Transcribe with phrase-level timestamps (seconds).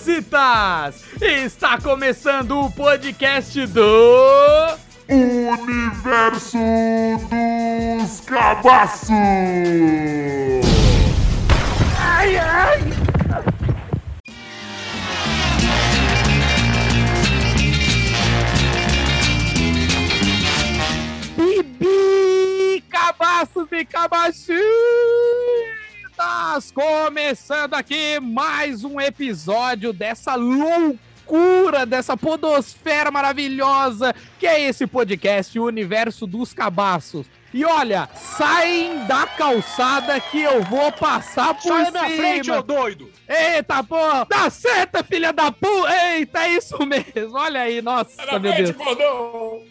[0.00, 1.02] cabacitas!
[1.20, 4.78] Está começando o podcast do.
[5.08, 6.58] Universo
[7.28, 9.10] dos Cabaços!
[11.98, 12.80] Ai, ai!
[21.36, 23.84] Bibi, cabaços e
[26.74, 35.64] Começando aqui mais um episódio dessa loucura, dessa podosfera maravilhosa que é esse podcast, o
[35.64, 37.26] Universo dos Cabaços.
[37.54, 41.90] E olha, saem da calçada que eu vou passar por Sai cima.
[41.90, 43.10] da minha frente, ô doido!
[43.32, 44.26] Eita, porra!
[44.28, 45.88] Dá seta, filha da puta!
[46.16, 47.36] Eita, é isso mesmo!
[47.38, 48.74] Olha aí, nossa, da meu Deus!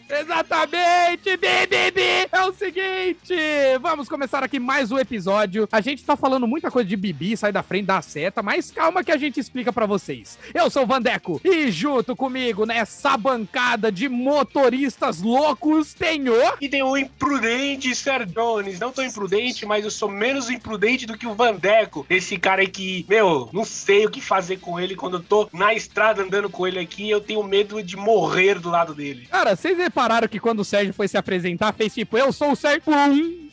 [0.08, 1.36] Exatamente!
[1.36, 2.28] Bi, bi, bi.
[2.32, 3.34] É o seguinte,
[3.82, 5.68] vamos começar aqui mais um episódio.
[5.70, 9.04] A gente tá falando muita coisa de Bibi, sai da frente da seta, mas calma
[9.04, 10.38] que a gente explica pra vocês.
[10.54, 16.32] Eu sou o Vandeco e junto comigo nessa bancada de motoristas loucos tenho...
[16.62, 18.80] E tem o imprudente Sir Jones.
[18.80, 22.06] Não tão imprudente, mas eu sou menos imprudente do que o Vandeco.
[22.08, 25.48] Esse cara aí que, meu, não sei o que fazer com ele quando eu tô
[25.52, 27.08] na estrada andando com ele aqui.
[27.10, 29.26] Eu tenho medo de morrer do lado dele.
[29.30, 32.56] Cara, vocês repararam que quando o Sérgio foi se apresentar, fez tipo, eu sou o
[32.56, 32.82] Sérgio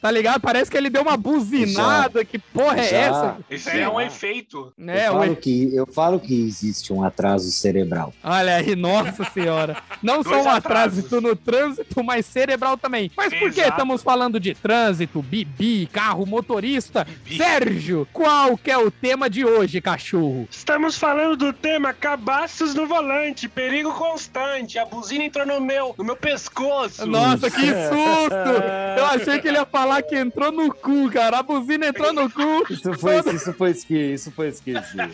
[0.01, 0.41] tá ligado?
[0.41, 2.97] Parece que ele deu uma buzinada, que porra é Já.
[2.97, 3.37] essa?
[3.49, 3.79] Esse Sim.
[3.79, 4.73] é um efeito.
[4.79, 8.13] É, eu, falo que, eu falo que existe um atraso cerebral.
[8.23, 9.77] Olha aí, nossa senhora.
[10.01, 10.99] Não só um atrasos.
[10.99, 13.11] atraso no trânsito, mas cerebral também.
[13.15, 17.05] Mas por que estamos falando de trânsito, bibi, carro, motorista?
[17.23, 17.37] Bibi.
[17.37, 20.45] Sérgio, qual que é o tema de hoje, cachorro?
[20.51, 24.77] Estamos falando do tema cabaços no volante, perigo constante.
[24.77, 27.05] A buzina entrou no meu, no meu pescoço.
[27.05, 28.53] Nossa, que susto!
[28.97, 31.39] Eu achei que ele ia falar que entrou no cu, cara.
[31.39, 32.65] A buzina entrou no cu.
[32.69, 35.09] Isso foi, isso foi esquisito, isso foi esquisito.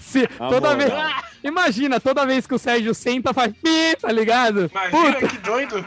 [0.00, 0.90] Se, toda vez,
[1.44, 4.70] imagina, toda vez que o Sérgio senta, faz pi, tá ligado?
[4.72, 5.86] Imagina Puta, que doido.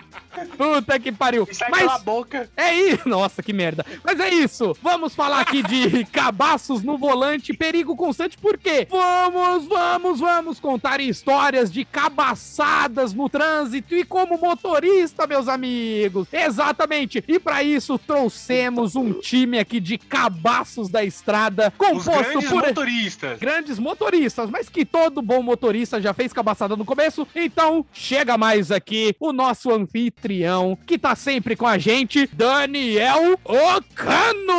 [0.57, 1.47] Puta que pariu.
[1.51, 2.49] Sai Mas pela boca.
[2.55, 3.07] É isso!
[3.07, 3.85] Nossa, que merda.
[4.03, 4.75] Mas é isso!
[4.81, 8.87] Vamos falar aqui de cabaços no volante, perigo constante, por quê?
[8.89, 16.27] Vamos, vamos, vamos contar histórias de cabaçadas no trânsito e como motorista, meus amigos.
[16.31, 17.23] Exatamente!
[17.27, 22.67] E para isso trouxemos um time aqui de cabaços da estrada, Os composto grandes por
[22.67, 23.39] motoristas.
[23.39, 27.27] grandes motoristas, mas que todo bom motorista já fez cabaçada no começo.
[27.35, 30.20] Então, chega mais aqui o nosso anfitrião,
[30.85, 34.53] que tá sempre com a gente, Daniel Ocano!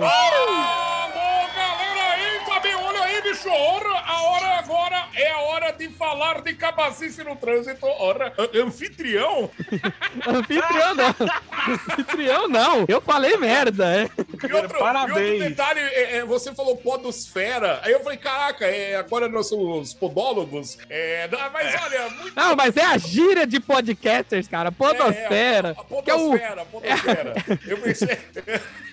[0.00, 0.36] Galera
[2.14, 3.48] aí, também olha aí, bicho.
[3.50, 3.97] Ora, a hora agora
[5.18, 7.86] é a hora de falar de cabacice no trânsito.
[7.86, 9.50] Ora, anfitrião?
[10.26, 11.14] Anfitrião não.
[11.98, 12.84] Anfitrião não.
[12.86, 14.10] Eu falei merda, é.
[14.48, 15.18] E outro, Parabéns.
[15.18, 17.80] e outro detalhe, é, é, você falou podosfera.
[17.82, 20.78] Aí eu falei, caraca, é, agora nós somos podólogos.
[20.88, 22.36] É, não, mas olha, muito...
[22.36, 24.70] Não, mas é a gíria de podcasters, cara.
[24.70, 25.76] Podosfera.
[25.76, 26.30] É, a que é o...
[26.30, 27.34] podosfera, podosfera.
[27.66, 28.18] Eu pensei,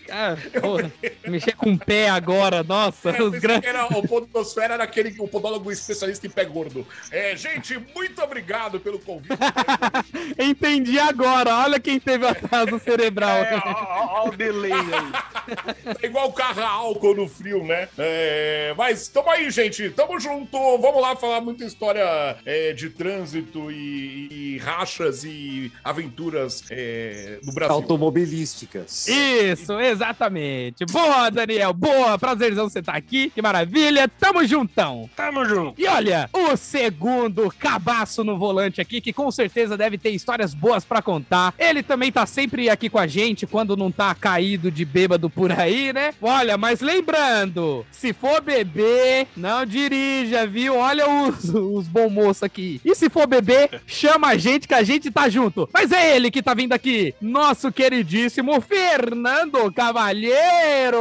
[0.09, 0.91] Ah, porra,
[1.27, 3.61] mexer com o pé agora, nossa, eu os pensei grandes...
[3.61, 6.85] que era, o podosfera era aquele, o podólogo especialista em pé gordo.
[7.11, 9.35] É, gente, muito obrigado pelo convite.
[10.37, 13.37] Entendi agora, olha quem teve o atraso cerebral.
[13.37, 15.95] É, ó, ó, ó o delay aí.
[16.01, 17.87] É igual carro a álcool no frio, né?
[17.97, 19.89] É, mas tamo aí, gente.
[19.89, 20.57] Tamo junto.
[20.77, 27.51] Vamos lá falar muita história é, de trânsito e, e rachas e aventuras é, do
[27.53, 27.75] Brasil.
[27.75, 29.07] Automobilísticas.
[29.07, 30.85] Isso, exatamente.
[30.85, 32.17] Boa, Daniel, boa.
[32.17, 33.29] Prazerzão você estar aqui.
[33.29, 34.07] Que maravilha.
[34.07, 35.09] Tamo juntão.
[35.15, 35.79] Tamo junto.
[35.79, 40.83] E olha, o segundo cabaço no volante aqui, que com certeza deve ter histórias boas
[40.83, 41.53] pra contar.
[41.57, 45.51] Ele também tá sempre aqui com a gente quando não tá caído de bêbado por
[45.51, 46.13] aí, né?
[46.21, 50.75] Olha, mas lembrando, se for beber, não dirija, viu?
[50.75, 52.79] Olha os, os bom moço aqui.
[52.83, 55.69] E se for beber, chama a gente que a gente tá junto.
[55.73, 60.99] Mas é ele que tá vindo aqui, nosso queridíssimo Fernando Cavalheiro.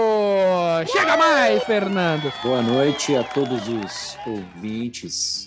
[0.91, 2.33] Chega mais, Fernando.
[2.43, 4.94] Boa noite a todos os ouvintes.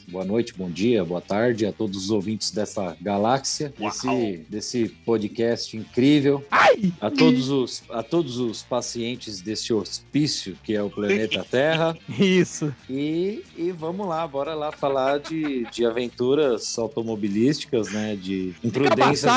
[0.09, 5.77] Boa noite, bom dia, boa tarde a todos os ouvintes dessa galáxia, desse, desse podcast
[5.77, 6.43] incrível.
[6.51, 6.91] Ai!
[6.99, 11.97] A todos, os, a todos os pacientes desse hospício que é o planeta Terra.
[12.19, 12.75] Isso.
[12.89, 18.17] E, e vamos lá, bora lá falar de, de aventuras automobilísticas, né?
[18.17, 19.31] De imprudências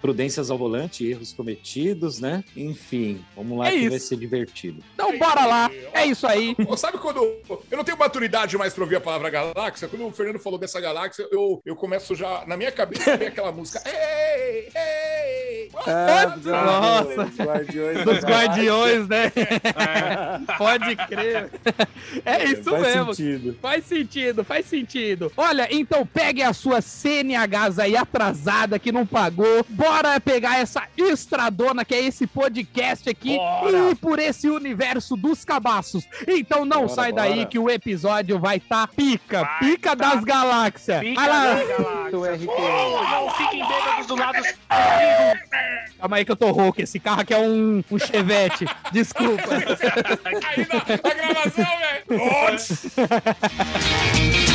[0.00, 2.44] prudências ao volante, erros cometidos, né?
[2.56, 3.90] Enfim, vamos lá É que isso.
[3.90, 4.82] vai ser divertido.
[4.94, 5.70] Então bora lá.
[5.92, 6.54] É isso aí.
[6.76, 9.88] Sabe quando eu não tenho maturidade mais pra ouvir a palavra galáxia?
[9.88, 13.50] Quando o Fernando falou dessa galáxia, eu, eu começo já, na minha cabeça, vem aquela
[13.52, 13.82] música.
[13.86, 17.24] Ei, ei, Ah, Nossa.
[17.24, 18.04] dos Guardiões.
[18.04, 19.32] Dos guardiões, né?
[19.34, 20.54] É.
[20.56, 21.50] Pode crer.
[22.24, 23.14] É isso Faz mesmo.
[23.14, 23.58] sentido.
[23.60, 25.32] Faz sentido, faz sentido.
[25.36, 29.64] Olha, então pegue a sua CNHs aí atrasada que não pagou.
[29.68, 33.70] Bora pegar essa estradona que é esse podcast aqui Bora.
[33.70, 36.04] e ir por esse universo dos cabaços.
[36.26, 37.46] Então não Bora, sai daí bora.
[37.46, 41.00] que o episódio vai tá pica, Vai pica tá das galáxias.
[41.00, 41.54] Fica Olha lá.
[41.54, 42.10] aí, galáxia.
[42.10, 42.46] Do RT.
[43.10, 44.38] Não fiquem bêbados do lado.
[45.98, 46.80] Calma aí que eu tô rouco.
[46.80, 48.64] Esse carro aqui é um, um chevette.
[48.92, 49.42] Desculpa.
[50.24, 52.04] Aí na, na gravação, velho.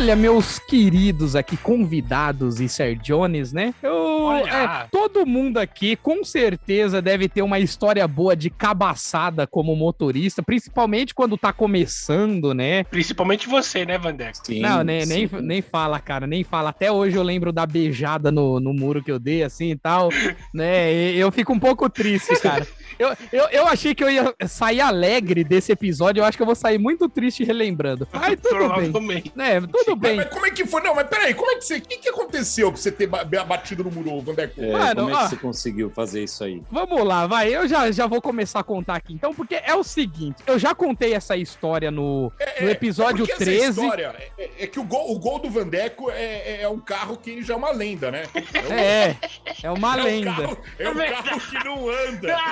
[0.00, 3.74] Olha, meus queridos aqui, convidados e Sergiones, né?
[3.82, 4.50] Eu, Olha.
[4.50, 10.42] é, todo mundo aqui com certeza deve ter uma história boa de cabaçada como motorista,
[10.42, 12.84] principalmente quando tá começando, né?
[12.84, 14.38] Principalmente você, né, Vandeco?
[14.42, 15.36] Sim, Não, nem, nem, sim.
[15.42, 16.70] nem fala, cara, nem fala.
[16.70, 20.08] Até hoje eu lembro da beijada no, no muro que eu dei, assim e tal,
[20.54, 20.94] né?
[20.94, 22.66] E eu fico um pouco triste, cara.
[22.98, 26.46] Eu, eu, eu achei que eu ia sair alegre desse episódio, eu acho que eu
[26.46, 28.06] vou sair muito triste relembrando.
[28.12, 29.60] Mas tudo bem, né?
[29.60, 30.16] Tudo Mas, bem.
[30.16, 30.80] mas como é que foi?
[30.82, 31.76] Não, mas peraí, como é que você.
[31.76, 34.60] O que, que aconteceu pra você ter ba- batido no muro, Vandeco?
[34.62, 35.22] É, Mano, como é ó.
[35.24, 36.62] que você conseguiu fazer isso aí?
[36.70, 37.54] Vamos lá, vai.
[37.54, 40.74] Eu já, já vou começar a contar aqui, então, porque é o seguinte: eu já
[40.74, 43.80] contei essa história no, no episódio porque essa 13.
[43.80, 47.42] história é, é que o gol, o gol do Vandeco é, é um carro que
[47.42, 48.22] já é uma lenda, né?
[48.34, 49.16] É, um- É,
[49.64, 50.30] é uma é um lenda.
[50.34, 52.36] carro, é um carro que não anda.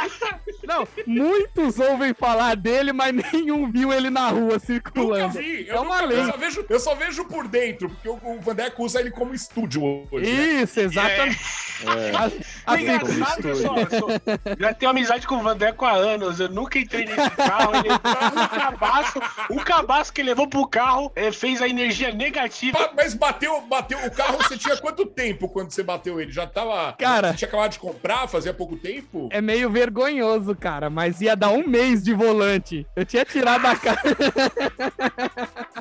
[0.69, 5.39] Não, muitos ouvem falar dele, mas nenhum viu ele na rua Nunca circulando.
[5.39, 5.67] vi.
[5.67, 6.33] Eu, É uma nunca- eu lenda.
[6.33, 9.83] só vejo, eu só vejo por dentro, porque o, o Vandeco usa ele como estúdio
[10.11, 10.31] hoje.
[10.33, 10.63] né?
[10.63, 11.39] Isso, exatamente.
[11.87, 12.31] É, A-
[12.75, 13.77] Assim, Engraçado, pessoal.
[14.59, 16.41] Já tenho amizade com o Vandeco há anos.
[16.41, 17.73] Eu nunca entrei nesse carro.
[17.77, 18.15] Ele entrou
[18.45, 19.21] um cabaço.
[19.51, 22.91] Um cabaço que levou pro carro eh, fez a energia negativa.
[22.97, 26.33] Mas bateu, bateu o carro, você tinha quanto tempo quando você bateu ele?
[26.33, 26.93] Já tava.
[26.95, 27.31] Cara.
[27.33, 29.29] Você tinha acabado de comprar, fazia pouco tempo?
[29.31, 32.87] é meio vergonhoso, cara, mas ia dar um mês de volante.
[32.97, 34.03] Eu tinha tirado a cara.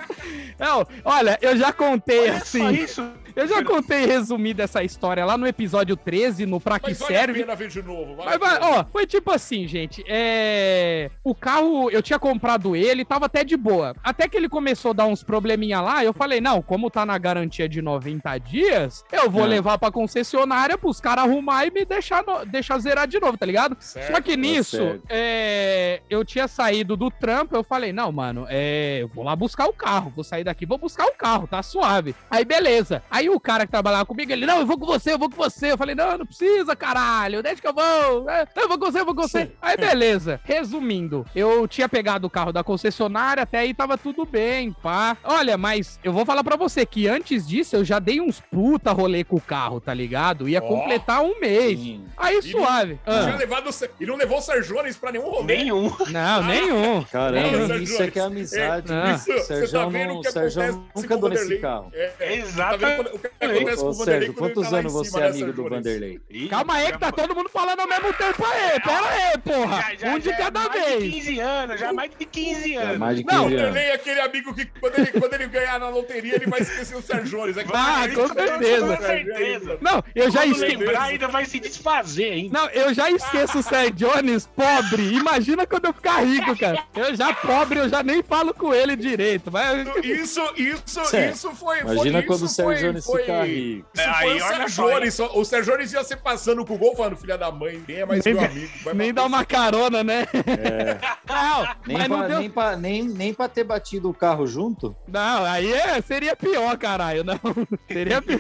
[0.60, 2.70] Não, olha, eu já contei Olha só assim.
[2.72, 3.12] isso.
[3.38, 7.16] Eu já contei resumida essa história lá no episódio 13, no Pra Que Mas vale
[7.16, 7.40] a Serve.
[7.42, 8.16] pena ver de novo.
[8.16, 10.04] Vai, Mas, ó, foi tipo assim, gente.
[10.08, 11.12] É.
[11.24, 13.96] O carro, eu tinha comprado ele, tava até de boa.
[14.04, 17.18] Até que ele começou a dar uns probleminha lá, eu falei, não, como tá na
[17.18, 19.48] garantia de 90 dias, eu vou É.
[19.48, 23.46] levar pra concessionária pros caras arrumar e me deixar, no- deixar zerar de novo, tá
[23.46, 23.78] ligado?
[23.80, 25.04] Certo, Só que nisso, certo.
[25.10, 29.68] é, eu tinha saído do trampo, eu falei, não, mano, é, eu vou lá buscar
[29.68, 32.16] o carro, vou sair daqui, vou buscar o carro, tá suave.
[32.32, 33.04] Aí, beleza.
[33.12, 35.36] Aí o cara que trabalhava comigo, ele, não, eu vou com você, eu vou com
[35.36, 35.72] você.
[35.72, 38.30] Eu falei, não, não precisa, caralho, deixa que eu vou.
[38.30, 39.52] É, não, eu vou com você, eu vou com você.
[39.62, 40.40] Aí, beleza.
[40.44, 45.18] Resumindo, eu tinha pegado o carro da concessionária, até aí tava tudo bem, pá.
[45.24, 48.92] Olha, mas eu vou falar pra você que antes disso eu já dei uns puta
[48.92, 50.48] rolê com o carro, tá ligado?
[50.50, 50.68] Ia Ó.
[50.68, 51.80] completar um mês.
[51.80, 52.06] sim.
[52.18, 53.00] Aí, suave.
[53.06, 55.58] Não tinha Ah, levado, o Ser- e não levou o Serjones pra nenhum rolê.
[55.58, 55.92] Nenhum.
[56.10, 57.04] não, nenhum.
[57.04, 58.92] Caramba, Não, isso é que é amizade.
[58.92, 59.16] É, né?
[59.16, 61.90] Isso, você tá Sérgio vendo não, Sérgio nunca andou nesse carro.
[61.94, 62.80] É, é, Exato.
[62.80, 65.30] Tá o que acontece com o Vanderlei Sérgio, quantos tá anos você cima, é né,
[65.30, 65.70] amigo do?
[65.70, 66.20] Vanderlei?
[66.30, 68.80] Ih, Calma aí que tá todo mundo falando ao mesmo tempo aí.
[68.80, 69.82] Pera aí, porra.
[69.82, 71.14] Já, já, um de já é cada mais de vez.
[71.14, 72.98] 15 anos, já é mais de 15 É anos.
[72.98, 73.60] mais de Não, 15 O anos.
[73.68, 76.96] Vanderlei é aquele amigo que quando ele, quando ele ganhar na loteria, ele vai esquecer
[76.96, 77.58] o Serjones.
[77.58, 78.98] É que- Ah, com certeza.
[78.98, 79.78] Com certeza.
[79.82, 80.76] Não, eu já Quando esqueci.
[80.78, 82.50] lembrar, ainda vai se desfazer, hein?
[82.52, 85.14] Não, eu já esqueço o Sérgio Jones pobre.
[85.14, 86.84] Imagina quando eu ficar rico, cara.
[86.96, 89.50] Eu já pobre, eu já nem falo com ele direito.
[89.52, 89.84] Vai...
[90.04, 91.34] Isso, isso, Sério.
[91.34, 91.80] isso foi.
[91.80, 93.88] Imagina foi, quando o isso foi- Sérgio Jones foi- ficar rico.
[93.94, 95.20] Isso É, foi aí, o Sérgio Jones.
[95.20, 98.06] O Sérgio Jones ia ser passando com o gol falando, filha da mãe, nem é
[98.06, 98.72] mais Nem meu amigo.
[98.84, 100.28] vai Nem dá uma carona, né?
[101.28, 102.40] Não, Nem mas não pra, deu...
[102.40, 104.96] nem, pra, nem, nem pra ter batido o carro junto?
[105.08, 107.24] Não, aí é, seria pior, caralho.
[107.24, 107.40] Não,
[107.92, 108.40] seria pior.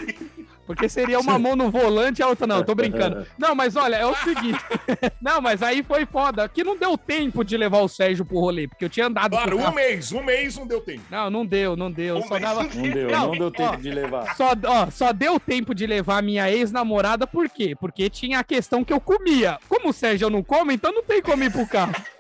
[0.68, 3.26] Porque seria uma mão no volante e a outra não, tô brincando.
[3.40, 4.60] Não, mas olha, é o seguinte.
[5.22, 6.48] Não, mas aí foi foda.
[6.50, 9.58] Que não deu tempo de levar o Sérgio pro rolê, porque eu tinha andado Claro,
[9.58, 11.04] um mês, um mês não deu tempo.
[11.10, 12.18] Não, não deu, não deu.
[12.18, 12.64] Um Só mês dava...
[12.64, 13.76] não Não deu, Não, não, deu tempo ó.
[13.78, 14.36] de levar.
[14.36, 17.76] Só, ó, só deu tempo de levar a minha ex-namorada, por quê?
[17.80, 19.58] Porque tinha a questão que eu comia.
[19.70, 21.94] Como o Sérgio não come, então não tem como ir pro carro.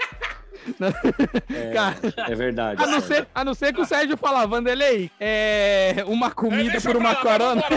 [1.53, 1.97] É, Cara,
[2.29, 2.83] é verdade.
[2.83, 6.71] a não, ser, a não ser que o Sérgio falava, Vanderlei, é uma É, comida
[6.71, 7.15] deixa por uma lá.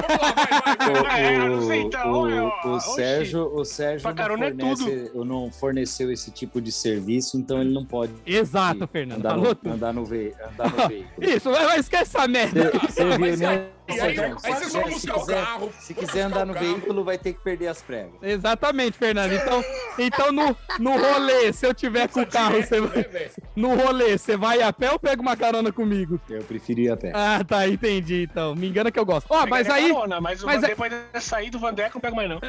[1.17, 2.95] É, então, o, eu- o oxi.
[2.95, 7.85] Sérgio, o Sérgio não, é fornece, não forneceu esse tipo de serviço, então ele não
[7.85, 9.19] pode Exato, Fernando.
[9.19, 11.29] andar no, andar no, ve andar no veículo.
[11.29, 12.71] Isso, mas esquece essa merda.
[12.73, 13.63] Você- Você viu, nem,
[13.97, 15.73] E aí, aí quiser- se buscar o carro.
[15.81, 18.13] Se quiser andar o no veículo, vai ter que perder as pregas.
[18.23, 19.33] Exatamente, Fernando.
[19.33, 19.65] Então,
[19.99, 23.31] então no, no rolê, se eu tiver com o carro, você né, vai.
[23.57, 26.21] No rolê, você vai a pé ou pega uma carona comigo?
[26.29, 27.13] Eu preferia a pé.
[27.15, 28.27] Ah, tá, entendi.
[28.31, 29.27] Então, me engana que eu gosto.
[29.31, 29.93] Ó, mas Pegaria aí.
[29.93, 32.41] carona, mas, mas mas é- de sair do Vandeco, não pego mais, não.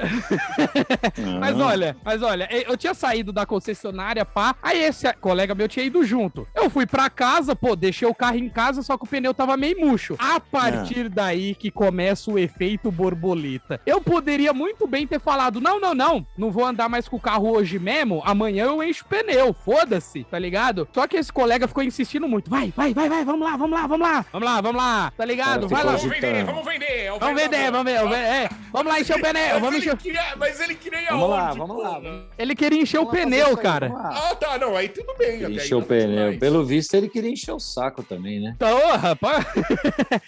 [1.39, 1.65] Mas Ah.
[1.65, 4.55] olha, mas olha, eh, eu tinha saído da concessionária, pá.
[4.62, 6.48] Aí esse colega meu tinha ido junto.
[6.55, 9.55] Eu fui pra casa, pô, deixei o carro em casa, só que o pneu tava
[9.57, 10.15] meio murcho.
[10.19, 13.79] A partir daí que começa o efeito borboleta.
[13.85, 17.19] Eu poderia muito bem ter falado: não, não, não, não vou andar mais com o
[17.19, 20.88] carro hoje mesmo, amanhã eu encho o pneu, foda-se, tá ligado?
[20.93, 23.88] Só que esse colega ficou insistindo muito: vai, vai, vai, vai, vamos lá, vamos lá,
[23.88, 25.67] vamos lá, vamos lá, vamos lá, tá ligado?
[25.67, 25.91] Vai lá.
[25.95, 26.85] Vamos vender, vamos vender.
[27.05, 29.75] é o Vamos vender, vamos ver, vamos é, vamos lá encher o pneu, Mas vamos
[29.75, 29.97] ele encher.
[29.97, 33.13] queria- Mas ele queria Vamos lá, aonde, vamos lá, vamos- Ele queria encher o Vamos
[33.19, 33.88] lá fazer pneu, aí, cara.
[33.89, 34.09] vamos lá.
[34.31, 35.45] Ah, tá, não, aí tudo bem.
[35.45, 36.39] Aí encheu o nada pneu.
[36.39, 38.53] Pelo visto, ele queria encher o saco também, né?
[38.55, 39.45] Então, rapaz.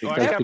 [0.02, 0.36] Eu Fica, é fica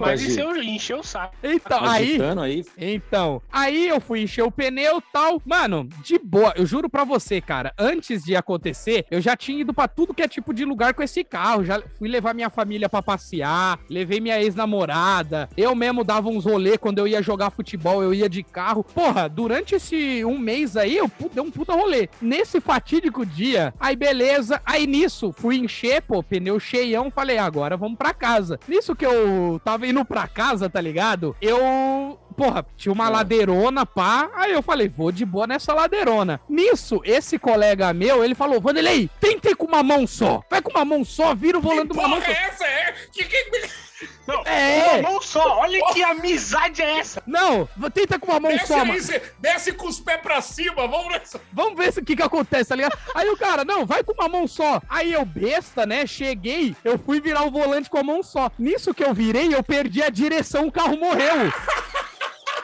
[0.50, 1.34] mais de agi- ser eu encher o saco.
[1.42, 2.10] Então, aí.
[2.10, 2.64] agitando aí.
[2.78, 5.40] Então, aí eu fui encher o pneu e tal.
[5.44, 9.72] Mano, de boa, eu juro pra você, cara, antes de acontecer, eu já tinha ido
[9.74, 11.64] pra tudo que é tipo de lugar com esse carro.
[11.64, 15.48] Já fui levar minha família pra passear, levei minha ex-namorada.
[15.56, 18.82] Eu mesmo dava uns rolê quando eu ia jogar futebol, eu ia de carro.
[18.84, 22.08] Porra, durante esse um mês aí, eu dei um puta rolê.
[22.20, 27.98] Nesse fatídico dia, aí beleza, aí nisso, fui encher, pô, pneu cheião, falei, agora vamos
[27.98, 28.58] pra casa.
[28.68, 31.36] Nisso que eu tava indo pra casa, tá ligado?
[31.40, 33.10] Eu porra, tinha uma É.
[33.10, 34.30] ladeirona, pá.
[34.34, 36.40] Aí eu falei, vou de boa nessa ladeirona.
[36.48, 40.42] Nisso, esse colega meu, ele falou, Vanderlei, tenta ir com uma mão só.
[40.50, 42.40] Vai com uma mão só, vira o volante Que de uma mão porra só.
[42.40, 42.64] é essa?
[42.64, 42.94] É?
[43.12, 43.89] Que, que...
[44.26, 44.98] Não, É.
[45.00, 45.58] uma mão só.
[45.58, 47.22] Olha que amizade é essa.
[47.26, 49.00] Não, tenta com uma mão Desce só, aí, mano.
[49.02, 51.40] cê- desce com os pés pra cima, vamos nessa.
[51.52, 52.96] Vamos ver o que que acontece, tá ligado?
[53.14, 54.80] Aí o cara, não, vai com uma mão só.
[54.88, 58.50] Aí eu, besta, né, cheguei, eu fui virar o volante com a mão só.
[58.58, 61.52] Nisso que eu virei, eu perdi a direção, o carro morreu.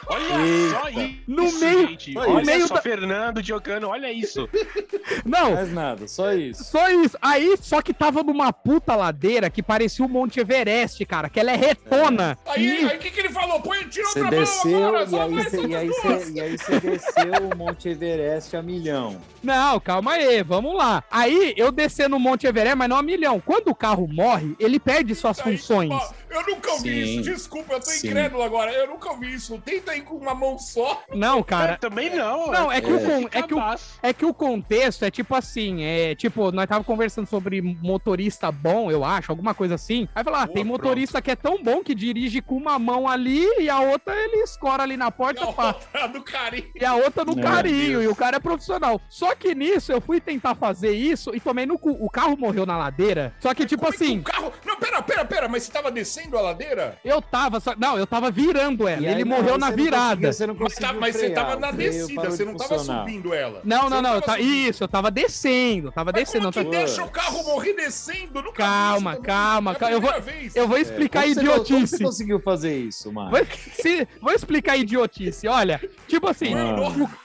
[0.09, 1.17] Olha só isso.
[1.27, 2.15] No meio- gente.
[2.15, 4.49] no Olha meio só, da- Fernando Diocano, olha isso.
[5.25, 6.65] Não, Mais nada, só isso.
[6.65, 7.17] Só isso.
[7.21, 11.51] Aí, só que tava numa puta ladeira que parecia o Monte Everest, cara, que ela
[11.53, 12.39] é retona.
[12.47, 13.61] Aí, E- aí o que, que ele falou?
[13.61, 15.91] Põe, tira outra desceu mão agora, e só e, aí
[16.35, 19.21] e aí você desceu o Monte Everest a milhão.
[19.43, 21.03] Não, calma aí, vamos lá.
[21.11, 23.41] Aí, eu descer no Monte Everest, mas não a milhão.
[23.41, 25.93] Quando o carro morre, ele perde suas Aí, funções.
[26.40, 27.21] Eu nunca ouvi Sim.
[27.21, 28.09] isso, desculpa, eu tô Sim.
[28.09, 28.73] incrédulo agora.
[28.73, 29.61] Eu nunca ouvi isso.
[29.64, 31.02] Tenta ir com uma mão só.
[31.14, 31.76] Não, Eu cara.
[31.76, 32.50] também não.
[32.50, 33.61] Não, é que, O, é, que o,
[34.02, 38.90] é que o contexto é tipo assim, é tipo, nós tava conversando sobre motorista bom,
[38.90, 40.09] eu acho, alguma coisa assim.
[40.14, 43.45] Aí falar, ah, tem motorista que é tão bom que dirige com uma mão ali
[43.61, 45.66] e a outra ele escora ali na E porta, a pá.
[45.69, 46.71] outra do carinho.
[46.75, 48.05] E a outra no Meu carinho, Deus.
[48.05, 49.00] e o cara é profissional.
[49.09, 51.90] Só que nisso eu fui tentar fazer isso e tomei no cu.
[52.00, 53.35] O carro morreu na ladeira.
[53.40, 54.52] Só que, tipo Como é assim, o carro...
[54.64, 56.99] Não, pera, pera, pera, mas você tava descendo a ladeira?
[57.04, 57.61] eu tava.
[57.61, 57.75] Só...
[57.76, 59.02] Não, eu tava virando ela.
[59.02, 60.33] E Ele aí, morreu não, na você não virada.
[60.33, 63.00] Você não Mas, conseguiu tá- mas você tava na descida, você de não tava funcionar.
[63.00, 63.61] subindo ela.
[63.64, 64.14] Não, não, não.
[64.14, 64.68] eu tava ta- subindo.
[64.71, 65.92] Isso, eu tava descendo.
[65.92, 66.50] Tava Mas descendo.
[66.52, 66.85] como Não que tá...
[66.85, 68.42] deixa o carro morrer descendo?
[68.42, 69.26] Nunca vi Calma, também.
[69.26, 69.95] calma, É calma.
[69.95, 70.12] Eu vou-.
[70.54, 71.97] Eu vou explicar Como a você- Como idiotice.
[71.99, 73.30] você conseguiu fazer isso, mano?
[73.30, 73.40] Vou,
[73.75, 75.47] se- vou explicar a idiotice.
[75.49, 76.54] Olha, tipo assim,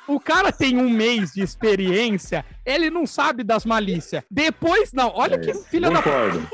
[0.08, 4.24] o, o cara tem um mês de experiência, ele não sabe das malícias.
[4.29, 6.48] Depois, não, olha que filha da Concordo.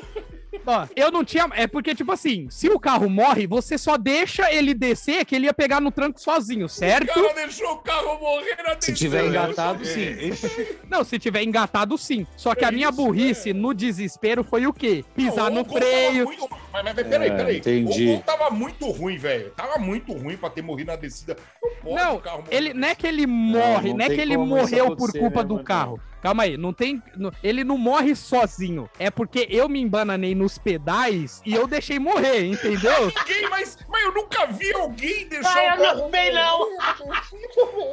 [0.68, 1.48] Ó, eu não tinha.
[1.54, 5.46] É porque, tipo assim, se o carro morre, você só deixa ele descer, que ele
[5.46, 7.08] ia pegar no tranco sozinho, O certo?
[7.14, 10.68] cara deixou o carro morrer na Se tiver engatado, É, sim.
[10.90, 12.28] Não, se tiver engatado, sim.
[12.36, 15.06] Só que É a minha isso, burrice, no desespero, foi o quê?
[15.16, 16.30] Pisar Não, no o freio.
[16.72, 17.58] Mas, mas peraí, É, peraí.
[17.58, 18.04] entendi.
[18.10, 19.52] O gol tava muito ruim, velho.
[19.52, 21.36] Tava muito ruim pra ter morrido na descida.
[21.84, 24.38] Não Não, carro morrer ele, não é que ele morre, não não, é que ele
[24.38, 25.66] morreu por culpa né, do mano?
[25.66, 26.00] carro.
[26.22, 27.02] Calma aí, não tem.
[27.16, 28.90] não- ele não morre sozinho.
[29.00, 33.06] É porque eu me embananei nos pedais e eu deixei morrer, entendeu?
[33.20, 36.68] Ninguém, mas, mas eu nunca vi alguém deixar Ah, o eu carro também não.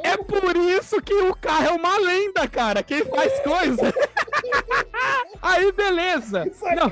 [0.03, 2.81] É por isso que o carro é uma lenda, cara.
[2.83, 3.93] Quem faz coisa.
[5.41, 6.45] Aí, beleza.
[6.45, 6.91] Não.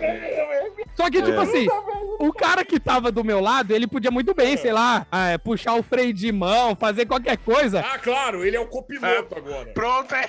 [0.95, 1.43] Só que, tipo É.
[1.43, 1.67] assim,
[2.19, 5.73] o cara que tava do meu lado, ele podia muito bem, sei lá, ah, puxar
[5.75, 7.79] o freio de mão, fazer qualquer coisa.
[7.93, 9.71] Ah, claro, ele é o copiloto agora.
[9.73, 10.27] Pronto, é.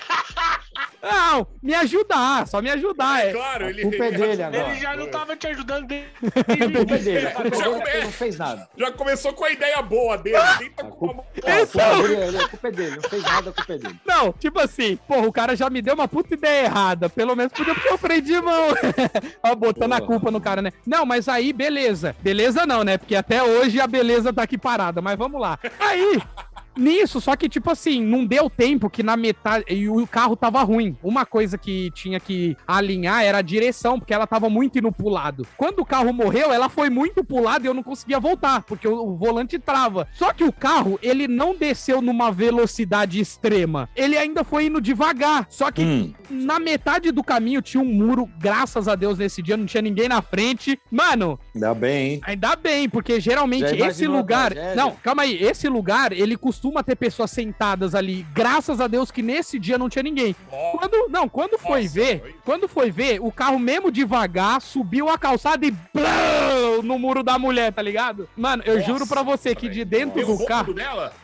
[1.03, 3.25] Não, me ajudar, só me ajudar.
[3.25, 3.33] É É.
[3.33, 4.69] claro, A ele, culpa é ele- dele agora.
[4.71, 6.97] Ele já não tava te ajudando desde A culpa é.
[6.97, 8.05] A Já dele é começa.
[8.05, 8.69] não fez nada.
[8.77, 10.39] Já começou com a ideia boa dele.
[10.59, 12.97] Tenta A com uma é, a culpa dele, a culpa é dele.
[12.97, 14.01] Não fez nada, a culpa é dele.
[14.05, 17.09] Não, tipo assim, porra, o cara já me deu uma puta ideia errada.
[17.11, 18.69] Pelo menos podia puxar o freio de mão.
[19.43, 20.07] Ó, botando a Porra.
[20.09, 20.73] culpa no cara, né?
[20.87, 22.15] Não, mas aí, beleza.
[22.21, 22.97] Beleza não, né?
[22.97, 25.59] Porque até hoje a beleza tá aqui parada, mas vamos lá.
[25.79, 26.21] Aí,
[26.77, 29.65] Nisso, só que, tipo assim, não deu tempo que na metade.
[29.69, 30.97] E o carro tava ruim.
[31.03, 35.09] Uma coisa que tinha que alinhar era a direção, porque ela tava muito indo pro
[35.09, 35.47] lado.
[35.57, 38.89] Quando o carro morreu, ela foi muito pro lado e eu não conseguia voltar, porque
[38.89, 40.09] o, o volante trava.
[40.13, 43.89] Só que o carro, ele não desceu numa velocidade extrema.
[43.95, 45.47] Ele ainda foi indo devagar.
[45.49, 46.13] Só que Hum.
[46.31, 50.09] na metade do caminho tinha um muro, graças a Deus, nesse dia não tinha ninguém
[50.09, 50.79] na frente.
[50.91, 52.21] Mano, Ainda bem, hein?
[52.25, 54.53] Ainda bem, porque geralmente esse lugar.
[54.75, 55.43] Não, calma aí.
[55.43, 58.27] Esse lugar, ele costuma ter pessoas sentadas ali.
[58.33, 60.35] Graças a Deus que nesse dia não tinha ninguém.
[60.51, 62.35] Ó, Quando, não, quando foi Nossa, ver, foi.
[62.45, 67.39] quando foi ver, o carro mesmo devagar subiu a calçada e blum, no muro da
[67.39, 68.29] mulher, tá ligado?
[68.37, 70.75] Mano, eu Nossa, juro pra você que de dentro Derrubou do carro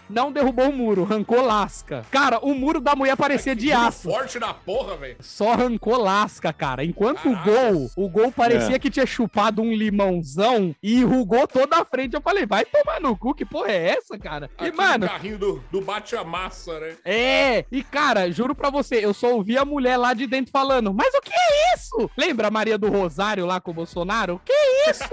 [0.09, 2.05] não derrubou o muro, arrancou lasca.
[2.11, 4.11] Cara, o muro da mulher parecia de aço.
[4.11, 5.17] forte da porra, velho.
[5.21, 6.85] Só arrancou lasca, cara.
[6.85, 7.51] Enquanto o Caraca.
[7.73, 8.79] gol, o gol parecia É.
[8.79, 12.15] que tinha chupado um limãozão e enrugou toda a frente.
[12.15, 14.51] Eu falei, vai tomar no cu, que porra é essa, cara?
[14.59, 16.97] E, Aquele mano, carrinho do, do bate-a-massa, né?
[17.05, 17.65] é.
[17.71, 21.15] E, cara, juro pra você, eu só ouvi a mulher lá de dentro falando, mas
[21.15, 22.11] o que é isso?
[22.17, 24.35] Lembra a Maria do Rosário lá com o Bolsonaro?
[24.37, 25.05] O que é isso?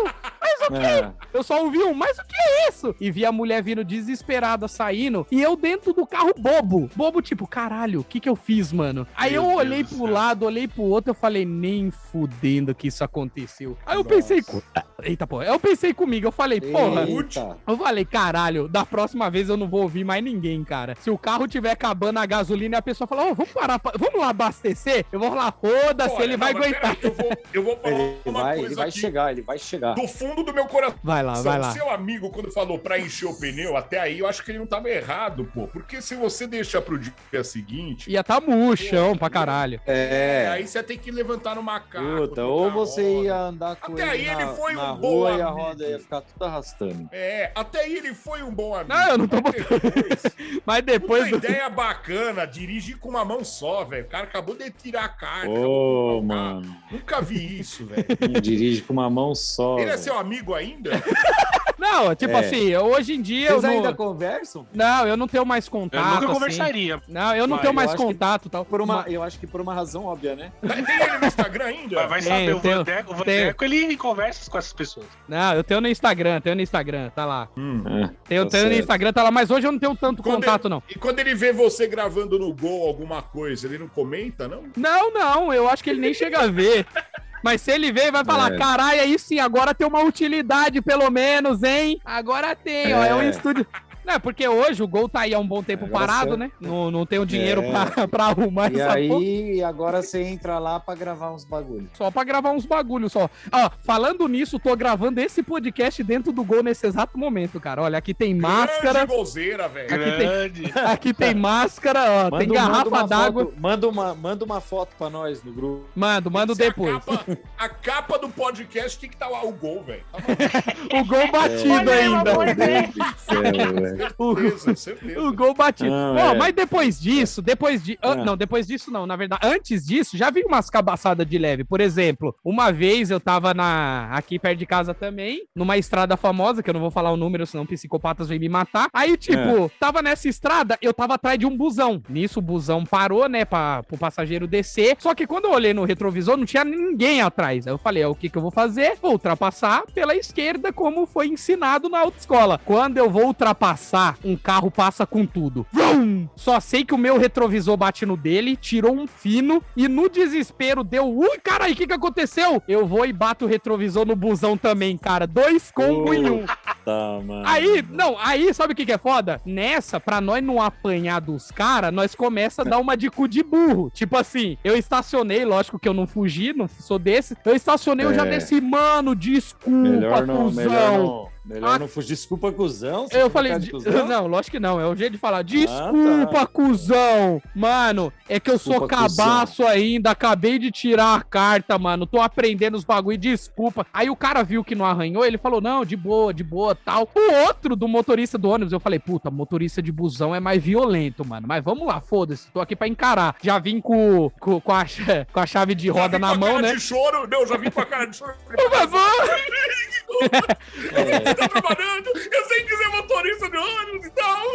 [0.71, 1.11] É.
[1.33, 2.93] Eu só ouvi um, mas o que é isso?
[2.99, 6.89] E vi a mulher vindo desesperada saindo e eu dentro do carro bobo.
[6.95, 9.07] Bobo, tipo, caralho, o que que eu fiz, mano?
[9.15, 10.07] Aí Meu eu Deus olhei pro céu.
[10.11, 13.77] lado, olhei pro outro, eu falei, nem fudendo que isso aconteceu.
[13.85, 14.09] Aí eu Nossa.
[14.15, 14.61] pensei, co-
[15.03, 17.07] eita porra, eu pensei comigo, eu falei, porra.
[17.07, 17.57] Eita.
[17.65, 20.95] Eu falei, caralho, da próxima vez eu não vou ouvir mais ninguém, cara.
[20.99, 23.93] Se o carro tiver acabando a gasolina e a pessoa falar, ô, vamos parar, pa-
[23.97, 25.05] vamos lá abastecer?
[25.11, 26.97] Eu vou falar, foda-se, ele vai não, mas aguentar.
[27.03, 29.59] Eu vou, eu vou falar Ele uma vai, coisa ele vai aqui chegar, ele vai
[29.59, 29.93] chegar.
[29.93, 30.97] do fundo do meu coração.
[31.03, 31.71] Vai lá, vai lá.
[31.71, 34.65] Seu amigo, quando falou pra encher o pneu, até aí eu acho que ele não
[34.67, 35.67] tava errado, pô.
[35.67, 39.79] Porque se você deixa pro dia seguinte, Ia tá murchão pra caralho.
[39.85, 40.47] é, É.
[40.49, 42.05] aí você tem que levantar no macaco.
[42.17, 43.25] Puta, ou você roda.
[43.25, 45.61] ia andar com Até aí na, ele foi um bom e a amigo.
[45.61, 47.09] roda ia ficar tudo arrastando.
[47.11, 48.93] É, até aí ele foi um bom amigo.
[48.93, 49.65] Não, eu não tô depois,
[50.65, 51.37] Mas depois do...
[51.37, 54.05] ideia bacana, dirigir com uma mão só, velho.
[54.05, 55.49] O cara acabou de tirar a carta.
[55.49, 56.25] Ô, trocar.
[56.25, 56.77] mano.
[56.91, 58.41] Nunca vi isso, velho.
[58.41, 59.77] Dirige com uma mão só.
[59.79, 60.91] Ele é seu amigo ainda?
[61.77, 62.39] Não, tipo É.
[62.39, 63.69] assim, hoje em dia eu Vocês não...
[63.79, 64.65] ainda conversam?
[64.73, 66.05] Não, eu não tenho mais Eu contato.
[66.05, 66.33] nunca assim.
[66.33, 67.01] conversaria.
[67.07, 68.65] Não, eu não Mas tenho eu mais que contato tal.
[68.65, 70.51] Por uma, Mas- eu acho que por uma razão óbvia, né?
[70.61, 71.95] Tem ele no Instagram ainda?
[71.95, 73.15] Mas vai Tem, saber, o tem- Vandeco, o.
[73.15, 75.05] Vandeco, ele conversa com essas pessoas.
[75.27, 77.47] Não, eu tenho no Instagram, tenho no Instagram, tá lá.
[77.55, 77.83] Hum.
[77.85, 78.09] É.
[78.27, 78.73] Tenho, Tá tenho no.
[78.73, 80.81] Instagram, tá lá, mas hoje eu não tenho tanto Quando contato, não.
[80.89, 84.63] E quando ele vê você gravando no gol alguma coisa, ele não comenta, não?
[84.75, 86.85] Não, não, eu acho que ele nem chega a ver.
[87.43, 88.57] Mas se ele ver, vai falar: É.
[88.57, 91.99] caralho, aí sim, agora tem uma utilidade, pelo menos, hein?
[92.03, 93.03] Agora tem, ó.
[93.03, 93.29] É um É.
[93.29, 93.65] estúdio.
[94.07, 96.51] Não, porque hoje o gol tá aí há um bom tempo Agora parado, você- né?
[96.61, 97.71] Não, não tenho dinheiro É.
[97.71, 98.95] pra, pra arrumar E essa porra.
[99.19, 101.89] aí, agora você entra lá pra gravar uns bagulho.
[101.93, 103.29] Só pra gravar uns bagulhos só.
[103.51, 107.81] Ó, falando nisso, tô gravando esse podcast dentro do gol nesse exato momento, cara.
[107.83, 109.05] Olha, aqui tem máscara.
[109.05, 109.93] Grande gozeira, velho.
[109.93, 110.73] Aqui tem- Grande.
[110.87, 111.99] Aqui tem máscara,
[112.31, 112.37] ó.
[112.37, 113.45] tem Manda- garrafa manda uma d'água.
[113.45, 115.85] foto- Manda uma, manda uma foto pra nós no grupo.
[115.95, 116.93] Mando, mando Se a depois.
[117.03, 117.25] capa-
[117.57, 120.03] A capa, do podcast tem que estar lá o gol, velho.
[120.13, 120.17] Tá
[120.97, 122.55] O gol batido Olha, ainda.
[122.55, 124.35] Deus do céu, O,
[124.75, 125.89] certeza, o gol batido.
[125.89, 126.37] Não, é.
[126.37, 127.97] mas depois disso, depois de.
[128.01, 128.15] ah, É.
[128.15, 129.05] Não, depois disso não.
[129.05, 131.63] Na verdade, antes disso, já vi umas cabaçadas de leve.
[131.63, 136.63] Por exemplo, uma vez eu tava na aqui perto de casa também, numa estrada famosa,
[136.63, 138.87] que eu não vou falar o número, senão psicopatas vêm me matar.
[138.93, 142.01] Aí, tipo, tava nessa estrada, eu tava atrás de um busão.
[142.09, 144.95] Nisso, o busão parou, né, pra, pro passageiro descer.
[144.99, 147.67] Só que quando eu olhei no retrovisor, não tinha ninguém atrás.
[147.67, 148.97] Aí eu falei, ó, o que que eu vou fazer?
[149.01, 152.59] Vou ultrapassar pela esquerda, como foi ensinado na autoescola.
[152.65, 153.86] Quando eu vou ultrapassar,
[154.23, 155.65] um carro passa com tudo.
[155.71, 156.27] Vrum!
[156.35, 160.83] Só sei que o meu retrovisor bate no dele, tirou um fino e no desespero
[160.83, 161.07] deu.
[161.07, 162.61] Ui, caralho, o que que aconteceu?
[162.67, 165.25] Eu vou e bato o retrovisor no busão também, cara.
[165.27, 166.45] Dois combos em um.
[166.85, 167.43] Tá, mano.
[167.45, 169.41] Aí, não, aí sabe o que que é foda?
[169.45, 173.43] Nessa, pra nós não apanhar dos caras, nós começa a dar uma de cu de
[173.43, 173.89] burro.
[173.93, 177.35] Tipo assim, eu estacionei, lógico que eu não fugi, não sou desse.
[177.45, 178.29] Eu estacionei, eu já É.
[178.29, 180.63] desci, mano, desculpa, Melhor não, cuzão.
[180.63, 181.36] melhor não.
[181.47, 181.79] Melhor Ah.
[181.79, 182.09] não fugir.
[182.09, 183.07] Desculpa, cuzão.
[183.11, 184.05] Eu falei, de cuzão?
[184.07, 185.37] não, lógico que não, é o jeito de falar.
[185.37, 185.43] tá.
[185.43, 187.41] Desculpa, cuzão.
[187.55, 192.05] Mano, é que eu sou Desculpa, cabaço ainda, acabei de tirar a carta, mano.
[192.05, 193.85] Tô aprendendo os bagulho, desculpa.
[193.93, 197.09] Aí o cara viu que não arranhou, ele falou: não, de boa, de boa, tal.
[197.15, 201.25] O outro do motorista do ônibus, eu falei, puta, motorista de busão é mais violento,
[201.25, 201.47] mano.
[201.47, 203.35] Mas vamos lá, foda-se, tô aqui pra encarar.
[203.41, 204.85] Já vim com, com, com, a,
[205.31, 206.73] com a chave de Já roda vim na com a mão, cara né?
[206.73, 207.27] de choro.
[207.29, 208.33] Não, já vim com a cara de choro.
[208.45, 208.99] Por favor!
[210.07, 214.47] Você tá trabalhando, eu sei que você é motorista de ônibus e tal.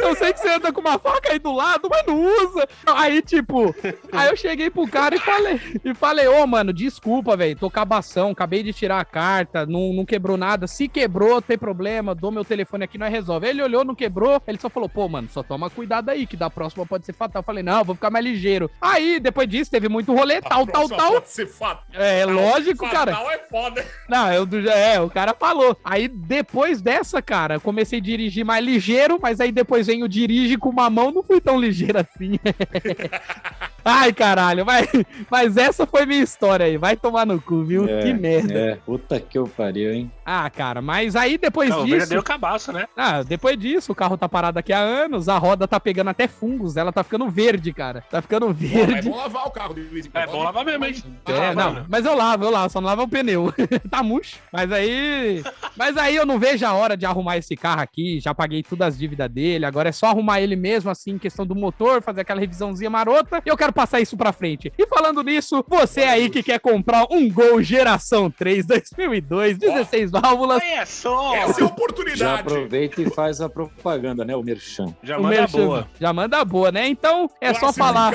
[0.00, 2.68] Eu sei que você anda com uma faca aí do lado, mas não usa.
[2.86, 3.74] Aí, tipo,
[4.12, 8.30] aí eu cheguei pro cara e falei, e falei, ô, mano, desculpa, velho, tô cabação,
[8.30, 10.66] acabei de tirar a carta, não, não quebrou nada.
[10.66, 13.48] Se quebrou, tem problema, dou meu telefone aqui, nós resolve.
[13.48, 16.50] Ele olhou, não quebrou, ele só falou, pô, mano, só toma cuidado aí, que da
[16.50, 17.40] próxima pode ser fatal.
[17.40, 18.70] Eu falei, não, vou ficar mais ligeiro.
[18.80, 21.12] Aí, depois disso, teve muito rolê, tal, tal, Próxima tal.
[21.12, 21.84] Pode ser fatal.
[21.92, 23.12] É, lógico, cara.
[23.12, 23.86] Fatal é foda.
[24.08, 25.76] Não, eu é, o cara falou.
[25.84, 30.56] Aí depois dessa, cara, comecei a dirigir mais ligeiro, mas aí depois vem o dirige
[30.56, 32.38] com uma mão, não fui tão ligeiro assim.
[33.84, 34.88] Ai, caralho, mas,
[35.30, 36.76] mas essa foi minha história aí.
[36.76, 37.86] Vai tomar no cu, viu?
[37.88, 38.54] É, que merda.
[38.54, 40.10] É, puta que eu pariu, hein?
[40.24, 41.90] Ah, cara, mas aí depois É o disso.
[41.90, 42.86] verdadeiro cabaço, né?
[42.96, 46.26] Ah, depois disso, o carro tá parado aqui há anos, a roda tá pegando até
[46.26, 48.02] fungos, ela tá ficando verde, cara.
[48.10, 49.08] Tá ficando Pô, é verde.
[49.10, 50.24] bom lavar o carro de vez em quando.
[50.24, 50.94] É bom lavar mesmo, hein?
[51.26, 51.86] É, não, mano.
[51.88, 53.52] mas eu lavo, eu lavo, só não lavo o pneu.
[53.90, 54.38] tá murcho.
[54.50, 55.42] Mas aí.
[55.76, 58.18] Mas aí eu não vejo a hora de arrumar esse carro aqui.
[58.20, 59.66] Já paguei todas as dívidas dele.
[59.66, 63.42] Agora é só arrumar ele mesmo, assim, questão do motor, fazer aquela revisãozinha marota.
[63.44, 64.72] E eu quero passar isso pra frente.
[64.78, 70.62] E falando nisso, você aí que quer comprar um Gol Geração 3 2002, 16 válvulas.
[70.62, 71.34] Olha só!
[71.34, 72.40] Essa é a Já oportunidade.
[72.40, 74.34] aproveita e faz a propaganda, né?
[74.36, 74.94] O Merchan.
[75.02, 75.88] Já o manda merchan boa.
[76.00, 76.86] Já manda boa, né?
[76.88, 78.14] Então é só falar.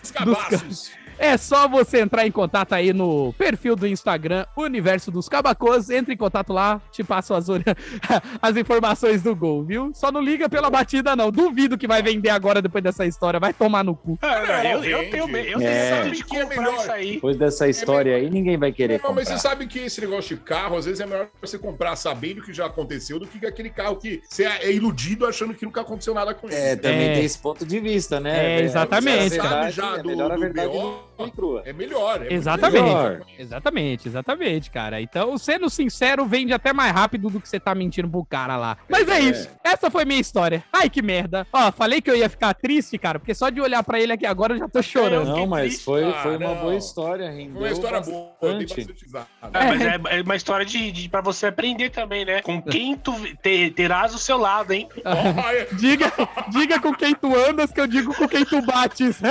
[0.00, 0.90] Dos cabaços.
[1.18, 5.90] É só você entrar em contato aí no perfil do Instagram Universo dos Cabacos.
[5.90, 7.64] Entre em contato lá, te passo as, ori-
[8.40, 9.90] as informações do gol, viu?
[9.94, 11.30] Só não liga pela batida, não.
[11.30, 13.40] Duvido que vai vender agora depois dessa história.
[13.40, 14.16] Vai tomar no cu.
[14.22, 15.48] Ah, eu, eu tenho medo.
[15.48, 16.08] Eu tenho É.
[16.10, 16.74] de Que é comprar melhor.
[16.78, 17.14] isso aí.
[17.14, 19.50] Depois dessa história aí, ninguém vai querer Não, mas você comprar.
[19.50, 22.52] sabe que esse negócio de carro, às vezes é melhor você comprar sabendo o que
[22.52, 26.32] já aconteceu do que aquele carro que você é iludido achando que nunca aconteceu nada
[26.32, 26.56] com ele.
[26.56, 27.14] É, também É.
[27.14, 28.58] tem esse ponto de vista, né?
[28.58, 29.18] É, exatamente.
[29.26, 31.62] É, verdade, Já é do- melhor a do BO, e crua.
[31.64, 32.22] É melhor.
[32.26, 32.82] É Exatamente.
[32.84, 33.20] melhor.
[33.38, 35.00] Exatamente, exatamente, cara.
[35.00, 38.76] Então, sendo sincero, vende até mais rápido do que você tá mentindo pro cara lá.
[38.88, 39.20] Mas é, É.
[39.20, 39.48] isso.
[39.64, 40.62] Essa foi minha história.
[40.72, 41.46] Ai, que merda.
[41.52, 44.26] Ó, falei que eu ia ficar triste, cara, porque só de olhar pra ele aqui
[44.26, 45.28] agora eu já tô chorando.
[45.28, 45.84] Não, mas triste.
[45.84, 46.60] foi, foi uma não.
[46.62, 48.28] boa história, Foi rendeu uma história boa.
[48.40, 48.76] Bastante.
[48.76, 49.26] bastante risada.
[49.42, 52.40] É, mas é, é uma história de, de para você aprender também, né?
[52.42, 54.88] Com quem tu te- terás o seu lado, hein?
[55.78, 56.12] Diga,
[56.50, 59.20] diga com quem tu andas, que eu digo com quem tu bates.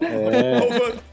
[0.00, 0.31] É, é.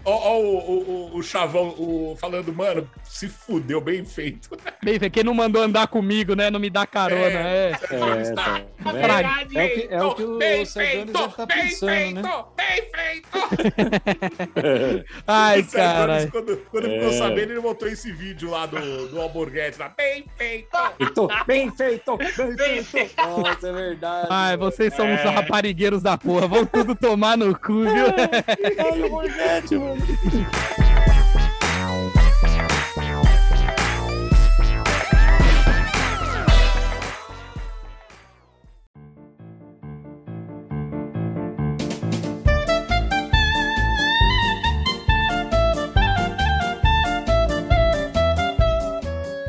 [0.06, 4.50] Ó, ó, o, o, o, chavão o, falando, mano, se fudeu, bem feito.
[4.84, 6.50] Bem, quem não mandou andar comigo, né?
[6.50, 7.40] Não me dá carona.
[7.40, 7.72] É.
[7.72, 8.62] É, tá.
[8.84, 9.58] Tá Verdade.
[9.58, 12.46] É o que, é o, que o bem feito, estar bem pensando, feito, né?
[12.56, 13.30] bem feito.
[15.28, 16.28] Ai, cara.
[16.32, 17.14] Quando, quando ficou É.
[17.14, 19.90] sabendo, ele botou esse vídeo lá do, do Alborguete lá.
[19.98, 20.70] Bem feito.
[20.98, 22.18] Feito, bem feito,
[22.58, 23.16] bem feito.
[23.18, 24.28] Nossa, é verdade.
[24.30, 25.30] Ai, vocês são uns É.
[25.30, 26.48] raparigueiros da porra.
[26.48, 28.06] Vão tudo tomar no cu, viu?
[29.10, 29.96] Borghetti, mano.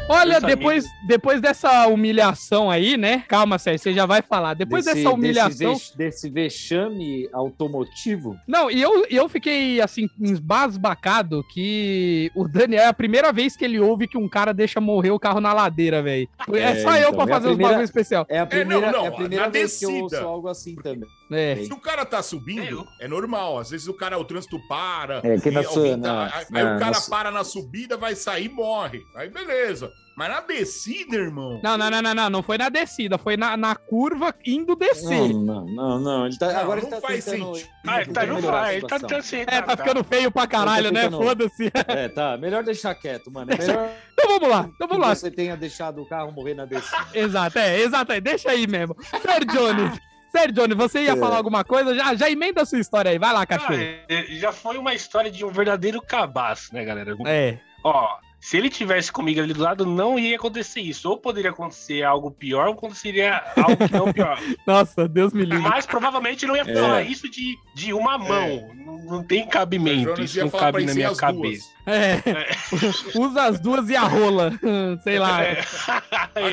[0.09, 3.25] Olha, depois, depois dessa humilhação aí, né?
[3.29, 4.55] Calma, Sérgio, você já vai falar.
[4.55, 5.73] Depois Desse- dessa humilhação.
[5.75, 8.39] Desse, desse vexame automotivo.
[8.47, 13.57] Não, e eu, e eu fiquei, assim, embasbacado que o Daniel é a primeira vez
[13.57, 16.29] que ele ouve que um cara deixa morrer o carro na ladeira, velho.
[16.53, 18.27] É, É, só eu então, pra é fazer os primeira- bagulho especial.
[18.29, 20.17] É a primeira, não, é a primeira na vez que eu descida.
[20.19, 21.09] ouço algo assim também.
[21.33, 21.57] É.
[21.65, 23.59] Se o cara tá subindo, é normal.
[23.59, 25.21] Às vezes o cara, o trânsito para.
[25.25, 28.15] É, que na sua- na- aí na- aí o cara na- para na subida, vai
[28.15, 29.01] sair e morre.
[29.17, 29.91] Aí beleza.
[30.17, 31.61] Mas na descida, irmão.
[31.63, 35.29] Não, não, não, não, não, não foi na descida, foi na, na curva indo descer.
[35.33, 36.27] Não, não, não, não.
[36.27, 37.55] Ele tá, Não, agora não ele tá faz tentando.
[37.57, 37.71] sentido.
[37.87, 39.41] Ah, ele tá no vai, ele tá tentando ser.
[39.49, 41.11] É, tá ficando feio pra caralho, né?
[41.11, 41.71] Foda-se.
[41.89, 42.37] É, tá.
[42.37, 43.53] Melhor deixar quieto, mano.
[43.53, 45.15] É melhor Então vamos lá, então que vamos lá.
[45.15, 47.07] você tenha deixado o carro morrer na descida.
[47.15, 48.95] Exato, é, exato, é, deixa aí mesmo.
[49.23, 49.93] Sérgio Johnny,
[50.31, 51.17] Sérgio Johnny, você ia É.
[51.17, 51.95] falar alguma coisa?
[51.95, 53.75] Já, já emenda a sua história aí, vai lá, Ah, cachorro.
[53.75, 57.17] é, já foi uma história de um verdadeiro cabaço, né, galera?
[57.27, 58.09] É, Ó,
[58.41, 61.09] se ele tivesse comigo ali do lado, não ia acontecer isso.
[61.11, 64.39] Ou poderia acontecer algo pior, ou aconteceria algo que não pior.
[64.67, 65.59] nossa, Deus me livre.
[65.63, 66.75] Mas provavelmente não ia É.
[66.75, 68.71] falar isso de, de uma mão.
[68.75, 70.21] Não, não tem cabimento.
[70.23, 71.69] Isso ia não cabe na minha as cabeça.
[71.87, 74.53] É, usa as duas e a rola,
[75.05, 75.45] sei lá.
[75.45, 75.59] É,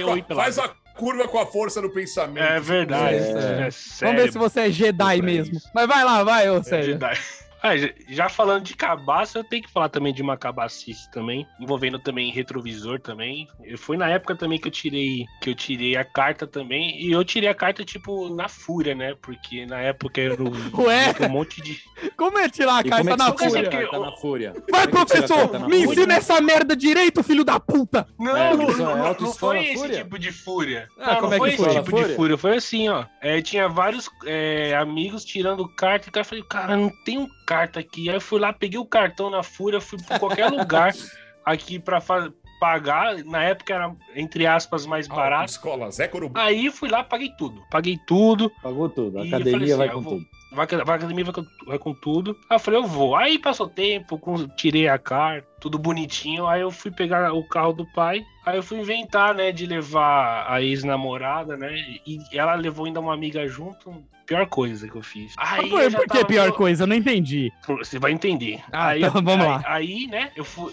[0.01, 2.43] eu faz a curva com a força do pensamento.
[2.43, 3.15] É verdade.
[3.15, 3.67] É.
[3.67, 3.69] É,
[4.01, 5.55] Vamos ver se você é Jedi mesmo.
[5.55, 5.69] isso.
[5.73, 6.89] mas vai lá, vai, ô É Sérgio.
[6.91, 7.21] verdade.
[7.61, 7.71] Ah,
[8.09, 12.31] já- falando de cabaço, eu tenho que falar também de uma cabacice também, envolvendo também
[12.31, 13.47] retrovisor também.
[13.63, 17.11] Eu- Foi na época também que eu tirei que eu tirei a carta também, e
[17.11, 19.15] eu tirei a carta tipo na fúria, né?
[19.21, 20.51] Porque na época era um,
[20.85, 21.13] Ué?
[21.21, 21.79] um monte de
[22.15, 23.67] Como é tirar a carta como é que na fúria?
[23.67, 24.53] a carta na fúria?
[24.53, 25.85] Vai, Como é que professor, me fúria?
[25.85, 28.07] ensina essa merda direito, filho da puta!
[28.19, 29.97] Não, É, não, é não, não, foi esse fúria?
[30.03, 30.87] tipo de fúria.
[30.99, 31.73] Ah, não, como não é foi que esse foi?
[31.75, 32.07] tipo Fúria?
[32.07, 32.37] de fúria.
[32.37, 33.05] Foi assim, ó.
[33.21, 37.27] É, tinha vários é, amigos tirando carta e o cara falei, cara, não tem um
[37.47, 38.09] carta aqui.
[38.09, 40.91] Aí eu fui lá, peguei o cartão na fúria, fui pra qualquer lugar
[41.45, 43.23] aqui pra fa- pagar.
[43.23, 45.49] Na época era, entre aspas, mais barato.
[45.51, 46.37] Escola Zé Corubu.
[46.39, 47.61] Aí fui lá, paguei tudo.
[47.71, 48.51] Paguei tudo.
[48.61, 49.19] Pagou tudo.
[49.19, 50.25] A E academia assim, vai com vou- tudo.
[50.49, 52.31] Vai, vai a academia vai com, vai com tudo.
[52.49, 53.15] Aí eu falei, eu vou.
[53.15, 56.47] Aí passou tempo, com- tirei a carta, tudo bonitinho.
[56.47, 58.23] Aí eu fui pegar o carro do pai.
[58.45, 61.69] Aí eu fui inventar, né, de levar a ex-namorada, né?
[62.05, 63.93] E ela levou ainda uma amiga junto.
[64.27, 65.33] Pior coisa que eu fiz.
[65.37, 66.83] Aí Por, eu por que tava pior coisa?
[66.83, 67.51] Eu não entendi.
[67.65, 68.61] Você vai entender.
[68.71, 69.63] Ah, aí, então vamos aí- lá.
[69.65, 70.71] Aí, né, eu fui.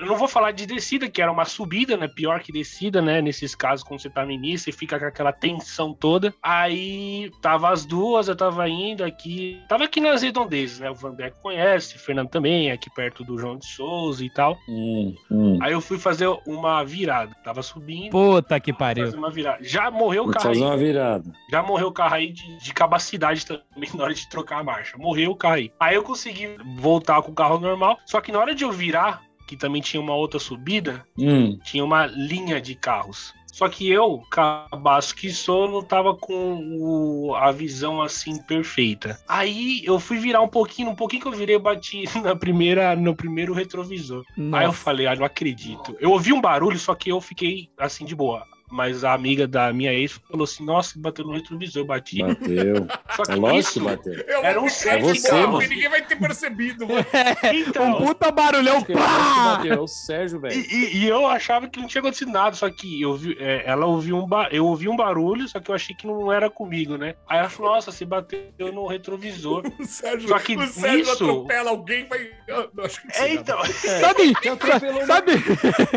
[0.00, 2.08] Eu não vou falar de descida, que era uma subida, né?
[2.08, 3.20] Pior que descida, né?
[3.20, 6.32] Nesses casos, quando você tá no início, você fica com aquela tensão toda.
[6.42, 9.60] Aí tava as duas, eu tava indo aqui.
[9.68, 10.90] Tava aqui nas redondezas, né?
[10.90, 14.56] O Vandeco conhece, o Fernando também, aqui perto do João de Souza e tal.
[14.66, 15.58] Hum, hum.
[15.60, 17.34] Aí eu fui fazer uma virada.
[17.44, 18.10] Tava subindo.
[18.12, 19.18] Puta que Fazer pariu.
[19.18, 19.58] uma virada.
[19.62, 20.54] Já morreu o carro aí.
[20.54, 21.30] fazer uma virada.
[21.50, 23.60] Já morreu o carro aí de, de capacidade também
[23.94, 24.96] na hora de trocar a marcha.
[24.96, 25.72] Morreu o carro aí.
[25.78, 27.98] Aí eu consegui voltar com o carro normal.
[28.06, 31.58] Só que na hora de eu virar, que também tinha uma outra subida, Hum.
[31.64, 33.34] tinha uma linha de carros.
[33.52, 39.18] Só que eu, cabaço que sou, não tava com o- a visão assim perfeita.
[39.28, 42.94] Aí eu fui virar um pouquinho, um pouquinho que eu virei, eu bati na primeira,
[42.94, 44.24] no primeiro retrovisor.
[44.38, 44.72] Aí eu Nossa.
[44.78, 45.96] falei, ah, não acredito.
[46.00, 48.46] Eu ouvi um barulho, só que eu fiquei assim de boa.
[48.70, 52.22] Mas a amiga da minha ex falou assim: Nossa, bateu no retrovisor, eu bati.
[52.22, 52.86] Bateu.
[53.16, 54.14] Só que É lógico nisso, que bateu.
[54.28, 55.50] Eu Era um sete de carros.
[55.50, 57.00] boa, Ninguém vai ter percebido, mano.
[57.50, 58.82] Um então, puta barulhão.
[58.82, 59.56] Que Pá!
[59.56, 59.72] bateu.
[59.74, 60.54] É o Sérgio, velho.
[60.54, 63.86] e- e eu achava que não tinha acontecido nada, só que eu vi, é, ela
[63.86, 66.96] ouviu um ba- eu ouvi um barulho, só que eu achei que não era comigo,
[66.96, 67.14] né?
[67.28, 68.40] Aí ela falou: Nossa, você bateu
[68.72, 69.62] no retrovisor.
[69.80, 72.28] O Sérgio, Só que o Sérgio nisso- atropela alguém, vai.
[72.46, 73.58] Eu acho que É, então.
[73.64, 75.32] Sabe, Você atropelou sabe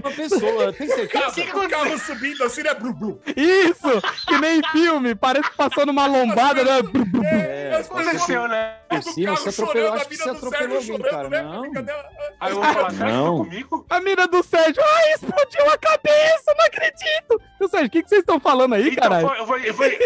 [0.02, 0.74] uma pessoa.
[0.74, 1.58] Tem certeza?
[1.58, 2.73] O carro subindo assim, né?
[2.73, 3.21] Blu, blu.
[3.36, 4.02] isso?
[4.28, 6.80] Que nem filme, parece que passou numa lombada, né?
[7.26, 8.76] É, Mas você Aconteceu, né?
[8.89, 9.84] Por do cima, carro você atropelou.
[9.84, 11.23] chorando, Acho a que mina você do atropelou Sérgio alguém, cara.
[11.23, 11.41] chorando, né?
[11.43, 11.63] Não.
[11.63, 12.10] Amiga dela.
[12.39, 13.38] Aí eu vou falar: Será que Não.
[13.38, 13.86] comigo?
[13.89, 17.41] A mina do Sérgio, ai, explodiu a cabeça, não acredito.
[17.69, 19.28] Sérgio, o que, que vocês estão falando aí, Então caralho?
[19.45, 19.99] foi, foi- foi-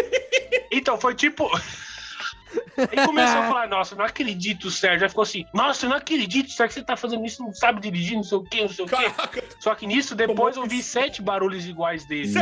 [0.72, 1.48] então foi tipo.
[2.76, 5.04] Ele começou a falar, nossa, não acredito, Sérgio.
[5.04, 7.80] Aí ficou assim, nossa, eu não acredito, Sérgio, que você tá fazendo isso, não sabe
[7.80, 8.96] dirigir, não sei o quê, não sei o quê.
[8.96, 12.28] Caraca, Só que nisso, depois eu vi sete barulhos iguais dele.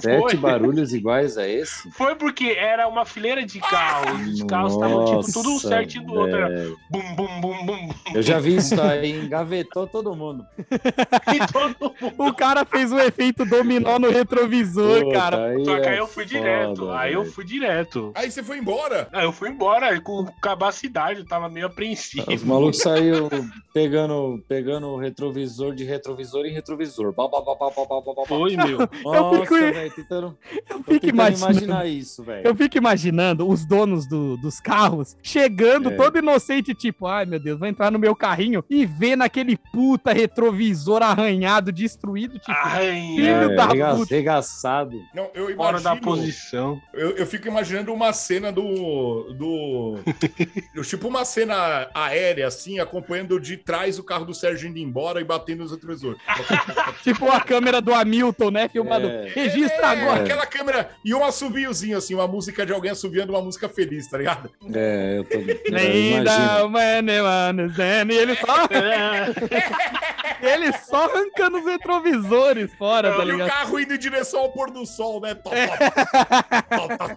[0.00, 0.36] Sete Foi.
[0.36, 1.90] barulhos iguais a esse?
[1.92, 4.28] Foi porque era uma fileira de carros.
[4.28, 6.36] Os carros estavam, tipo, tudo um certinho do outro.
[6.36, 6.48] Era
[6.90, 7.94] bum, bum, bum, bum, bum.
[8.14, 10.46] Eu já vi isso aí, engavetou todo mundo.
[10.60, 12.14] E todo mundo.
[12.18, 15.44] O cara fez o efeito dominó no retrovisor, Puta, cara.
[15.46, 16.76] aí Só que é aí eu fui direto.
[16.76, 18.01] foda, Aí eu fui direto.
[18.14, 19.08] Aí você foi embora.
[19.12, 22.32] Aí eu fui embora com capacidade, eu tava meio apreensivo.
[22.32, 23.28] Os malucos saíram
[23.72, 27.12] pegando, pegando o retrovisor de retrovisor em retrovisor.
[27.12, 28.26] Ba, ba, ba, ba, ba, ba, ba, ba.
[28.26, 28.78] Foi, meu.
[29.04, 30.38] Nossa, fico- velho, tentando,
[30.68, 31.52] Eu fico tentando imaginando.
[31.52, 32.46] imaginar isso, velho.
[32.46, 35.96] Eu fico imaginando os donos do- dos carros chegando É.
[35.96, 40.12] todo inocente, tipo, ai meu Deus, vou entrar no meu carrinho e ver naquele puta
[40.12, 44.14] retrovisor arranhado, destruído, tipo, Ai, Filho É, da rega- puta.
[44.14, 45.00] Regaçado.
[45.14, 46.00] Não, eu fora da imagino.
[46.02, 46.80] posição.
[46.92, 49.32] Eu, eu fico imaginando uma cena do.
[49.34, 49.98] do.
[50.74, 55.20] do- tipo uma cena aérea, assim, acompanhando de trás o carro do Sérgio indo embora
[55.20, 56.18] e batendo nos retrovisores.
[57.02, 59.06] tipo a câmera do Hamilton, né, filmado.
[59.08, 59.28] É.
[59.28, 60.22] Registra É, agora.
[60.22, 64.18] aquela câmera e um assobiozinho, assim, uma música de alguém assobiando uma música feliz, tá
[64.18, 64.50] ligado?
[64.74, 65.38] É, eu tô.
[65.38, 68.12] you understand.
[68.12, 68.56] E ele só,
[70.42, 73.48] ele só arrancando os retrovisores fora, tá e o ligado?
[73.48, 75.34] carro indo em direção ao pôr do sol, né?
[75.34, 77.16] Top, top, top, top.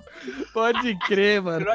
[0.74, 1.66] Pode crer, mano.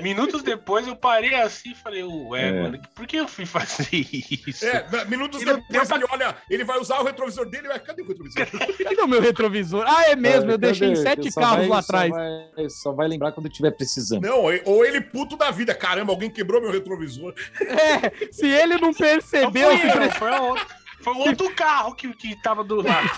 [0.00, 2.62] Minutos depois eu parei assim e falei, ué, É.
[2.62, 4.64] mano, por que eu fui fazer isso?
[4.66, 7.78] É, minutos E não depois deu ele olha, ele vai usar o retrovisor dele, ué,
[7.78, 8.46] cadê o retrovisor?
[8.88, 9.84] Cadê o meu retrovisor?
[9.86, 10.66] Ah, é mesmo, eu Cadê?
[10.72, 12.10] deixei sete Só carros vai- lá só atrás.
[12.10, 14.22] vai- Só vai lembrar quando estiver precisando.
[14.22, 17.34] Não, ou ele puto da vida, caramba, alguém quebrou meu retrovisor.
[17.60, 20.66] É, se ele não Não percebeu, fui se, eu, foi, outro,
[21.02, 23.10] foi outro carro que, que tava do lado.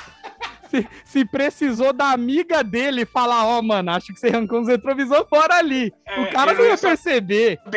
[0.70, 5.26] Se- se precisou da amiga dele falar, ó, mano, acho que você arrancou os retrovisores
[5.28, 5.92] fora ali.
[6.06, 7.59] É, o cara não ia só- perceber.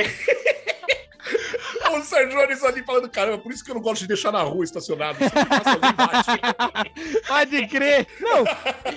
[1.92, 4.42] O Sérgio Jones ali falando, caramba, por isso que eu não gosto de deixar na
[4.42, 5.18] rua estacionado.
[7.28, 8.08] Pode crer.
[8.20, 8.44] Não,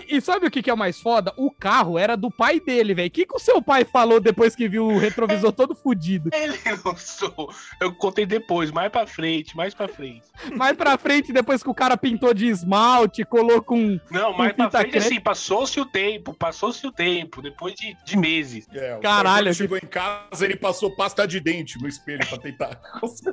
[0.09, 1.33] e, e sabe o que, que é o mais foda?
[1.37, 3.09] O carro era do pai dele, velho.
[3.09, 6.31] O que, que o seu pai falou depois que viu o retrovisor todo fudido?
[6.33, 7.51] Ele não sou.
[7.81, 10.22] Eu contei depois, mais pra frente, mais pra frente.
[10.53, 13.99] Mais pra frente, depois que o cara pintou de esmalte, colocou um.
[14.11, 17.96] Não, Com mais pra fita frente, assim, passou-se o tempo, passou-se o tempo, depois de,
[18.05, 18.66] de meses.
[18.72, 22.75] É, o Caralho, chegou em casa, ele passou pasta de dente no espelho pra tentar.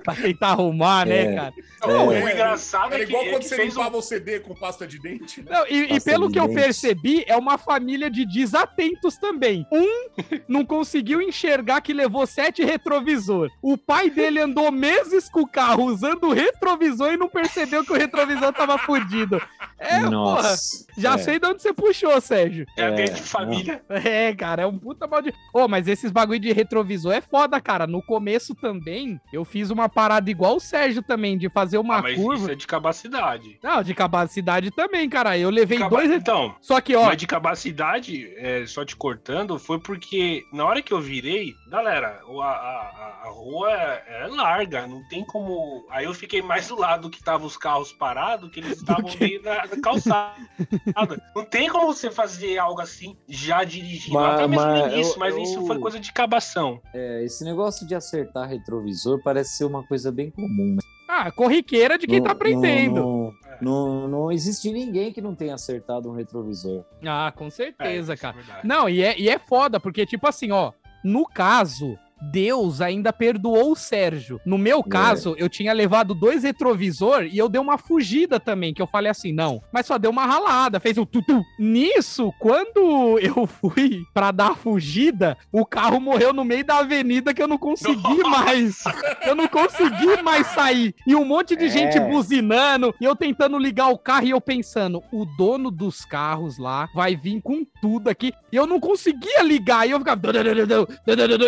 [0.04, 1.36] Pra tentar arrumar, né, É.
[1.36, 1.54] cara?
[1.82, 2.24] Não, É.
[2.24, 3.80] o engraçado Era é que, igual é quando que você fez um...
[3.80, 5.42] limpava o CD com pasta de dente.
[5.42, 5.52] né?
[5.52, 6.62] Não, e, e pelo de que eu dente.
[6.62, 9.66] percebi, é uma família de desatentos também.
[9.72, 10.10] Um
[10.48, 13.50] não conseguiu enxergar que levou sete retrovisor.
[13.62, 17.92] O pai dele andou meses com o carro usando o retrovisor e não percebeu que
[17.92, 19.42] o retrovisor tava fudido.
[19.80, 20.10] É, porra.
[20.10, 20.86] Nossa.
[20.98, 21.18] Já É.
[21.18, 22.66] sei de onde você puxou, Sérgio.
[22.78, 23.82] É a É, grande família.
[23.90, 25.34] É, cara, é um puta mal de.
[25.54, 27.86] Ô, mas esses bagulho de retrovisor é foda, cara.
[27.88, 32.02] No começo também, eu fiz uma parada igual o Sérgio também, de fazer uma Ah,
[32.04, 32.36] mas curva.
[32.44, 33.60] isso é de capacidade.
[33.62, 35.38] Não, de capacidade também, cara.
[35.38, 36.12] Eu levei Capa- dois.
[36.12, 37.06] Então, Só que, ó.
[37.06, 42.22] mas de capacidade, é, só te cortando, foi porque na hora que eu virei, galera,
[42.28, 45.86] a, a- a rua é, é larga, não tem como.
[45.90, 49.20] Aí eu fiquei mais do lado que estavam os carros parados, que eles estavam que-
[49.20, 50.36] meio na, na calçada.
[51.36, 54.14] não tem como você fazer algo assim já dirigindo.
[54.20, 56.82] Mas- Até mesmo no mas início, eu- mas eu- isso foi coisa de cabação.
[56.94, 60.76] É, esse negócio de acertar retrovisor parece ser uma coisa bem comum.
[60.76, 60.82] Né?
[61.08, 62.96] Ah, corriqueira de quem Não- tá aprendendo.
[62.96, 66.84] Não, não, não existe ninguém que não tenha acertado um retrovisor.
[67.06, 68.36] Ah, com É, certeza, isso cara.
[68.64, 68.66] é.
[68.68, 70.72] Não, e é, e é foda, porque, tipo assim, ó,
[71.04, 71.98] no caso.
[72.32, 74.40] Deus ainda perdoou o Sérgio.
[74.46, 78.82] No meu caso, eu tinha levado dois retrovisor e eu dei uma fugida também, que
[78.82, 79.62] eu falei assim, não.
[79.72, 81.44] Mas só deu uma ralada, fez um tutu.
[81.60, 87.34] Nisso, quando eu fui pra dar a fugida, o carro morreu no meio da avenida
[87.34, 88.30] que eu não consegui Nossa!
[88.30, 88.84] mais.
[89.26, 90.94] Eu não consegui mais sair.
[91.08, 91.70] E um monte de É.
[91.70, 96.58] gente buzinando, e eu tentando ligar o carro e eu pensando, o dono dos carros
[96.58, 98.34] lá vai vir com tudo aqui.
[98.52, 100.22] E eu não conseguia ligar, e eu ficava.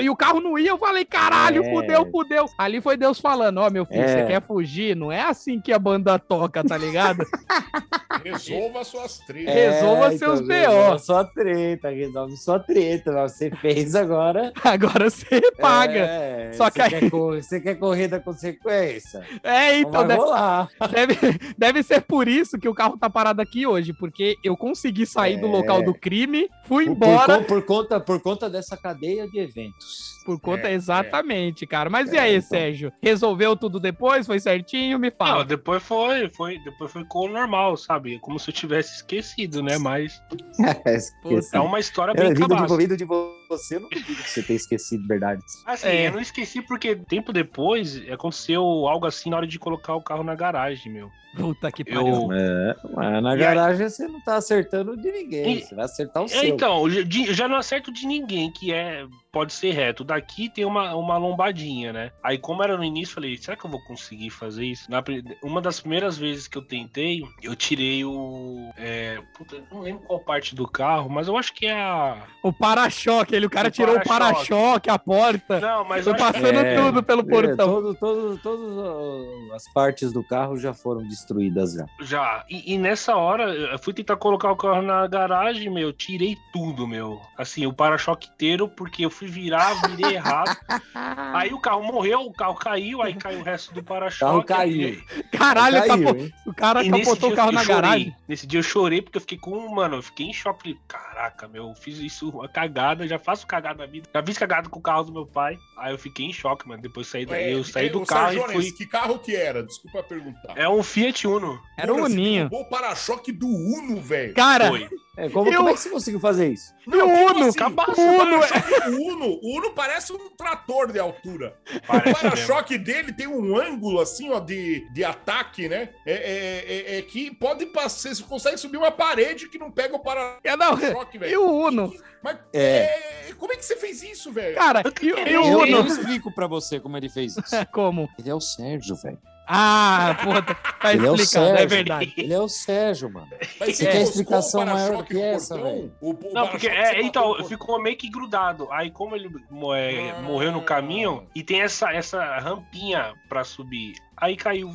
[0.02, 1.70] E o carro não ia, eu falei, caralho, É.
[1.72, 2.46] fudeu, fudeu.
[2.58, 4.08] Ali foi Deus falando, ó, meu filho, É.
[4.08, 4.96] você quer fugir?
[4.96, 7.24] Não é assim que a banda toca, tá ligado?
[8.24, 9.54] Resolva suas tretas.
[9.56, 9.70] É.
[9.72, 11.00] Resolva seus então, BO.
[11.00, 13.12] Sua treta, resolve sua treta.
[13.12, 14.52] mas Você fez agora.
[14.64, 16.00] Agora você paga.
[16.00, 19.22] É, Só que você aí- quer correr, você quer correr da consequência?
[19.44, 20.70] É, Então então, vai deve, rolar.
[20.92, 21.16] deve,
[21.58, 25.38] deve ser por isso que o carro tá parado aqui hoje, porque eu consegui sair
[25.40, 25.50] do É.
[25.50, 27.38] local do crime, fui Por- embora.
[27.40, 30.16] Por, por conta, por conta dessa cadeia de eventos.
[30.26, 31.90] Por conta, É, exatamente, cara.
[31.90, 32.50] Mas e É, aí, então.
[32.50, 32.92] Sérgio?
[33.02, 34.26] Resolveu tudo depois?
[34.26, 34.98] Foi certinho?
[35.00, 35.46] Me Não, fala.
[35.46, 38.20] depois foi, foi, depois ficou normal, sabe?
[38.20, 39.78] Como se eu tivesse esquecido, né?
[39.78, 40.22] Mas
[40.86, 41.56] Esqueci.
[41.56, 43.06] é uma história bem vindo, de, vindo de
[43.48, 45.42] você, eu não duvido que você tenha esquecido verdade.
[45.66, 46.08] Assim, É.
[46.08, 50.24] eu não esqueci porque tempo depois aconteceu algo assim na hora de colocar o carro
[50.24, 51.10] na garagem, meu.
[51.36, 52.32] Puta que Eu- pariu.
[52.32, 55.58] É, mas na E aí- garagem você não tá acertando de ninguém.
[55.58, 56.44] E- Você vai acertar o É, seu.
[56.46, 56.90] então, eu
[57.36, 60.06] já- eu não acerto de ninguém que é pode ser reto.
[60.06, 62.12] Daqui tem uma, uma lombadinha, né?
[62.24, 64.90] Aí, como era no início, eu falei, será que eu vou conseguir fazer isso?
[64.90, 65.04] Na
[65.44, 68.72] uma das primeiras vezes que eu tentei, eu tirei o.
[68.78, 72.24] É, puta, não lembro qual parte do carro, mas eu acho que é a.
[72.42, 74.90] O para-choque, ele, o cara O tirou o para-choque.
[74.90, 75.60] a porta.
[75.60, 77.68] Não, mas Foi passando É, tudo pelo É, portão.
[77.68, 81.86] todo, todo, todas uh, as partes do carro já foram destruídas já.
[82.02, 82.46] Já.
[82.50, 86.88] E, e nessa hora, eu fui tentar colocar o carro na garagem, meu, tirei tudo,
[86.88, 87.20] meu.
[87.38, 90.56] Assim, o para-choque inteiro, porque eu fui virar, virei errado.
[91.34, 94.46] Aí o carro morreu, o carro caiu, aí caiu o resto do para-choque.
[94.48, 95.02] carro caiu.
[95.32, 96.34] Caralho, Caiu, hein?
[96.46, 97.82] o cara E capotou o carro na chorei.
[97.82, 98.16] garagem.
[98.28, 100.56] Nesse dia eu chorei porque eu fiquei com, mano, eu fiquei em choque.
[100.64, 104.08] Falei, caraca, meu, eu fiz isso, uma cagada, já faço cagada na vida.
[104.14, 105.58] Já fiz cagada com o carro do meu pai.
[105.78, 106.82] Aí eu fiquei em choque, mano.
[106.82, 108.72] Depois saí, É, eu saí é, do carro Sérgio e fui.
[108.72, 109.64] Que carro que era?
[109.64, 110.54] Desculpa perguntar.
[110.56, 111.60] É um Fiat Uno.
[111.78, 112.50] Era você Uninho.
[112.50, 114.34] derrubou o para-choque do Uno, velho.
[114.36, 114.88] Cara, Foi.
[115.18, 116.74] É, como, Eu- como é que você conseguiu fazer isso?
[116.86, 117.46] e o Uno?
[117.48, 117.58] assim?
[117.58, 118.90] Cabaço, O Uno é...
[118.90, 121.56] Do Uno, o Uno parece um trator de altura.
[121.74, 122.30] O Parece mesmo.
[122.30, 125.90] para-choque dele tem um ângulo assim, ó, de, de ataque, né?
[126.06, 129.96] É, é- é- é que pode passar, você consegue subir uma parede que não pega
[129.96, 130.02] o
[130.44, 131.42] É, não, para-choque, e velho.
[131.42, 131.94] o Uno?
[132.22, 133.30] Mas É.
[133.30, 134.56] é, como é que você fez isso, velho?
[134.56, 135.88] Cara, e, e Eu, o eu Uno?
[135.88, 137.42] explico pra você como ele fez isso.
[137.72, 138.10] Como?
[138.18, 139.20] Ele é o Sérgio, velho.
[139.48, 141.70] Ah, puta, tá Ele é o explicado, é Sérgio.
[141.70, 142.14] verdade.
[142.18, 143.28] Ele é o Sérgio, mano.
[143.60, 145.94] Mas Você quer encostou explicação maior que essa, velho?
[146.34, 148.68] Não, porque é, então, ficou meio que grudado.
[148.72, 149.30] Aí, como ele
[149.76, 150.22] é, Ah.
[150.22, 153.94] morreu no caminho, e tem essa, essa rampinha pra subir.
[154.18, 154.70] Aí caiu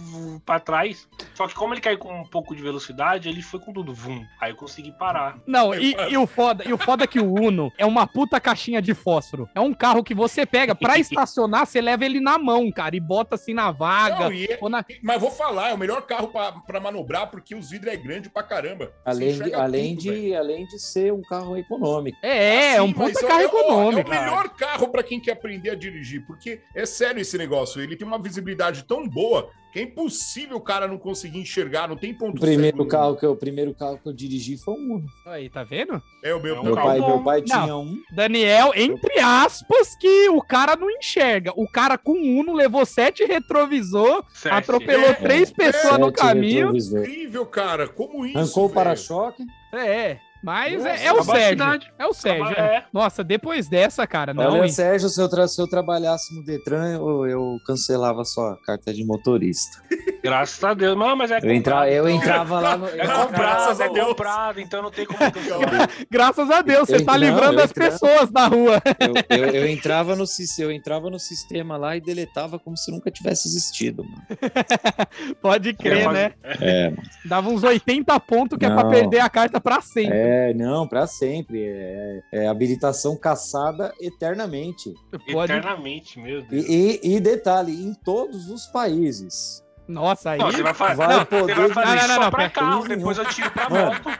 [0.44, 1.08] pra trás.
[1.34, 4.24] Só que como ele caiu com um pouco de velocidade, ele foi com tudo, vum.
[4.40, 5.38] Aí eu consegui parar.
[5.46, 8.40] Não, e, e o foda, e o foda é que o Uno é uma puta
[8.40, 9.48] caixinha de fósforo.
[9.54, 13.00] É um carro que você pega pra estacionar, você leva ele na mão, cara, e
[13.00, 14.20] bota assim na vaga.
[14.24, 17.54] Não, e é- na- Mas vou falar, é o melhor carro pra, pra manobrar porque
[17.54, 18.92] os vidros é grande pra caramba.
[19.04, 20.22] Além, de, além, tudo, velho.
[20.22, 22.18] de, além de ser um carro econômico.
[22.22, 24.12] É, é um puta é- carro é econômico.
[24.12, 27.80] É o melhor carro pra quem quer aprender a dirigir, porque é sério esse negócio.
[27.82, 29.29] Ele tem uma visibilidade tão boa
[29.72, 33.16] que é impossível o cara não conseguir enxergar, não tem ponto O primeiro, cego carro
[33.16, 35.06] que eu, o primeiro carro que eu dirigi foi um Uno.
[35.26, 36.02] Aí, tá vendo?
[36.24, 36.56] É o meu.
[36.56, 37.62] É Meu carro pai, meu pai Não.
[37.62, 37.96] tinha um.
[38.12, 41.52] Daniel, entre aspas, que o cara não enxerga.
[41.54, 44.52] O cara com Uno levou sete retrovisor, Sete.
[44.52, 46.58] atropelou É, três pessoas no caminho.
[46.72, 47.00] retrovisor.
[47.02, 47.86] Incrível, cara.
[47.86, 48.38] Como isso?
[48.38, 49.44] Arrancou o para-choque.
[49.72, 51.90] É, mas é, Nossa, é o Sérgio.
[51.98, 52.56] É o Sérgio.
[52.58, 52.84] É.
[52.92, 54.68] Nossa, depois dessa, cara, não, Olha, hein?
[54.72, 59.04] Sérgio, se eu, tra- se eu trabalhasse no Detran, eu, eu cancelava sua carta de
[59.04, 59.82] motorista.
[60.22, 60.96] Graças a Deus.
[60.98, 62.22] Não, mas é Eu, entra, eu então.
[62.22, 62.86] entrava lá no.
[62.86, 64.06] É eu Graças comprado, a é Deus.
[64.08, 65.90] comprado, então não tem como cancelar.
[66.10, 68.82] Graças a Deus, você tá não, livrando eu as pessoas da rua.
[69.30, 72.90] Eu, eu- eu entrava no, sis- eu entrava no sistema lá e deletava como se
[72.90, 74.04] nunca tivesse existido.
[74.04, 74.22] Mano.
[75.40, 76.32] Pode crer, É, né?
[76.60, 76.92] É,
[77.24, 78.90] Dava uns 80 pontos que é pra Não.
[78.90, 80.16] perder a carta pra sempre.
[80.16, 81.62] é, não, pra sempre.
[81.64, 84.92] É, é habilitação caçada eternamente.
[85.32, 85.52] Pode...
[85.52, 86.66] Eternamente, meu Deus.
[86.66, 89.62] E, e- e detalhe, em todos os países.
[89.90, 90.38] Nossa, aí.
[90.38, 92.96] Não, você vai, fa- vai não, poder você vai fazer só Não, não, não, pra
[92.96, 94.10] depois eu tiro pra moto.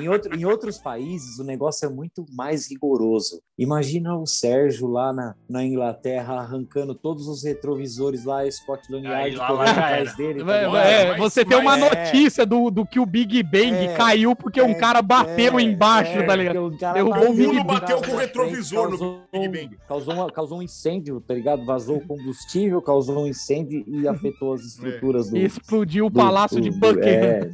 [0.00, 3.42] Em, outro, em outros países, o negócio é muito mais rigoroso.
[3.58, 9.62] Imagina o Sérgio lá na, na Inglaterra arrancando todos os retrovisores lá, Scotland Yard lá
[9.70, 10.38] atrás dele.
[10.42, 10.70] tá ligado?
[10.72, 13.94] vai- é, mas- você tem uma mas- notícia do, do que o Big Bang É,
[13.94, 16.70] caiu porque um é, cara bateu É, embaixo, é, tá ligado?
[16.70, 19.78] Derrubou bateu o Big bateu com o frente, retrovisor no causou Big um- Bang.
[19.86, 21.64] Causou, uma- causou um incêndio, tá ligado?
[21.66, 25.36] Vazou o combustível, causou um incêndio e afetou as estruturas do.
[25.36, 27.02] E explodiu o do- palácio do- de do- Buckingham.
[27.04, 27.50] É,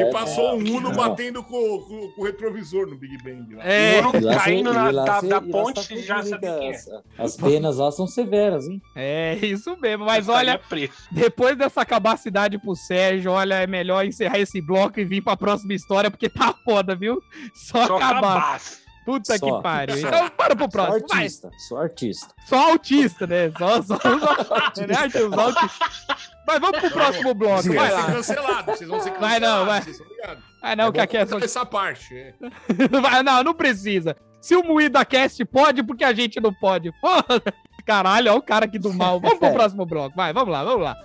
[0.00, 0.92] E é, passou um Uno não.
[0.92, 1.50] batendo com,
[1.80, 3.54] com- com o retrovisor no Big Bang.
[3.54, 3.64] lá.
[3.64, 5.98] É, O Uno E lá caindo na, e lá da, da e lá ponte, você
[6.02, 6.74] já sabe quem é.
[6.74, 6.88] as,
[7.18, 8.80] as penas lá são severas, hein?
[8.94, 10.04] é isso mesmo.
[10.04, 10.92] Mas olha, preso.
[11.10, 15.74] depois dessa capacidade pro Sérgio, olha, é melhor encerrar esse bloco e vir pra próxima
[15.74, 17.20] história, porque tá foda, viu?
[17.54, 18.20] Só, Só acabar.
[18.40, 18.85] cabaço.
[19.06, 19.96] Puta Só, que pariu.
[19.98, 20.08] só.
[20.08, 21.06] Então, bora pro próximo.
[21.08, 21.18] Vai.
[21.18, 22.34] artista, sou artista.
[22.44, 23.52] Só autista, né?
[23.56, 24.94] Só, só, só, né?
[24.96, 26.16] Artista, só autista.
[26.46, 27.62] Mas vamos pro próximo bloco.
[27.62, 28.12] Vocês Vai vão ser lá.
[28.16, 29.20] cancelados, vocês vão ser cancelados.
[29.20, 29.82] Vai não, vai.
[29.82, 30.02] Vocês.
[30.62, 31.38] Ah, não, É que aqui é só.
[31.38, 32.14] essa parte.
[32.16, 32.34] é.
[33.00, 34.16] Vai, não, não precisa.
[34.40, 36.90] Se o Moída Cast pode, porque a gente não pode.
[37.00, 37.54] Foda.
[37.84, 39.20] Caralho, olha o cara aqui do mal.
[39.20, 40.16] Vamos pro próximo bloco.
[40.16, 40.96] Vai, vamos lá, vamos lá.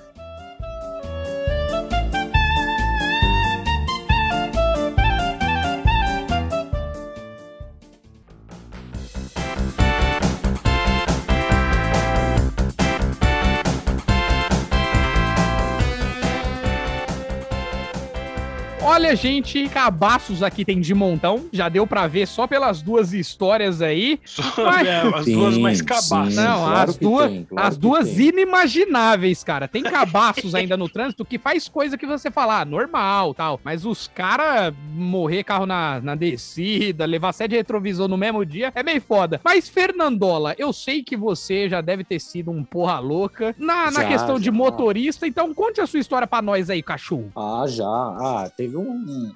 [18.91, 21.45] Olha, gente, cabaços aqui tem de montão.
[21.53, 24.19] Já deu pra ver só pelas duas histórias aí.
[24.25, 24.85] Só, Vai.
[24.85, 26.33] é, as duas mais cabaças.
[26.33, 26.39] sim.
[26.41, 28.27] Não, claro as duas, tem, claro as duas tem.
[28.27, 29.65] inimagináveis, cara.
[29.65, 33.61] Tem cabaços ainda no trânsito que faz coisa que você fala, ah, normal, tal.
[33.63, 38.83] Mas os caras morrer carro na, na descida, levar sede retrovisor no mesmo dia, é
[38.83, 39.39] meio foda.
[39.41, 44.01] Mas, Fernandola, eu sei que você já deve ter sido um porra louca na, na
[44.01, 44.51] Já, questão de já.
[44.51, 47.31] motorista, então conte a sua história pra nós aí, cachorro.
[47.37, 47.85] Ah, já.
[47.85, 48.80] Ah, teve um-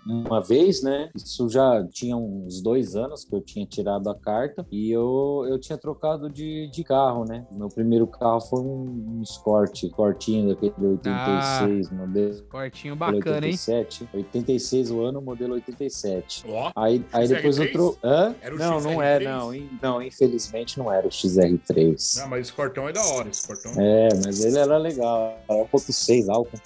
[0.05, 1.09] uma vez, né?
[1.15, 5.59] Isso já tinha uns dois anos que eu tinha tirado a carta e eu, eu
[5.59, 7.45] tinha trocado de, de carro, né?
[7.51, 13.53] Meu primeiro carro foi um, um Escort, Cortinho daquele de 86, modelo Cortinho bacana, hein?
[13.53, 14.09] 87.
[14.13, 16.45] 86 o ano, modelo 87.
[16.49, 17.71] Ó, Aí, aí depois eu XR3?
[17.71, 17.99] troquei.
[18.09, 18.35] Hã?
[18.41, 19.51] Era o Não, não é, não.
[19.81, 22.19] Não, infelizmente não era o XR3.
[22.21, 23.71] não, mas esse cortão é da hora, esse cortão.
[23.77, 25.37] É, mas ele era legal.
[25.47, 26.57] Era 1.6 álcool.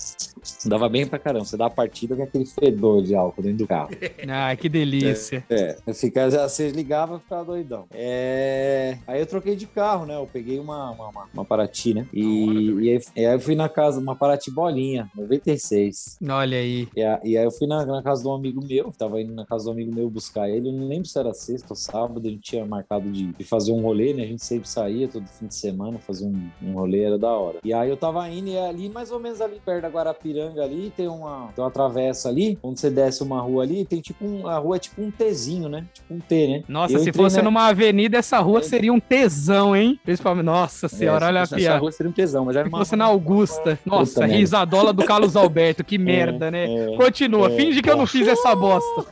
[0.66, 1.46] Dava bem pra caramba.
[1.46, 3.90] Você dá a partida com aquele fedor de álcool dentro do carro.
[4.32, 5.44] Ah, que delícia.
[5.50, 7.86] É, fica, já, você ligava e ficava doidão.
[7.92, 10.16] É, aí eu troquei de carro, né?
[10.16, 12.08] Eu peguei uma, uma, uma, uma Paraty, né?
[12.14, 16.18] E, e aí, e aí eu fui na casa, uma Paraty bolinha, 96.
[16.30, 16.88] Olha aí.
[16.96, 19.34] E, a- e aí eu fui na, na casa de um amigo meu, tava indo
[19.34, 22.22] na casa do amigo meu buscar ele, eu não lembro se era sexta ou sábado,
[22.28, 24.24] a gente tinha marcado de, de fazer um rolê, né?
[24.24, 27.60] A gente sempre saía todo fim de semana, fazer um, um rolê, era da hora.
[27.64, 30.64] E aí eu tava indo e é ali, mais ou menos ali perto da Guarapiranga
[30.64, 34.26] ali, tem uma, tem uma travessa ali, onde você desce uma rua ali, tem tipo
[34.26, 35.86] um, a rua é tipo um Tzinho, né?
[35.94, 36.64] Tipo um T, né?
[36.68, 38.64] Nossa, Eu se entrei fosse na- numa avenida, essa rua É.
[38.64, 40.00] seria um tesão, hein?
[40.04, 41.80] Principalmente, nossa senhora, É, olha a piada.
[41.80, 43.80] rua seria um tesão, mas era Se uma fosse na Augusta.
[43.86, 44.36] Nossa, Puta merda.
[44.38, 46.66] risadola do Carlos Alberto, que merda, né?
[46.94, 47.56] é, Continua, é.
[47.56, 49.06] finge que eu não fiz essa bosta.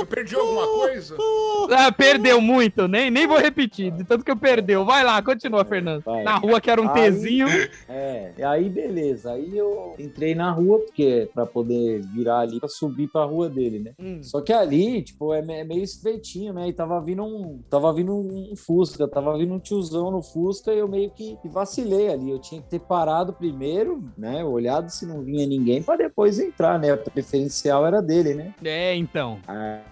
[0.00, 1.16] Eu perdi alguma coisa?
[1.70, 4.84] Ah, perdeu muito, nem, nem vou repetir, de tanto que eu perdeu.
[4.84, 6.02] Vai lá, continua, Fernando.
[6.04, 6.22] Vai.
[6.22, 7.46] Na rua que era um Aí- Tzinho.
[7.88, 9.32] É, e aí beleza.
[9.32, 13.78] Aí eu entrei na rua, porque pra poder virar ali pra subir pra rua dele,
[13.80, 13.92] né?
[13.98, 14.22] Hum.
[14.22, 16.68] Só que ali, tipo, é é meio estreitinho, né?
[16.68, 17.60] E tava vindo um.
[17.70, 21.48] Tava vindo um Fusca, tava vindo um tiozão no Fusca e eu meio que que
[21.48, 22.30] vacilei ali.
[22.30, 24.44] Eu tinha que ter parado primeiro, né?
[24.44, 26.92] Olhado se não vinha ninguém pra depois entrar, né?
[26.92, 28.54] A preferencial era dele, né?
[28.64, 29.38] É, então.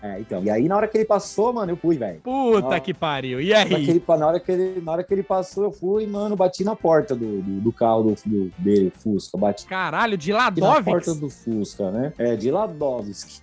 [0.06, 0.44] Ah, então.
[0.44, 2.20] E aí, na hora que ele passou, mano, eu fui, velho.
[2.20, 3.40] Puta que pariu.
[3.40, 3.88] E Na que aí?
[3.88, 6.76] ele- Na hora, que ele, na hora que ele passou, eu fui, mano, bati na
[6.76, 9.38] porta do, do, do carro do, do- dele, Fusca.
[9.38, 12.12] Bati Caralho, de aqui na porta do Fusca, né?
[12.18, 13.40] É, de Ladovski.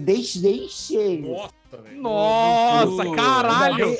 [0.00, 1.28] Deixei cheio.
[1.30, 1.59] Nossa.
[1.96, 3.86] Nossa, Ainda caralho.
[3.86, 3.96] bem-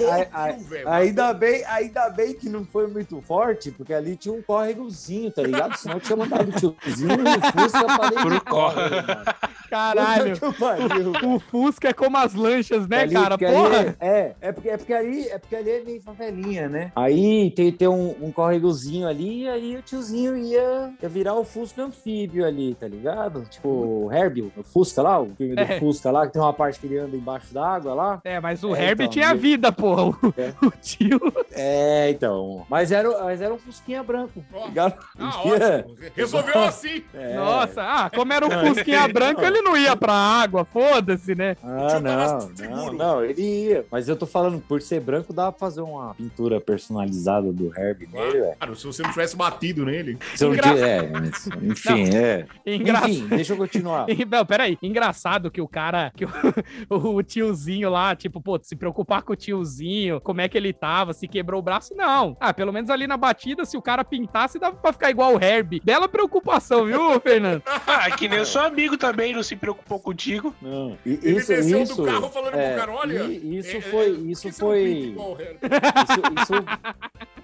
[0.84, 0.88] o.
[0.88, 5.42] Ainda bem, ainda bem que não foi muito forte, porque ali tinha um córregozinho, tá
[5.42, 5.76] ligado?
[5.76, 9.24] Senão eu tinha mandado o tiozinho e o Fusca pra dentro do Pro córrego, mano.
[9.70, 10.36] Caralho.
[10.58, 13.30] Pariu, O Fusca é como as lanchas, né, Ali, cara?
[13.30, 13.96] porque ali Porra.
[14.00, 16.92] é, é, é porque, é porque ali é porque ali é meio favelinha, né?
[16.96, 21.44] Aí tem, tem um, um córregozinho ali, e aí o tiozinho ia, ia virar o
[21.44, 23.44] Fusca anfíbio ali, tá ligado?
[23.48, 25.78] Tipo o Herbie, o Fusca lá, o filme do É.
[25.78, 28.20] Fusca lá, que tem uma parte que ele anda embaixo d'água lá.
[28.24, 30.00] É, mas o É, Herbie então, tinha eu- vida, porra.
[30.22, 30.52] O, É.
[30.62, 31.20] o tio.
[31.52, 32.64] É, então.
[32.68, 34.94] Mas era, mas era um Fusquinha branco, tá ligado?
[35.18, 35.96] Ah, Tinha- ótimo.
[36.16, 37.02] Resolveu assim.
[37.14, 37.34] É.
[37.34, 39.48] Nossa, ah, como era um Não, Fusquinha branco, não.
[39.48, 41.56] ele não ia pra água, foda-se, né?
[41.62, 43.84] Ah, tio tava não, não, não, ele ia.
[43.90, 48.08] Mas eu tô falando, por ser branco, dá pra fazer uma pintura personalizada do Herbie
[48.12, 48.54] nele, velho.
[48.58, 50.18] Claro, se você não tivesse batido nele.
[50.34, 52.46] Se eu não Engra- É, mas, enfim, é.
[52.66, 53.10] Engraçado.
[53.10, 54.06] Enfim, deixa eu continuar.
[54.30, 54.78] Não, peraí.
[54.82, 56.28] Engraçado que o cara, que o,
[57.16, 61.12] o tiozinho lá, tipo, pô, se preocupar com o tiozinho, como é que ele tava,
[61.12, 62.36] se quebrou o braço, não.
[62.40, 65.42] Ah, pelo menos ali na batida, se o cara pintasse, dava pra ficar igual o
[65.42, 65.80] Herbie.
[65.84, 67.62] Bela preocupação, viu, Fernando?
[67.86, 70.54] Ah, que nem o seu amigo também não se preocupou contigo.
[70.62, 73.22] Não, e- Ele isso, desceu isso, do carro falando é, pro cara, olha.
[73.24, 75.58] e- isso é, foi, é, por isso foi, igual o Herbie?
[76.42, 76.64] isso, isso,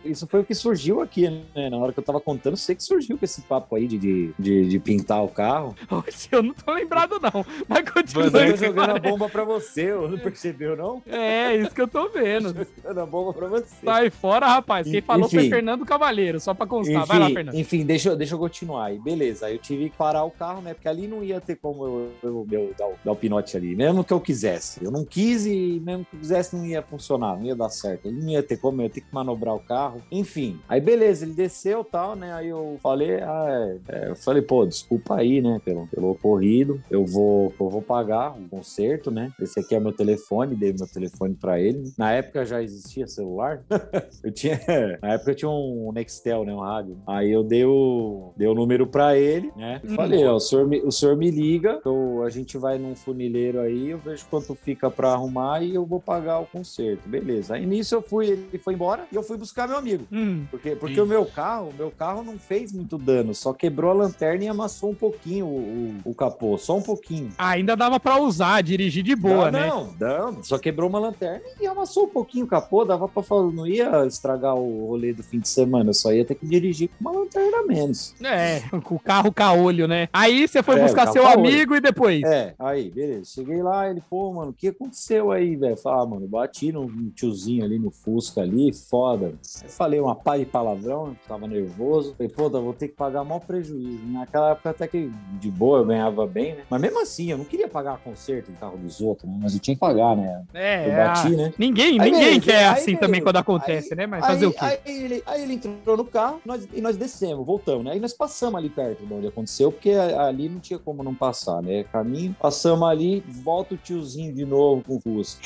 [0.06, 1.68] isso foi o que surgiu aqui, né?
[1.70, 4.32] Na hora que eu tava contando, sei que surgiu com esse papo aí de, de,
[4.38, 5.74] de, de pintar o carro.
[5.90, 7.44] Oxe, eu não tô lembrado, não.
[7.68, 8.24] Mas continua.
[8.24, 8.58] Eu tô Vandeco.
[8.58, 11.02] jogando a bomba pra você, não percebeu, não?
[11.06, 12.54] É, isso que eu tô vendo.
[12.82, 13.66] Jogando a bomba pra você.
[13.84, 14.88] Sai fora, rapaz.
[14.88, 15.50] Quem falou foi Enfim.
[15.50, 17.06] Fernando Cavaleiro, só pra constar.
[17.06, 17.54] Vai lá, Enfim, Fernando.
[17.56, 18.98] enfim deixa, eu- deixa eu continuar aí.
[18.98, 20.74] Beleza, aí eu tive que parar o carro, né?
[20.74, 23.74] Porque ali não ia ter como eu, eu- eu dar, o, dar o pinote ali,
[23.76, 24.84] mesmo que eu quisesse.
[24.84, 28.10] Eu não quis e mesmo que eu quisesse não ia funcionar, não ia dar certo.
[28.10, 29.95] Não ia ter como, eu ia ter que manobrar o carro.
[30.10, 32.32] Enfim, aí beleza, ele desceu e tal, né?
[32.32, 35.60] Aí eu falei, ah, é, é, eu falei, pô, desculpa aí, né?
[35.64, 39.32] Pelo, pelo ocorrido, eu vou, eu vou pagar o conserto, né?
[39.40, 41.92] Esse aqui é meu telefone, dei meu telefone pra ele.
[41.98, 43.62] Na época já existia celular.
[44.22, 44.58] Eu tinha.
[45.00, 46.52] Na época eu tinha um Nextel, né?
[46.52, 46.98] Um rádio.
[47.06, 49.80] Aí eu dei o, dei o número pra ele, né?
[49.84, 52.94] E falei, ó, o senhor me, o senhor me liga, eu, a gente vai num
[52.94, 57.08] funileiro aí, eu vejo quanto fica pra arrumar e eu vou pagar o conserto.
[57.08, 57.54] Beleza.
[57.54, 59.85] Aí nisso eu fui, ele foi embora e eu fui buscar meu amigo.
[60.12, 63.90] Hum, Porque, porque o meu carro, o meu carro não fez muito dano, só quebrou
[63.90, 67.30] a lanterna e amassou um pouquinho o, o, o capô, só um pouquinho.
[67.38, 69.66] ainda dava pra usar, dirigir de boa, não, né?
[70.00, 73.50] Não, não, só quebrou uma lanterna e amassou um pouquinho o capô, dava pra falar,
[73.52, 77.08] não ia estragar o rolê do fim de semana, só ia ter que dirigir com
[77.08, 78.14] uma lanterna a menos.
[78.22, 80.08] É, com o carro caolho, né?
[80.12, 82.22] Aí você foi É, buscar seu amigo e depois.
[82.24, 83.30] É, aí, beleza.
[83.34, 85.76] Cheguei lá, ele, pô, mano, o que aconteceu aí, velho?
[85.76, 89.34] Falei, ah, mano, bati num tiozinho ali no Fusca ali, foda.
[89.76, 92.14] Aí falei uma pá de palavrão, tava nervoso.
[92.16, 94.00] Falei, pô, vou ter que pagar maior prejuízo.
[94.06, 96.62] Naquela época até que de boa eu ganhava bem, né?
[96.70, 99.36] Mas mesmo assim, eu não queria pagar conserto em carro dos outros, né?
[99.42, 100.42] mas eu tinha que pagar, né?
[100.54, 101.54] É, Eu bati, ah, né?
[101.58, 103.00] Ninguém, Aí ninguém quer aí assim beleza.
[103.00, 104.06] também quando acontece, Aí- né?
[104.06, 104.58] Mas aí, fazer o quê?
[104.64, 107.92] Aí ele, aí ele entrou no carro nós, e nós descemos, voltamos, né?
[107.92, 111.14] Aí nós passamos ali perto de onde aconteceu, porque a- ali não tinha como não
[111.14, 111.84] passar, né?
[111.92, 115.40] Caminho, passamos ali, volta o tiozinho de novo com o Fusca.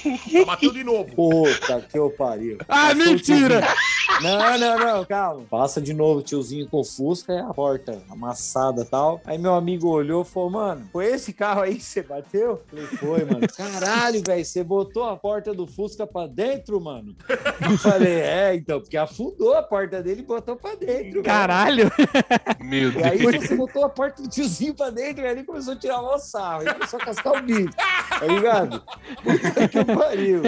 [0.46, 1.10] Bateu de novo.
[1.14, 2.58] Puta que eu pariu.
[2.68, 3.60] Ah, Passou mentira!
[4.22, 5.42] Não, não, não, calma.
[5.48, 9.20] Passa de novo o tiozinho com o Fusca e a porta amassada e tal.
[9.24, 12.60] Aí meu amigo olhou e falou, mano, foi esse carro aí que você bateu?
[12.72, 13.46] Eu Falei, foi, mano.
[13.56, 17.14] Caralho, velho, você botou a porta do Fusca pra dentro, mano?
[17.70, 21.22] Eu falei, é, então, porque afundou a porta dele e botou pra dentro.
[21.22, 21.90] Caralho!
[22.60, 23.46] Meu E aí Deus.
[23.48, 26.60] você botou a porta do tiozinho pra dentro e ali começou a tirar o sarro.
[26.60, 27.72] Aí começou a cascar o bico.
[27.74, 28.82] Tá ligado?
[29.22, 30.42] Puta que pariu.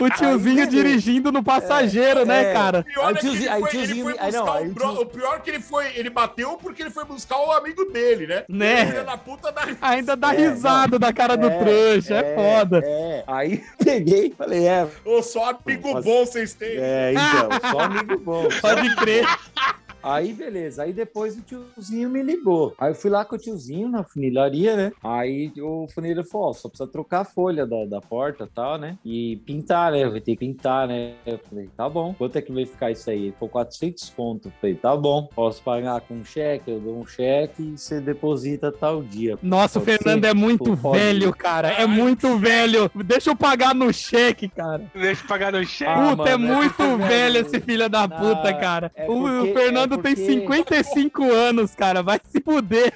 [0.00, 1.42] O tiozinho Aí, dirigindo no
[1.78, 2.52] passageiro, né, é.
[2.52, 2.80] cara?
[2.80, 4.92] O pior é que ele foi, ele tiozinho- foi aí não, buscar aí o, bro-
[4.92, 7.84] tio- o pior é que ele foi, ele bateu porque ele foi buscar o amigo
[7.86, 8.44] dele, né?
[8.48, 8.86] Né?
[8.86, 9.62] Filha da puta da...
[9.80, 12.82] Ainda dá É, risada da cara do É, trouxa, é, foda.
[12.84, 13.24] É.
[13.26, 16.76] Aí peguei e falei, é, Ô, só amigo Mas- bom vocês têm.
[16.78, 18.48] é, então, só amigo bom.
[18.60, 19.24] Pode crer.
[20.08, 20.82] Aí, beleza.
[20.82, 22.74] Aí depois o tiozinho me ligou.
[22.78, 24.92] Aí eu fui lá com o tiozinho na funilaria, né?
[25.02, 28.78] Aí o funileiro falou, ó, só precisa trocar a folha da, da porta e tal,
[28.78, 28.96] né?
[29.04, 30.04] E pintar, né?
[30.04, 31.14] Eu vou ter que pintar, né?
[31.26, 32.14] Eu falei, tá bom.
[32.16, 33.24] Quanto é que vai ficar isso aí?
[33.26, 34.48] Ele falou 400 conto.
[34.48, 35.28] Eu falei, tá bom.
[35.34, 36.70] Posso pagar com cheque?
[36.70, 39.38] Eu dou um cheque e você deposita tal dia.
[39.42, 40.30] Nossa, o Fernando ser?
[40.30, 40.98] é muito Pode.
[40.98, 41.68] velho, cara.
[41.72, 42.90] É muito velho.
[43.04, 44.84] Deixa eu pagar no cheque, cara.
[44.94, 45.90] Deixa eu pagar no cheque.
[45.90, 48.90] Ah, Puta, é mano, é muito porque, velho esse filho da puta, cara.
[48.94, 52.02] é O- o, porque- Fernando é tem porque- 55 anos, cara.
[52.02, 52.92] Vai se fuder.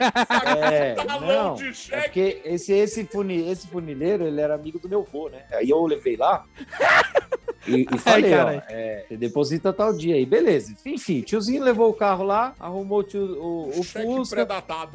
[0.70, 1.56] É, Talão não.
[1.92, 5.42] É porque esse, esse, funi, esse funileiro, ele era amigo do meu vô, né?
[5.52, 6.44] Aí eu levei lá
[7.66, 8.62] e, e falei, ó, caralho.
[8.68, 10.26] é, você deposita tal dia aí.
[10.26, 10.74] Beleza.
[10.84, 14.46] Enfim, tiozinho levou o carro lá, arrumou o, tio, o, o Fusca,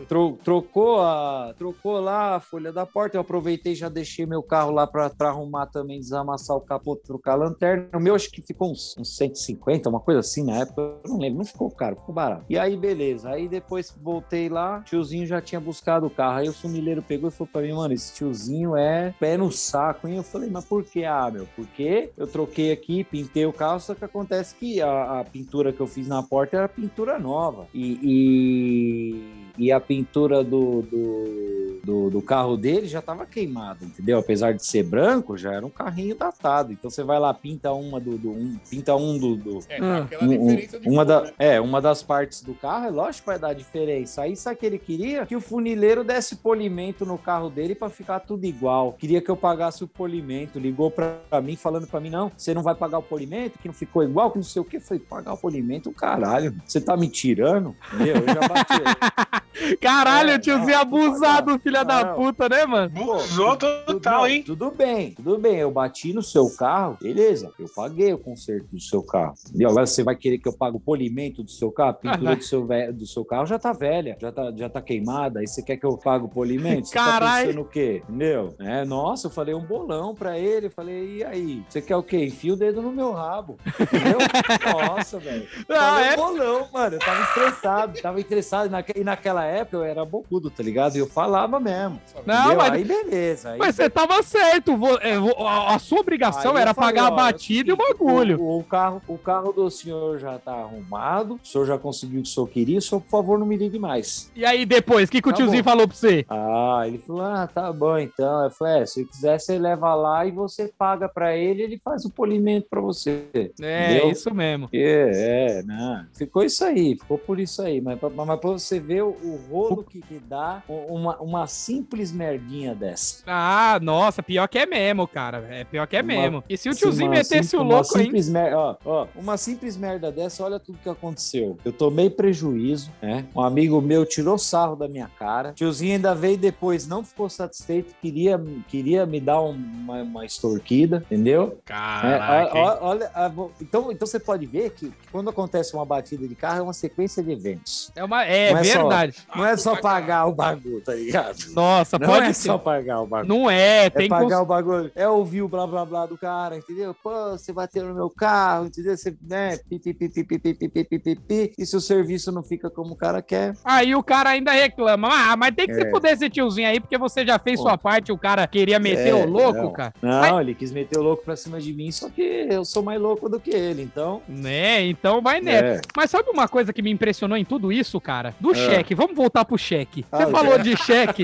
[0.08, 3.18] tro- trocou, a, trocou lá a folha da porta.
[3.18, 6.96] Eu aproveitei e já deixei meu carro lá pra, pra arrumar também, desamassar o capô,
[6.96, 7.88] trocar a lanterna.
[7.94, 10.82] O meu acho que ficou uns, uns 150, uma coisa assim na época.
[10.82, 12.46] Eu não lembro, não ficou caro, ficou barato.
[12.50, 13.30] E aí, beleza.
[13.30, 16.38] Aí depois voltei lá, tiozinho já tinha buscado o carro.
[16.38, 20.08] Aí o sumileiro pegou e falou pra mim, mano, esse tiozinho é pé no saco,
[20.08, 20.18] hein?
[20.18, 21.06] Eu falei, mas por que?
[21.06, 25.24] Ah, meu, porque eu troquei aqui, pintei o carro, só que acontece que a, a
[25.24, 27.68] pintura que eu fiz na porta era pintura nova.
[27.74, 34.20] E, e, e a pintura do, do, do, do carro dele já tava queimada, entendeu?
[34.20, 36.72] Apesar de ser branco, já era um carrinho datado.
[36.72, 40.24] Então você vai lá, pinta uma do, do um, pinta um do, do- É, aquela
[40.24, 41.32] um- um- diferença de uma, cor, da, né?
[41.40, 44.22] é, uma das partes do carro, é lógico que vai dar diferença.
[44.24, 45.26] Aí sabe o que ele queria?
[45.26, 48.94] Que o funileiro desse polimento no carro dele pra ficar tudo igual.
[48.94, 50.60] Queria que eu pagasse o polimento.
[50.60, 53.74] Ligou pra mim falando pra mim: não, você não vai pagar o polimento, que não
[53.74, 54.80] ficou igual, que não sei o que.
[54.80, 56.56] Foi pagar o polimento, caralho.
[56.66, 57.76] Você tá me tirando?
[57.94, 58.74] Meu, eu já bati.
[59.82, 62.16] Caralho, É, tiozinho não, abusado, filha da não.
[62.16, 62.92] puta, né, mano?
[62.96, 64.44] Abusou total, Não, hein?
[64.44, 65.56] Tudo bem, tudo bem.
[65.58, 67.52] Eu bati no seu carro, beleza.
[67.60, 69.34] Eu paguei o conserto do seu carro.
[69.56, 71.90] E agora você vai querer que eu pague o polimento do seu carro?
[71.90, 74.82] A pintura do seu, ve- do seu carro já tá velha, já tá, já tá
[74.82, 75.40] queimada.
[75.40, 76.88] Aí você quer que eu pague o polimento?
[76.88, 77.46] Você tá Carai.
[77.46, 78.02] pensando o quê?
[78.08, 78.54] Entendeu?
[78.60, 80.70] É, nossa, eu falei um bolão pra ele.
[80.70, 81.64] Falei, e aí?
[81.68, 82.26] Você quer o quê?
[82.26, 83.58] Enfia o dedo no meu rabo.
[83.80, 84.18] Entendeu?
[84.72, 85.48] nossa, velho.
[85.70, 86.14] Ah, Falei é?
[86.14, 86.96] um bolão, mano.
[86.96, 88.70] Eu tava estressado, tava estressado.
[88.96, 90.96] E, e naquela época eu era bocudo, tá ligado?
[90.96, 92.00] E eu falava mesmo.
[92.26, 93.52] Não, mas- Aí beleza.
[93.52, 94.72] Aí Mas você tava certo.
[95.02, 98.42] é, A a sua obrigação era falei, pagar a ó, batida é e o bagulho.
[98.42, 102.24] O, o carro, o carro do senhor já tá arrumado, o senhor já conseguiu o
[102.24, 104.32] que o senhor queria, o senhor, por favor, não me ligue mais.
[104.36, 105.70] E aí depois, o que, que o Tá tiozinho bom.
[105.70, 106.26] falou pra você?
[106.30, 108.44] Ah, ele falou: ah, tá bom então.
[108.44, 112.06] Eu falei: é, se quiser, você leva lá e você paga pra ele, ele faz
[112.06, 113.24] o polimento pra você.
[113.62, 114.12] É, Entendeu?
[114.12, 114.70] isso mesmo.
[114.74, 116.06] É, é, não.
[116.16, 117.80] Ficou isso aí, ficou por isso aí.
[117.82, 122.12] Mas, pra- mas pra você ver o, o rolo que, que dá uma, uma simples
[122.12, 123.24] merdinha dessa.
[123.28, 125.46] Ah, nossa, pior que é mesmo, cara.
[125.50, 126.44] É pior que é Uma- mesmo.
[126.50, 128.04] E se o Sim, tiozinho uma metesse sim- o louco aí.
[128.06, 131.58] simples mer- ó, ó, uma simples merda dessa, olha tudo que aconteceu.
[131.64, 133.26] Eu tomei prejuízo, né?
[133.36, 135.54] Um amigo meu tirou sarro da minha cara.
[135.54, 140.98] Tiozinho ainda veio depois, não ficou satisfeito, queria, queria me dar um- uma, uma extorquida,
[141.06, 141.58] entendeu?
[141.60, 142.64] É, Caraca, hein?
[142.64, 146.36] ó- olha, ah, então, então você pode ver que, que quando acontece uma batida de
[146.36, 147.92] carro é uma sequência de eventos.
[147.96, 148.26] É, uma...
[148.26, 149.17] é é verdade.
[149.36, 151.38] Não é só pagar o bagulho, tá ligado?
[151.54, 152.48] Nossa, Não pode é ser.
[152.48, 153.28] só pagar o bagulho.
[153.30, 156.18] Não é, É tem pagar cons- o bagulho, é ouvir o blá blá blá do
[156.18, 156.96] cara, entendeu?
[157.04, 158.96] Pô, você bateu no meu carro, entendeu?
[158.98, 161.76] Você, né, pi, pi, pi, pi, pi, pi, pi, pi, pi, pi, pi, e se
[161.76, 163.54] o serviço não fica como o cara quer.
[163.64, 165.08] Aí o cara ainda reclama.
[165.12, 165.90] Ah, mas tem que se É.
[165.92, 167.64] fuder esse tiozinho aí, porque você já fez Pô.
[167.68, 169.72] sua parte, o cara queria meter É, o louco, não.
[169.74, 169.94] cara.
[170.02, 173.00] Não, ele quis meter o louco pra cima de mim, só que eu sou mais
[173.00, 174.22] louco do que ele, então.
[174.28, 175.66] Né, então vai nessa.
[175.80, 175.82] É.
[175.96, 178.36] Mas sabe uma coisa que me impressionou em tudo isso, cara?
[178.40, 178.56] Do É.
[178.56, 178.96] cheque.
[178.96, 180.06] Vamos voltar pro cheque.
[180.12, 181.24] Você Ah, falou de cheque.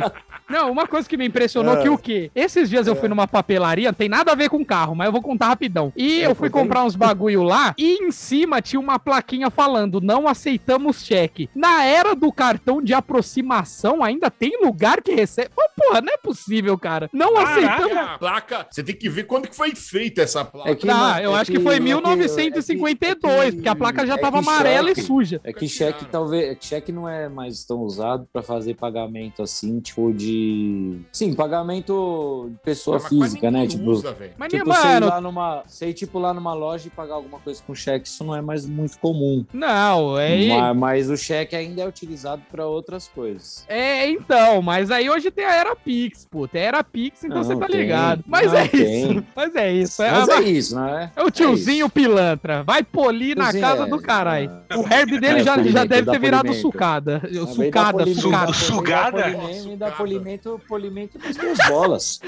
[0.50, 1.82] Não, uma coisa que me impressionou É.
[1.84, 2.30] que o quê?
[2.36, 5.12] Esses dias eu fui numa papelaria, não tem nada a ver com carro, mas eu
[5.12, 5.92] vou contar rapidão.
[5.96, 10.02] E É, eu fui comprar uns bagulho lá e em cima tinha uma plaquinha falando:
[10.02, 11.50] não aceitamos cheque.
[11.56, 15.50] Na era do cartão de aproximação, ainda tem lugar que recebe.
[15.56, 17.10] Pô, porra, não é possível, cara.
[17.14, 17.94] Não aceitamos.
[17.94, 18.68] Caraca, a placa.
[18.70, 20.72] Você tem que ver quando que foi feita essa placa.
[20.72, 23.70] É que- Ah, eu é acho que, que- foi é que- 1952, é que- porque
[23.70, 25.42] a placa já é tava que amarela cheque- e suja.
[25.44, 29.42] É que cheque talvez, é que cheque não é mais tão usado pra fazer pagamento
[29.42, 33.66] assim, tipo de, sim, pagamento de pessoa Mas quase física, né?
[33.68, 34.34] Tipo, usa, velho.
[34.38, 37.16] Mas, tipo você ir mano, lá numa, você ir, tipo lá numa loja e pagar
[37.16, 39.46] alguma coisa com cheque, isso não é mais muito comum.
[39.54, 40.48] não, é.
[40.48, 43.66] Mas, mas o cheque ainda é utilizado pra outras coisas.
[43.68, 46.48] É, então, mas aí hoje tem a Era Pix, pô.
[46.48, 47.78] Tem a Era Pix, então Não, você tá tem.
[47.82, 48.24] ligado.
[48.28, 49.12] Mas Não, é tem.
[49.12, 49.24] isso.
[49.36, 50.04] Mas é isso.
[50.04, 51.12] É, Mas a- é isso, não é?
[51.16, 51.94] é o tiozinho isso.
[51.94, 52.64] pilantra.
[52.64, 54.52] Vai polir na casa é- do caralho.
[54.76, 56.62] O herb dele É, já, já deve ter virado polimento.
[56.62, 57.20] sucada.
[57.20, 57.30] Dá
[57.66, 59.24] Sucada, polimento, sugada?
[59.24, 62.20] também dá polimento, polimento, nas minhas bolas.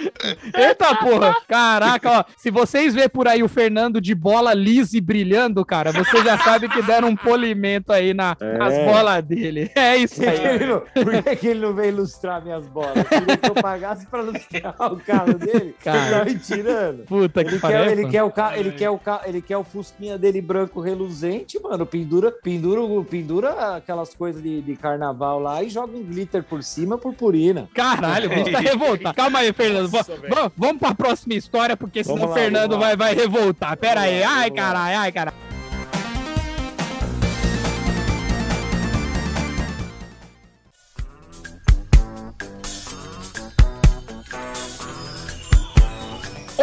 [0.55, 1.35] Eita porra!
[1.47, 2.23] Caraca, ó.
[2.37, 6.37] Se vocês verem por aí o Fernando de bola lisa e brilhando, cara, você já
[6.37, 8.57] sabe que deram um polimento aí na, É.
[8.57, 9.71] nas bolas dele.
[9.75, 10.45] É isso Por que, aí.
[10.55, 13.07] ele não, por que que ele não veio ilustrar minhas bolas?
[13.07, 15.75] Queria que eu pagasse pra ilustrar o carro dele.
[15.83, 15.99] Cara.
[15.99, 17.03] Ele tá me tirando.
[17.05, 17.91] Puta que Ele quer, pariu.
[17.91, 21.85] ele, quer o ele, quer o ele quer o fusquinha dele branco reluzente, mano.
[21.85, 26.97] Pendura, pendura, pendura aquelas coisas de, de carnaval lá e joga um glitter por cima,
[26.97, 27.67] purpurina.
[27.73, 29.15] Caralho, o bicho tá revoltado.
[29.15, 29.91] Calma aí, Fernando.
[29.91, 33.75] Nossa, vamos pra próxima história, porque senão o Fernando vai, vai revoltar.
[33.77, 34.21] Pera Vamos aí.
[34.21, 35.54] lá, Ai, caralho, ai, caralho.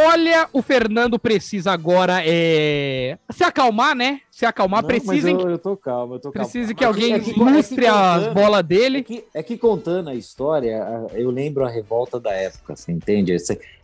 [0.06, 3.18] Olha, o Fernando precisa agora é...
[3.30, 4.20] se acalmar, né?
[4.30, 4.82] Se acalmar.
[4.82, 6.48] Não, mas precisa, eu, eu tô calmo, eu tô calmo.
[6.48, 7.94] precisa que É alguém é que- é que ilustre as
[8.24, 9.02] contando- bolas É dele.
[9.02, 10.82] que, é que contando a história,
[11.14, 13.36] eu lembro a revolta da época, você entende?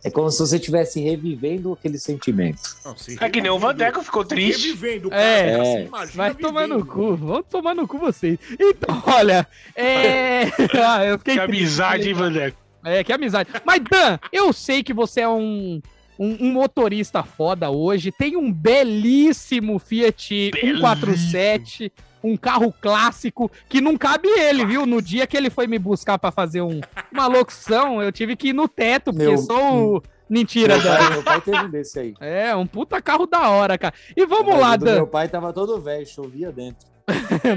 [0.03, 2.59] É como se você estivesse revivendo aquele sentimento.
[2.83, 4.69] Não, se É que nem o Vandeco ficou triste.
[4.69, 5.51] Revivendo, É.
[5.57, 5.83] cara, É.
[5.85, 8.37] imagina Vai tomar no cu, vão tomar no cu vocês.
[8.59, 10.43] Então, olha, é.
[10.83, 12.57] ah, eu fiquei Que amizade, hein, Vandeco?
[12.83, 13.49] É, que amizade.
[13.65, 15.81] Mas, Dan, eu sei que você é um,
[16.19, 18.11] um, um motorista foda hoje.
[18.11, 21.91] Tem um belíssimo Fiat 147,
[22.23, 24.85] um carro clássico que não cabe ele, viu?
[24.85, 28.49] No dia que ele foi me buscar pra fazer um, uma locução, eu tive que
[28.49, 30.03] ir no teto, porque Meu- só o.
[30.29, 32.13] Mentira, Meu pai, meu pai teve um desse aí.
[32.19, 33.95] É, um puta carro da hora, cara.
[34.15, 34.93] E vamos lá, Dan.
[34.97, 36.87] Meu pai tava todo velho, chovia dentro.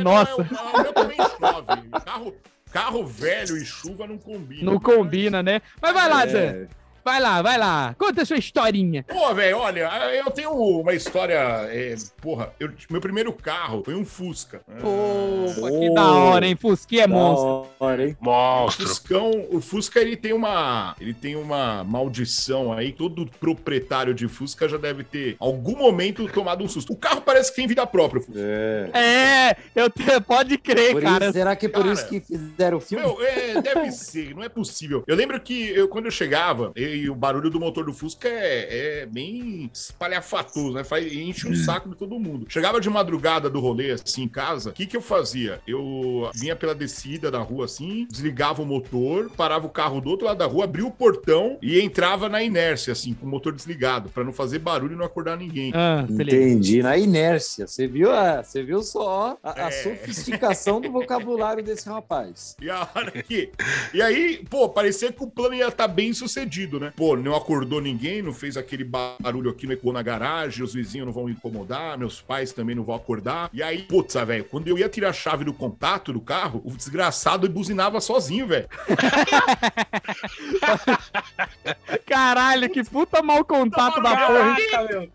[0.03, 0.31] Nossa.
[0.31, 1.89] É, o- o meu também chove.
[2.03, 2.35] Carro,
[2.73, 4.65] carro velho e chuva não combina.
[4.65, 5.61] Não combina, né?
[5.83, 6.67] Mas vai lá, Dan.
[7.05, 7.95] Vai lá, vai lá.
[7.99, 9.05] Conta a sua historinha.
[9.09, 11.33] Pô, velho, olha, eu tenho uma história.
[11.73, 14.61] é, porra, eu- meu primeiro carro foi um Fusca.
[14.81, 15.95] Pô, que Oh.
[15.95, 16.57] da hora, hein?
[16.57, 17.67] Fusquinha é da monstro.
[17.81, 18.17] hora, hein?
[18.21, 18.87] O Monstro.
[18.89, 22.93] Fuscão, o Fusca ele tem uma, ele tem uma maldição aí.
[22.93, 26.93] Todo proprietário de Fusca já deve ter algum momento tomado um susto.
[26.93, 28.41] O carro parece que tem vida própria, o Fusca.
[28.41, 28.91] É.
[28.95, 31.25] É, eu te, pode crer, Por cara.
[31.27, 33.05] isso, será que é por Cara, isso que fizeram o filme?
[33.05, 35.03] Meu, é, deve ser, não é possível.
[35.07, 39.03] Eu lembro que eu, quando eu chegava, e o barulho do motor do Fusca é,
[39.03, 40.85] é bem espalhafatoso, né?
[40.85, 42.47] Faz, enche o saco de todo mundo.
[42.49, 45.61] Chegava de madrugada do rolê, assim, em casa, o que que eu fazia?
[45.67, 50.27] Eu vinha pela descida da rua, assim, desligava o motor, parava o carro do outro
[50.27, 54.09] lado da rua, abria o portão e entrava na inércia, assim, com o motor desligado,
[54.11, 55.73] pra não fazer barulho e não acordar ninguém.
[55.75, 56.05] Ah.
[56.09, 57.67] Entendi, na inércia.
[57.67, 59.71] Você viu, a, você viu só a, a É.
[59.71, 62.57] sofisticação do vocabulário desse rapaz.
[62.63, 63.51] E a hora que.
[63.93, 66.93] E aí, pô, parecia que o plano ia estar bem sucedido, né?
[66.97, 71.07] Pô, não acordou ninguém, não fez aquele barulho aqui, não ecoou na garagem, os vizinhos
[71.07, 73.51] não vão incomodar, meus pais também não vão acordar.
[73.53, 76.71] E aí, putz, velho, quando eu ia tirar a chave do contato do carro, o
[76.73, 78.69] desgraçado buzinava sozinho, velho.
[82.07, 84.57] Caralho, que puta mau contato da porra.
[84.61, 85.11] hein?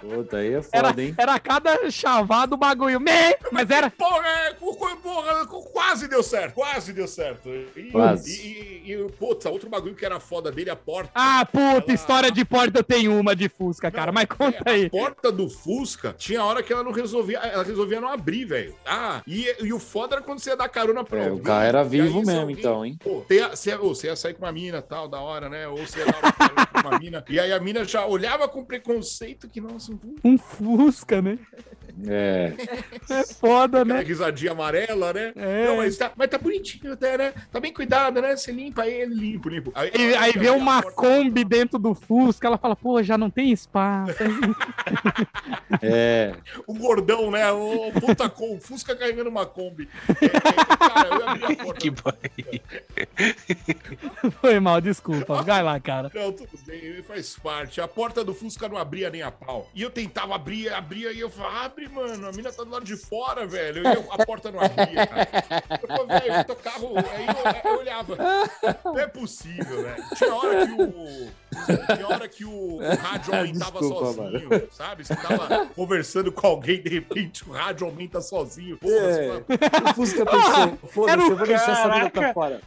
[0.00, 1.14] Puta, aí é Era, foda, hein?
[1.16, 3.00] era cada chavado bagulho.
[3.00, 3.90] Me, mas era.
[3.90, 7.48] Porra, é, porra, quase deu certo, quase deu certo.
[7.48, 8.30] E, Quase.
[8.30, 11.11] E, e, e, putz, outro bagulho que era foda dele, a porta.
[11.14, 14.06] Ah, puta, Ela- história de porta eu tenho uma de Fusca, cara.
[14.06, 14.86] Não, Mas conta é, aí.
[14.86, 18.74] A porta do Fusca tinha hora que ela não resolvia, ela resolvia não abrir, velho.
[18.86, 21.42] Ah, e, e o foda era quando você ia dar carona pra É, o alguém,
[21.44, 22.96] carro era e aí vivo se mesmo, alguém- então, hein?
[23.02, 25.48] Pô, você ia, você ia- ô, você ia sair com uma mina tal, da hora,
[25.48, 25.68] né?
[25.68, 27.24] Ou você ia dar uma mina.
[27.28, 31.38] E aí a mina já olhava com preconceito que, nossa, um Um Fusca, né?
[32.06, 32.52] É.
[33.10, 34.04] É foda, aquela né?
[34.04, 35.32] risadinha amarela, né?
[35.36, 35.66] É.
[35.66, 37.34] Não, mas tá, mas tá bonitinho até, né?
[37.50, 38.36] Tá bem cuidado, né?
[38.36, 39.72] Você limpa ele, limpo, limpo.
[39.74, 43.52] Aí, E aí vê uma Kombi dentro do Fusca, ela fala, pô, já não tem
[43.52, 44.14] espaço.
[45.80, 46.34] É.
[46.66, 47.50] O gordão, né?
[47.50, 49.88] O, o puta com o Fusca carregando uma Kombi.
[50.20, 51.80] É, é, cara, eu abri a porta.
[51.80, 52.14] Que boy.
[54.40, 55.42] Foi mal, desculpa.
[55.42, 56.10] Vai lá, cara.
[56.14, 57.80] Não, tudo bem, faz parte.
[57.80, 59.68] A porta do Fusca não abria nem a pau.
[59.74, 62.84] E eu tentava abrir, abria, e eu falava, abre, mano, a mina tá do lado
[62.84, 63.86] de fora, velho.
[63.86, 65.28] Eu- a porta não abria, cara.
[65.82, 66.92] Eu falei, velho, teu carro.
[66.96, 67.26] Aí
[67.64, 68.16] eu, eu olhava.
[68.84, 70.04] Não é possível, velho.
[70.16, 71.28] Tinha hora que o.
[71.96, 75.04] Tinha hora que o, o rádio aumentava Desculpa, sozinho, sabe?
[75.04, 78.78] Você tava conversando com alguém, de repente o rádio aumenta sozinho.
[78.78, 79.28] Porra, você É.
[79.28, 82.60] fala, O Fusca pensou, era foda-se, o- eu vou deixar essa mina pra fora.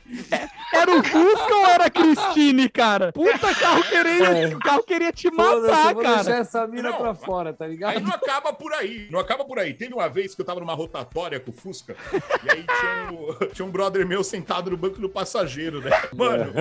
[0.73, 3.11] Era o Fusca ou era a Cristine, cara?
[3.11, 4.47] Puta, carro queria, É.
[4.55, 5.61] o carro queria te matar, eu
[5.95, 6.35] vou deixar cara.
[6.37, 7.99] essa mina Não, pra fora, tá Aí ligado?
[8.01, 9.04] não acaba por aí.
[9.09, 9.73] Não acaba por aí.
[9.73, 11.95] Teve uma vez que eu tava numa rotatória com o Fusca,
[12.43, 15.91] e aí tinha um, tinha um brother meu sentado no banco do passageiro, né?
[16.13, 16.53] Mano,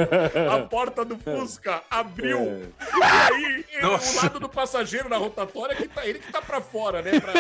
[0.53, 2.39] a porta do Fusca abriu.
[2.39, 2.69] É.
[2.99, 7.03] E aí o lado do passageiro na rotatória, que tá, ele que tá pra fora,
[7.03, 7.13] né?
[7.21, 7.33] Pra,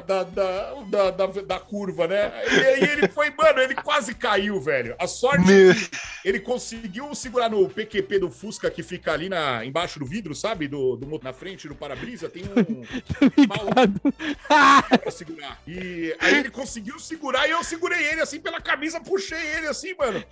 [0.06, 2.32] da, da, da, da- da curva, né?
[2.50, 4.94] E aí ele foi, mano, ele quase caiu, velho.
[4.98, 5.70] A sorte Meu.
[5.70, 5.90] é que
[6.24, 10.66] ele conseguiu segurar no PQP do Fusca que fica ali na, embaixo do vidro, sabe?
[10.68, 12.82] Do, do na frente do para-brisa, tem um
[13.36, 14.00] Ligado?
[15.00, 15.60] pra segurar.
[15.66, 19.94] E aí ele conseguiu segurar e eu segurei ele assim pela camisa, puxei ele assim,
[19.94, 20.22] mano.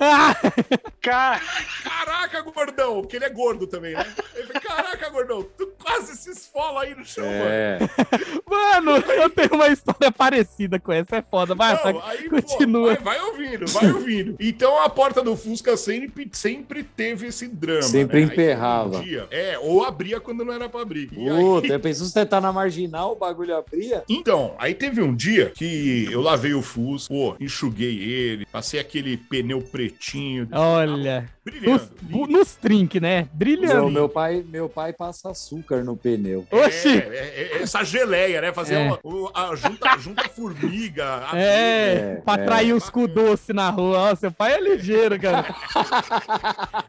[1.01, 1.41] Cara,
[1.83, 4.07] Caraca, gordão, porque ele é gordo também, né?
[4.35, 7.45] Ele falou, Caraca, gordão, tu quase se esfola aí no chão, mano.
[7.45, 7.79] É.
[8.47, 11.55] Mano, eu tenho uma história parecida com essa, é foda.
[11.55, 12.95] Vai, Não, vai, aí, pô, continua.
[12.95, 14.37] vai, vai ouvindo, vai ouvindo.
[14.39, 17.83] Então a porta do Fusca sempre, sempre teve esse drama.
[17.83, 18.27] Sempre né?
[18.27, 18.99] Aí, emperrava.
[18.99, 21.09] um dia- é, ou abria quando não era pra abrir.
[21.13, 24.03] E aí- Puta, eu pensei, você tá na marginal, o bagulho abria.
[24.09, 29.17] Então, aí teve um dia que eu lavei o Fusca, pô, enxuguei ele, passei aquele
[29.17, 31.29] pneu pretinho, Olha,
[31.63, 32.33] nos, brilhando.
[32.33, 33.29] nos trink, né?
[33.33, 33.91] Brilhando.
[33.91, 36.47] meu, pai, meu pai passa açúcar no pneu.
[36.51, 36.89] Oxi!
[36.89, 38.53] É, é, é, essa geleia, né?
[38.53, 38.79] Fazer É.
[38.79, 41.17] uma, o- a junta, junta formiga.
[41.29, 41.43] abelha.
[41.45, 42.43] É, É, pra é.
[42.43, 44.11] atrair os cu doce na rua.
[44.11, 45.55] Ó, seu pai é ligeiro, cara.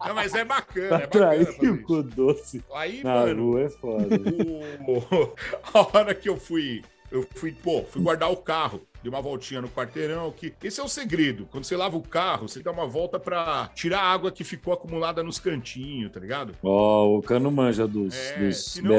[0.07, 1.03] Não, mas é bacana, é bacana.
[1.31, 4.07] Atrair o cu doce Aí, na mano, rua é foda.
[4.87, 5.33] o-
[5.93, 8.81] hora que eu fui, eu fui, pô, fui guardar o carro.
[9.03, 11.47] Dei uma voltinha no quarteirão, que esse é o segredo.
[11.51, 14.73] Quando você lava o carro, você dá uma volta pra tirar a água que ficou
[14.73, 16.53] acumulada nos cantinhos, tá ligado?
[16.63, 18.89] Ó, o cano manja dos, É, dos senão-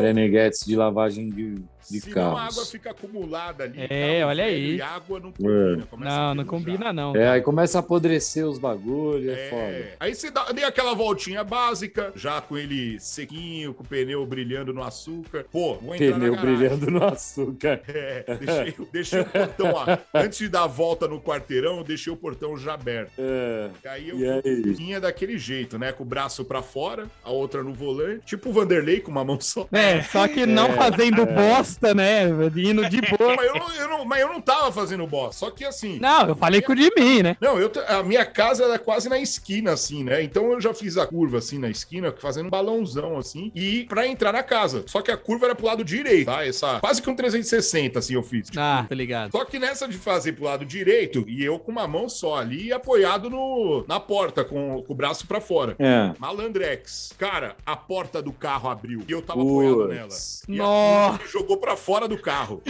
[0.64, 1.56] de lavagem de,
[1.90, 2.52] de Senão a carros.
[2.58, 3.86] água fica acumulada ali.
[3.88, 4.76] É, carro olha aí.
[4.76, 5.86] E água não combina.
[5.86, 7.16] começa a Não, não combina, não.
[7.16, 9.88] É, aí começa a apodrecer os bagulhos, é, É, foda.
[10.00, 14.72] aí você dá, dei aquela voltinha básica, já com ele sequinho, com o pneu brilhando
[14.72, 15.44] no açúcar.
[15.50, 17.80] Pô, vou entrar Pneu brilhando no açúcar.
[17.88, 19.84] É, deixei, deixei o portão, ó,
[20.14, 23.12] antes de dar a volta no quarteirão, eu deixei o portão já aberto.
[23.18, 23.68] É.
[23.84, 24.62] E aí eu E aí?
[24.74, 25.92] vinha daquele jeito, né?
[25.92, 29.40] Com o braço pra fora, a outra no volante, tipo o Vanderlei com uma mão
[29.40, 29.66] só.
[29.72, 32.24] É, só que não fazendo bosta, né?
[32.56, 33.36] Indo de boa.
[33.36, 35.98] Mas eu, não, eu não- mas eu não tava fazendo boss, só que assim.
[35.98, 37.36] Não, eu falei com o de mim, né?
[37.40, 40.22] Não, eu, a minha casa era quase na esquina, assim, né?
[40.22, 44.06] Então eu já fiz a curva, assim, na esquina, fazendo um balãozão, assim, e pra
[44.06, 44.84] entrar na casa.
[44.86, 46.44] Só que a curva era pro lado direito, tá?
[46.46, 48.46] Essa, quase que um 360, assim, eu fiz.
[48.48, 49.32] Tipo, Ah, tá ligado.
[49.32, 52.72] Só que nessa de fazer pro lado direito, e eu com uma mão só ali,
[52.72, 55.74] apoiado no, na porta, com, com o braço pra fora.
[55.78, 56.12] É.
[56.18, 57.12] Malandrex.
[57.18, 60.08] Cara, a porta do carro abriu e eu tava apoiado nela.
[60.48, 61.20] E Nossa.
[61.26, 62.62] jogou pra fora do carro.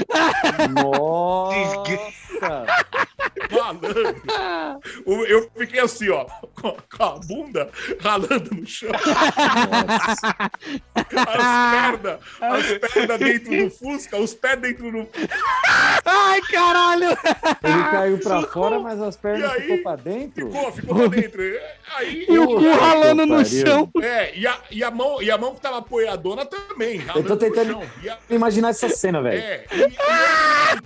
[0.70, 2.06] Nossa!
[3.50, 4.22] Malandro.
[5.28, 6.24] Eu fiquei assim, ó,
[6.60, 7.70] com a bunda
[8.00, 8.90] ralando no chão.
[8.90, 10.50] Nossa.
[10.94, 15.08] As pernas, as pernas dentro do Fusca, os pés dentro do.
[16.04, 17.08] Ai, caralho!
[17.62, 19.62] Ele caiu pra fora, mas as pernas aí?
[19.62, 20.50] ficou pra dentro?
[20.50, 21.42] Ficou, ficou pra dentro.
[21.96, 22.26] Aí.
[22.28, 23.90] E o cu ralando no chão.
[24.02, 27.00] É, e a, e, a mão, e a mão que tava apoiadona também.
[27.14, 27.80] Eu tô tentando
[28.28, 29.40] imaginar essa cena, velho.
[29.42, 29.64] é,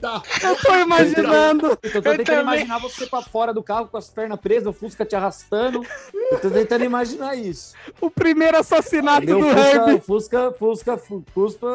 [0.00, 0.22] tá.
[0.42, 1.66] Eu tô imaginando.
[1.68, 2.42] Eu tô Eu tentando também.
[2.42, 5.84] imaginar você pra fora do carro com as pernas presas, o Fusca te arrastando.
[6.30, 7.74] Eu tô tentando imaginar isso.
[8.00, 10.00] O primeiro assassinato Meu do Fusca, Herbie.
[10.00, 11.66] Fusca, Fusca, Fu- Cuspa,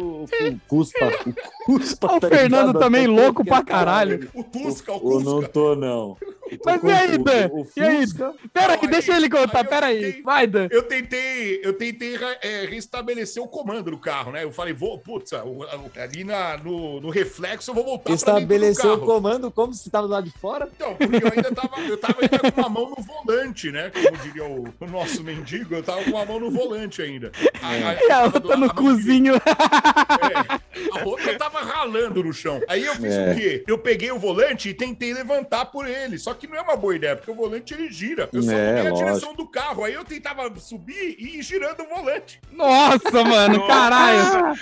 [0.00, 0.26] o,
[0.66, 2.06] Cuspa, o Cuspa.
[2.10, 2.78] Ó, o tá Fernando ligado?
[2.82, 4.28] também louco pra caralho.
[4.34, 5.48] O Fusca, o Eu não Fusca.
[5.48, 6.16] tô, não.
[6.66, 7.48] Mas e aí, o- Dan?
[7.52, 8.00] O E aí?
[8.00, 10.20] Fusca, Pera aí, deixa ele contar, pera aí.
[10.22, 10.66] Vai, Dan.
[10.72, 14.42] Eu tentei, eu tentei é, restabelecer o comando do carro, né?
[14.42, 19.50] Eu falei, vou, putz, ali na, no, no reflexo eu vou voltar estabeleceu o comando
[19.52, 20.68] como se tava do lado de fora.
[20.74, 23.92] Então, porque eu ainda tava, eu tava ainda com uma mão no volante, né?
[24.04, 27.30] Como diria o, o nosso mendigo, eu tava com uma mão no volante ainda.
[27.62, 29.34] A, E a outra no cozinho.
[29.36, 32.60] é, a outra tava ralando no chão.
[32.68, 33.32] Aí eu fiz É.
[33.32, 33.64] o quê?
[33.66, 36.18] Eu peguei o volante e tentei levantar por ele.
[36.18, 38.28] Só que não é uma boa ideia, porque o volante ele gira.
[38.32, 39.84] Eu só É, mudei a direção do carro.
[39.84, 42.40] Aí eu tentava subir e ir girando o volante.
[42.52, 44.56] Nossa, mano, caralho.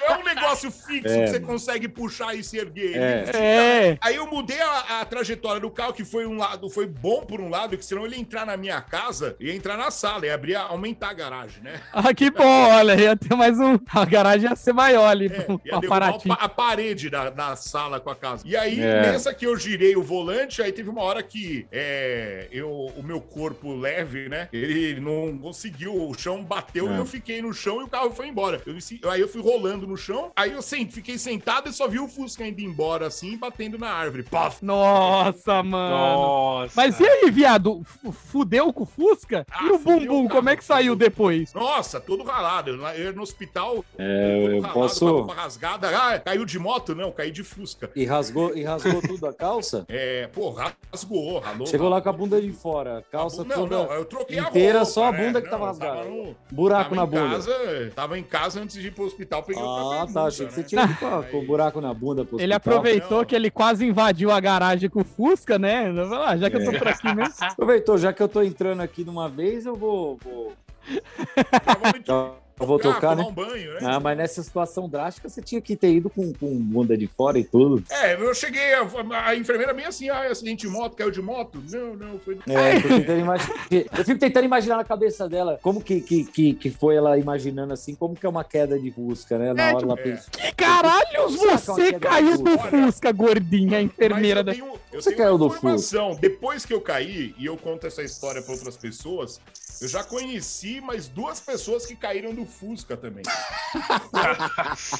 [0.00, 1.46] Não é um negócio fixo É, que você mano.
[1.46, 2.96] consegue puxar e se erguer.
[2.96, 3.16] É.
[3.18, 3.98] Ele fica- É.
[4.00, 7.40] Aí eu mudei a, a trajetória do carro, que foi um lado, foi bom por
[7.40, 10.54] um lado, que senão ele entrar na minha casa, ia entrar na sala, ia abrir,
[10.56, 11.80] aumentar a garagem, né?
[11.92, 13.78] Ah, que bom, olha, ia ter mais um.
[13.94, 18.10] A garagem ia ser maior ali, É, ia derrubar a parede da, da sala com
[18.10, 18.42] a casa.
[18.46, 19.02] E aí, É.
[19.02, 23.20] nessa que eu girei o volante, aí teve uma hora que é, eu, o meu
[23.20, 24.48] corpo leve, né?
[24.52, 26.94] Ele não conseguiu, o chão bateu É.
[26.94, 28.60] e eu fiquei no chão e o carro foi embora.
[28.66, 31.98] Eu, aí eu fui rolando no chão, aí eu sent, fiquei sentado e só vi
[31.98, 34.22] o Fusca indo embora assim, batendo na árvore.
[34.24, 34.64] Paf!
[34.64, 35.94] Nossa, mano.
[35.96, 36.72] Nossa.
[36.76, 37.82] Mas e aí, viado?
[38.14, 39.46] Fudeu com o Fusca?
[39.50, 41.52] Ah, e o bumbum, como é que saiu depois?
[41.54, 42.70] Nossa, todo ralado.
[42.70, 43.84] Eu, eu no hospital.
[43.98, 45.88] É, todo eu ralado, posso com a roupa rasgada.
[45.96, 46.94] Ah, caiu de moto?
[46.94, 47.90] Não, caí de Fusca.
[47.94, 49.84] E rasgou, e rasgou tudo a calça?
[49.88, 50.50] É, pô,
[50.92, 51.66] rasgou, ralou.
[51.66, 54.78] Chegou lá com a bunda de fora, a calça Não, toda não, eu troquei inteira,
[54.78, 54.92] a roupa.
[54.92, 55.26] só a né?
[55.26, 56.08] bunda que Não, tava eu tava rasgada.
[56.10, 57.34] no- buraco tava na bunda.
[57.36, 60.24] Casa, tava em casa antes de ir pro hospital, peguei o Ah, cabelo, tá.
[60.24, 60.66] Achei que você né?
[60.66, 62.24] tinha ido com, com o buraco na bunda.
[62.24, 63.24] pro Ele aproveitou Não.
[63.24, 65.92] que ele quase invadiu a garagem com o Fusca, né?
[66.24, 67.34] Ah, já que eu tô por aqui mesmo.
[67.40, 70.18] Aproveitou, já que eu tô entrando aqui numa vez, eu vou.
[70.18, 70.52] vou...
[72.58, 73.24] Eu vou tocar, tomar né?
[73.24, 73.80] um banho, né?
[73.82, 77.38] Ah, mas nessa situação drástica, você tinha que ter ido com, com bunda de fora
[77.38, 77.82] e tudo.
[77.90, 78.86] É, eu cheguei, a,
[79.26, 81.62] a enfermeira bem assim, ah, acidente de moto, caiu de moto?
[81.70, 82.38] Não, não, foi...
[82.48, 86.54] É, eu, tentando imaginar, eu fico tentando imaginar na cabeça dela como que, que, que,
[86.54, 89.52] que foi ela imaginando assim, como que é uma queda de busca, né?
[89.52, 90.02] Na É, hora tipo, ela é.
[90.02, 90.30] pensa.
[90.30, 92.70] Que caralhos Será que é uma você caiu do Fusca?
[92.70, 94.52] Fusca, gordinha, a enfermeira da.
[94.52, 96.14] Tenho, eu Você tenho caiu do informação.
[96.20, 99.40] Depois que eu caí, e eu conto essa história para outras pessoas,
[99.80, 103.24] eu já conheci mais duas pessoas que caíram do Fusca também.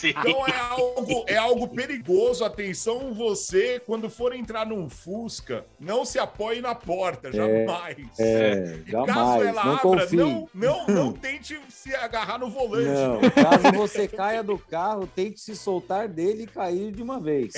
[0.05, 2.45] Então é algo, é algo perigoso.
[2.45, 7.97] Atenção, você, quando for entrar num Fusca, não se apoie na porta, jamais.
[8.19, 10.17] É, E caso jamais, ela não abra, confie.
[10.17, 12.85] não, não, não tente se agarrar no volante.
[12.89, 17.53] Não, caso você caia do carro, tente se soltar dele e cair de uma vez.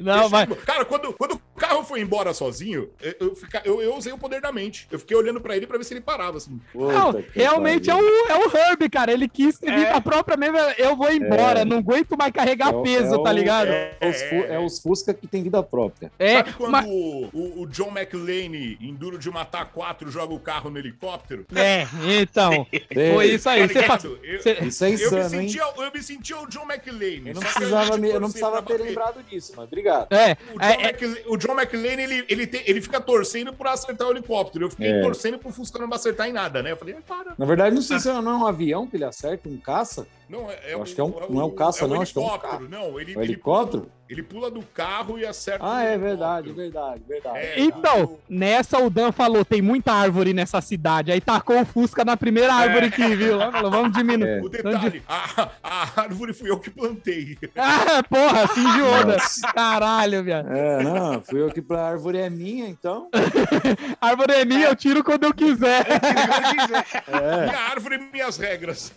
[0.00, 0.48] Não, mas.
[0.64, 4.40] Cara, quando, quando o carro foi embora sozinho, eu, eu, eu- eu usei o poder
[4.40, 4.86] da mente.
[4.90, 6.60] Eu fiquei olhando pra ele pra ver se ele parava, assim.
[6.74, 9.12] Não, realmente é o, é o Herb, cara.
[9.12, 10.00] Ele quis vir É.
[10.00, 10.56] própria mesmo.
[10.78, 11.64] Eu vou embora, É.
[11.64, 13.68] não aguento mais carregar É peso, é o- tá ligado?
[13.68, 16.10] É, É os, fu- é os Fusca que tem vida própria.
[16.18, 20.40] Sabe quando mas- o, o- o John McClane, em Duro de Matar 4, joga o
[20.40, 21.46] carro no helicóptero?
[21.54, 21.86] É,
[22.20, 22.66] então.
[22.94, 23.60] É, Foi isso aí.
[23.68, 24.18] Tá Você fa- ligado?
[24.22, 24.36] Eu-
[24.68, 25.28] Isso é Eu me, insano, hein?
[25.48, 27.22] sentia, eu me sentia o John McClane.
[27.28, 30.12] Eu não precisava, eu não torcer precisava ter bater- lembrado disso, mas obrigado.
[30.12, 33.52] É, O John, é, é, McClane, o John McClane, ele, ele, tem- ele fica torcendo
[33.52, 34.66] por acertar o helicóptero.
[34.66, 35.00] Eu fiquei É.
[35.00, 36.72] torcendo pro Fusca não acertar em nada, né?
[36.72, 37.34] Eu falei, ah, para.
[37.38, 40.06] Na verdade, não sei se não é um avião que ele acerta, um caça.
[40.28, 42.00] Não, é, é Eu o- acho que é um- não é um caça, o não,
[42.00, 42.68] acho que é um helicóptero.
[42.68, 43.82] Não, ele, É um ele helicóptero?
[43.82, 47.38] Pula, ele pula do carro e acerta Ah, é verdade, verdade, verdade.
[47.38, 51.10] É, Então, nessa o Dan falou, tem muita árvore nessa cidade.
[51.10, 53.38] Aí tacou o Fusca na primeira árvore que viu.
[53.38, 54.28] Falou, vamos diminuir.
[54.28, 54.40] É.
[54.42, 57.36] O detalhe, a, a árvore fui eu que plantei.
[57.56, 59.12] Ah, porra, fingiu, Dan.
[59.12, 59.52] Nossa.
[59.52, 60.48] Caralho, viado.
[60.52, 63.08] É, não, fui eu que a árvore é minha, então.
[64.00, 65.86] Árvore é minha, eu tiro quando eu quiser.
[67.06, 67.46] É.
[67.46, 68.92] Minha árvore, minhas regras.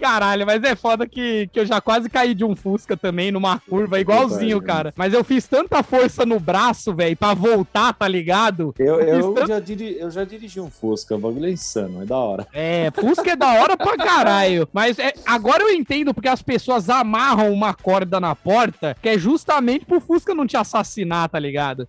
[0.00, 3.58] Caralho, mas é foda que, que eu já quase caí de um Fusca também, numa
[3.58, 4.92] curva, igualzinho, cara.
[4.96, 8.74] Mas eu fiz tanta força no braço, velho, pra voltar, tá ligado?
[8.78, 12.04] Eu, eu, tanto- já diri, eu já dirigi um Fusca, o bagulho é insano, é
[12.06, 12.46] da hora.
[12.52, 14.68] É, Fusca é da hora pra caralho.
[14.72, 19.18] Mas é, agora eu entendo porque as pessoas amarram uma corda na porta, que é
[19.18, 21.86] justamente pro Fusca não te assassinar, tá ligado?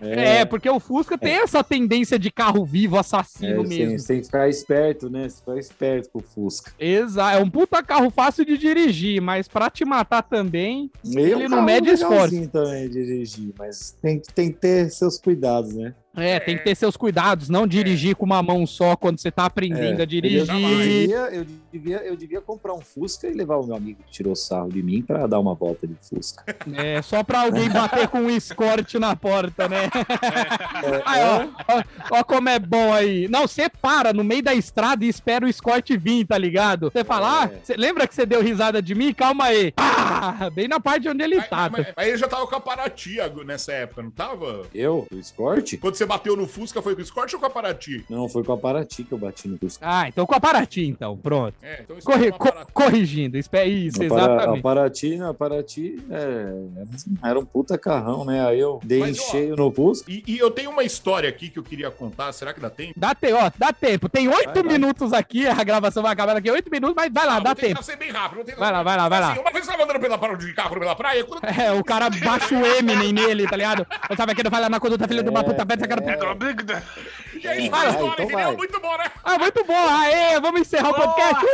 [0.00, 3.98] É, porque o Fusca tem essa tendência de carro vivo, é, assassino você, mesmo.
[3.98, 5.28] você tem que ficar esperto, né?
[5.28, 6.72] Você ficar esperto com o Fusca.
[6.78, 11.58] Exato, é um puta carro fácil de dirigir, mas pra te matar também, ele não
[11.58, 12.48] carro mede esforço.
[12.48, 15.94] também dirigir, mas tem, que- tem que ter seus cuidados, né?
[16.16, 19.46] É, tem que ter seus cuidados, não dirigir com uma mão só quando você tá
[19.46, 20.38] aprendendo É, a dirigir.
[20.38, 20.46] Eu,
[20.78, 24.34] devia, eu, devia, eu devia comprar um Fusca e levar o meu amigo que tirou
[24.36, 26.44] sarro de mim pra dar uma volta de Fusca.
[26.74, 29.84] É, só pra alguém bater com um escorte na porta, né?
[30.82, 31.82] É, Aí, ó, ó,
[32.20, 33.28] ó como é bom aí.
[33.28, 36.90] Não, você para no meio da estrada e espera o escorte vir, tá ligado?
[36.90, 37.58] Você fala, ah, É.
[37.62, 39.12] você lembra que você deu risada de mim?
[39.12, 39.72] Calma aí.
[39.72, 40.50] Pá!
[40.54, 41.68] Bem na parte onde ele Aí, tá.
[41.70, 44.62] mas- aí ele já tava com a Paraty nessa época, não tava?
[44.74, 45.06] eu?
[45.12, 45.76] O Escort?
[45.78, 48.04] Quando você bateu no Fusca, foi com o Escort ou com a Paraty?
[48.08, 49.84] Não, foi com a Paraty que eu bati no Fusca.
[49.88, 51.16] Ah, então com a Paraty, então.
[51.16, 51.54] Pronto.
[51.62, 53.36] É, então Corri- é co- corrigindo.
[53.38, 54.62] Espera isso, A, para, a exatamente.
[54.62, 58.46] Paraty, a Paraty é, era um puta carrão, né?
[58.46, 60.10] Aí eu dei Mas, em ó, cheio no Fusca.
[60.10, 62.94] E, e eu tenho uma história aqui que eu queria contar, será que dá tempo?
[62.96, 64.08] Dá tempo, ó, dá tempo.
[64.08, 64.72] Tem oito Vai, vai.
[64.72, 67.82] minutos aqui, a gravação vai acabar daqui oito minutos, mas vai lá, Ah, dá tempo.
[67.82, 68.44] ser bem rápido.
[68.56, 69.32] Vai lá, vai lá, vai lá.
[69.32, 71.44] Assim, Uma vez eu tava andando pela, pra- de carro pela praia, quando...
[71.44, 73.86] É, o cara baixa o Eminem nele, tá ligado?
[74.08, 76.82] Eu tava querendo falar na conduta, filho de uma puta, peta, cara.
[77.44, 78.56] E aí, Vai, então vai.
[78.56, 79.04] Muito bom, né?
[79.22, 79.76] Ah, muito bom.
[79.76, 81.44] Aê, vamos encerrar o podcast.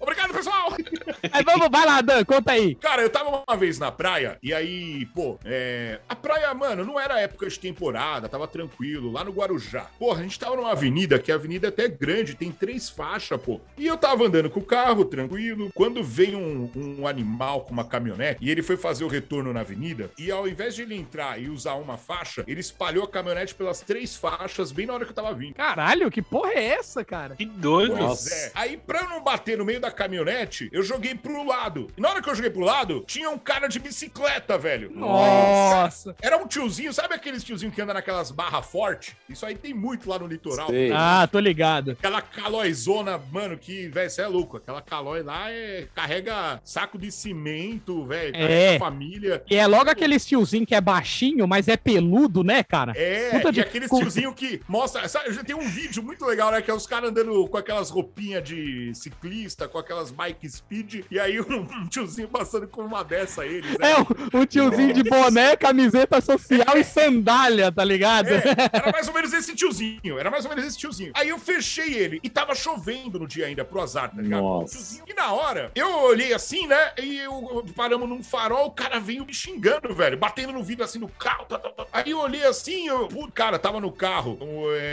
[0.00, 0.72] Obrigado, pessoal!
[1.30, 2.74] Aí vamos, vai lá, Dan, conta aí.
[2.76, 6.00] Cara, eu tava uma vez na praia e aí, pô, é...
[6.08, 9.86] a praia, mano, não era época de temporada, tava tranquilo, lá no Guarujá.
[9.98, 13.40] Porra, a gente tava numa avenida, que a avenida é até grande, tem três faixas,
[13.40, 13.60] pô.
[13.76, 17.84] E eu tava andando com o carro, tranquilo, quando veio um, um animal com uma
[17.84, 21.40] caminhonete e ele foi fazer o retorno na avenida e ao invés de ele entrar
[21.40, 25.18] e usar uma faixa, ele espalhou a caminhonete pelas três faixas bem na hora que
[25.18, 25.54] eu tava vindo.
[25.54, 27.34] Caralho, que porra é essa, cara?
[27.36, 27.96] Que doido.
[27.96, 28.52] Pois é.
[28.54, 31.88] Aí, pra eu não bater no meio da caminhonete, eu joguei pro lado.
[31.96, 34.90] E na hora que eu joguei pro lado, tinha um cara de bicicleta, velho.
[34.94, 36.14] Nossa.
[36.20, 39.14] Era um tiozinho, sabe aqueles tiozinhos que anda naquelas barras fortes?
[39.28, 40.68] Isso aí tem muito lá no litoral.
[40.68, 40.90] Sei.
[40.92, 41.92] Ah, tô ligado.
[41.92, 44.56] Aquela calóizona, mano, que, velho, você é louco.
[44.56, 48.34] Aquela calói lá é, carrega saco de cimento, velho.
[48.36, 48.78] É.
[48.78, 49.42] família.
[49.50, 52.92] E é logo aquele tiozinho que é baixinho, mas é peludo, né, cara?
[52.96, 54.99] É, Puta e de- aqueles com- tiozinho que mostra.
[55.08, 56.62] Sabe, já tem um vídeo muito legal, né?
[56.62, 61.18] Que é os caras andando com aquelas roupinhas de ciclista, com aquelas bike speed, e
[61.18, 63.70] aí um, um tiozinho passando com uma dessa eles.
[63.78, 63.92] né?
[63.92, 68.28] É, o, o tiozinho de boné, camiseta social e sandália, tá ligado?
[68.28, 68.42] É,
[68.72, 70.18] era mais ou menos esse tiozinho.
[70.18, 71.12] Era mais ou menos esse tiozinho.
[71.14, 74.42] Aí eu fechei ele e tava chovendo no dia ainda pro azar, tá ligado?
[74.42, 75.02] Nossa.
[75.06, 76.92] E na hora, eu olhei assim, né?
[76.98, 80.16] E eu paramos num farol, o cara veio me xingando, velho.
[80.16, 81.44] Batendo no vidro assim no carro.
[81.46, 81.86] tá, tá, tá.
[81.92, 83.08] Aí eu olhei assim, eu.
[83.34, 84.89] Cara, tava no carro um, é,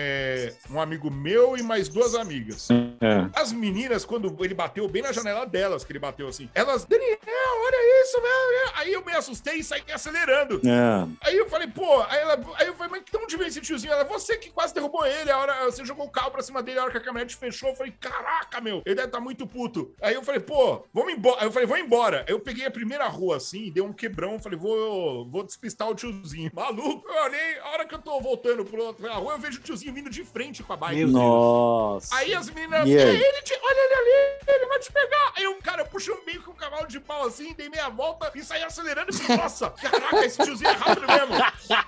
[0.70, 2.70] um amigo meu e mais duas amigas.
[2.72, 3.30] É.
[3.34, 7.18] As meninas, quando ele bateu bem na janela delas, que ele bateu assim, elas, Daniel,
[7.26, 8.72] olha isso, velho.
[8.76, 10.62] Aí eu me assustei e saí acelerando.
[10.66, 11.28] É.
[11.28, 13.94] Aí eu falei, pô, aí, ela, aí eu falei, mas de onde veio esse tiozinho?
[13.94, 16.80] Ela, você que quase derrubou ele, a hora, você jogou o carro pra cima dele,
[16.80, 19.94] a hora que a caminhonete fechou, eu falei, caraca, meu, ele deve estar muito puto.
[20.02, 21.42] Aí eu falei, pô, vamos embora.
[21.42, 22.26] Aí eu falei, vou embora.
[22.28, 25.96] Aí eu peguei a primeira rua assim, dei um quebrão, falei, vou, vou despistar o
[25.96, 26.52] tiozinho.
[26.54, 29.60] Maluco, eu olhei, a hora que eu tô voltando pro outro pela rua, eu vejo
[29.60, 30.96] o tiozinho vindo de frente com a bike.
[31.06, 32.16] Meu Nossa.
[32.16, 33.16] Aí as meninas, E é aí?
[33.22, 35.34] ele, te- olha ele ali, ele vai te pegar.
[35.36, 38.32] Aí um cara puxou um bico com um cavalo de pau assim, dei meia volta
[38.36, 41.36] e saí acelerando e falei, nossa, caraca, esse tiozinho é rápido mesmo.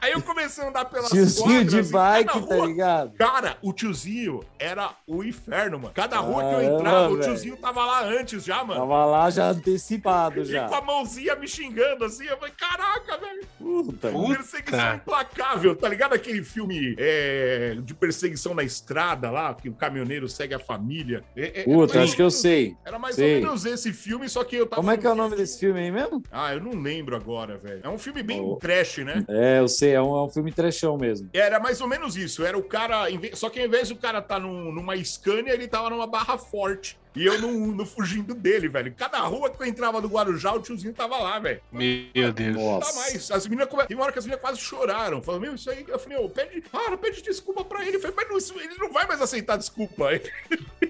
[0.01, 3.11] Aí eu comecei a andar pelas Tiozinho de quadras, assim, bike, tá ligado?
[3.17, 5.93] Cara, o tiozinho era o inferno, mano.
[5.93, 7.21] Cada rua que eu Caramba, entrava, o velho.
[7.23, 8.79] tiozinho tava lá antes já, mano.
[8.81, 10.67] Tava lá já antecipado E já.
[10.67, 13.47] com a mãozinha me xingando assim, eu falei, caraca, velho.
[13.57, 14.09] Puta.
[14.11, 14.35] Puta.
[14.37, 16.13] Perseguição implacável, tá ligado?
[16.13, 21.23] Aquele filme é, de perseguição na estrada lá, que o caminhoneiro segue a família.
[21.35, 22.75] É, é, Puta, acho que eu sei.
[22.85, 23.35] Era mais Sei.
[23.37, 24.81] ou menos esse filme, só que eu tava.
[24.81, 26.21] Como é que é o nome desse filme aí mesmo?
[26.31, 27.81] Ah, eu não lembro agora, velho.
[27.83, 28.55] É um filme bem Oh.
[28.55, 29.25] trash, né?
[29.27, 31.29] É, eu sei, é um, é um filme trechão mesmo.
[31.33, 32.43] Era mais ou menos isso.
[32.45, 33.05] Era o cara.
[33.33, 36.97] Só que ao invés do cara tá num- numa Scania, ele tava numa barra forte.
[37.19, 38.93] E eu não, não fugindo dele, velho.
[38.97, 41.59] Cada rua que eu entrava do Guarujá, o tiozinho tava lá, velho.
[41.69, 42.55] Meu Deus.
[42.55, 42.97] Não Nossa.
[42.97, 43.29] mais.
[43.29, 45.21] As meninas, come- teve uma hora que as meninas quase choraram.
[45.21, 45.83] Falaram, meu, isso aí.
[45.85, 46.61] Eu falei, meu, pede.
[46.61, 47.97] Cara, pede desculpa pra ele.
[47.97, 50.05] Eu falei, mas não, isso- ele não vai mais aceitar desculpa.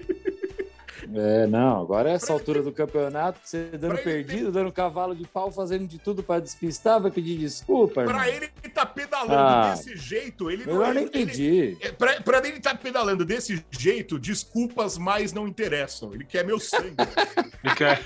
[1.12, 5.12] É, não, agora é essa altura do campeonato, você dando Pra ele perdido, dando cavalo
[5.16, 8.14] de pau, fazendo de tudo pra despistar, vai pedir desculpa, irmão.
[8.14, 8.48] Pra ele
[8.80, 9.70] tá pedalando Ah.
[9.74, 10.78] desse jeito, ele não.
[10.80, 11.78] Nem ele- ele- pedir.
[11.80, 16.14] É, Pra, pra ele tá pedalando desse jeito, desculpas mais não interessam.
[16.14, 16.94] Ele quer meu sangue.
[17.62, 18.00] Fica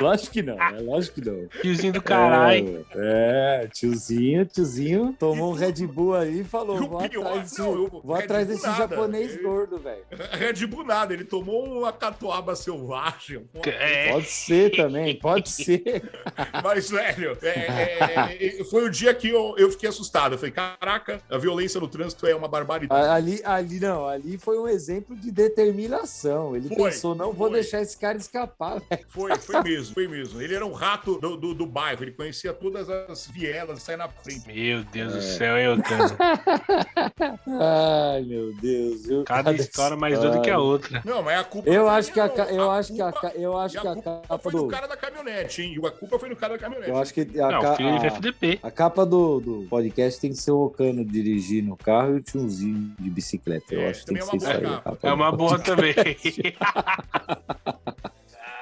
[0.00, 1.46] Lógico que não, é lógico que não.
[1.62, 2.86] tiozinho do caralho.
[2.94, 7.42] É, é, tiozinho, tiozinho tomou um Red Bull aí e falou: E vou pior, atrás
[7.42, 10.02] desse, não, eu- vou Red atrás Bull desse nada, japonês ele- gordo, velho.
[10.32, 13.48] Red Bull nada, ele tomou uma catuaba selvagem.
[13.64, 14.12] É.
[14.12, 16.02] Pode ser também, pode ser.
[16.62, 20.32] Mas, velho, é, é, é, foi o dia que eu, eu fiquei assustado.
[20.32, 23.06] Eu falei, caraca, a violência no trânsito é uma barbaridade.
[23.08, 26.56] Ali, ali não, ali foi um exemplo de determinação.
[26.56, 27.60] Ele Foi, pensou: não vou foi.
[27.60, 29.04] deixar esse cara escapar, velho.
[29.08, 30.40] Foi, foi mesmo, foi mesmo.
[30.40, 34.08] Ele era um rato do, do, do bairro, ele conhecia todas as vielas, saia na
[34.08, 34.46] frente.
[34.46, 35.16] Meu Deus É.
[35.16, 36.16] do céu, eu Tano.
[37.60, 39.06] Ai, meu Deus.
[39.06, 39.24] viu?
[39.24, 41.02] Cada história mais doida que a outra.
[41.04, 43.56] Não, mas a culpa Eu acho que a, ca- eu acho que a, ca- eu
[43.58, 45.74] acho que a capa foi do do cara da caminhonete, hein?
[45.80, 46.90] E a culpa foi do cara da caminhonete.
[46.90, 48.58] eu acho que a, Não, ca- o filho a- FDP.
[48.62, 52.22] a capa do, do podcast tem que ser o Ocano dirigindo o carro e o
[52.22, 53.74] tiozinho de bicicleta.
[53.74, 54.66] Eu É, acho que tem também que é ser uma isso aí.
[54.66, 55.94] boa a capa É uma boa também.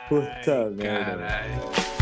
[0.09, 1.17] Puta merda.
[1.17, 1.94] Caralho.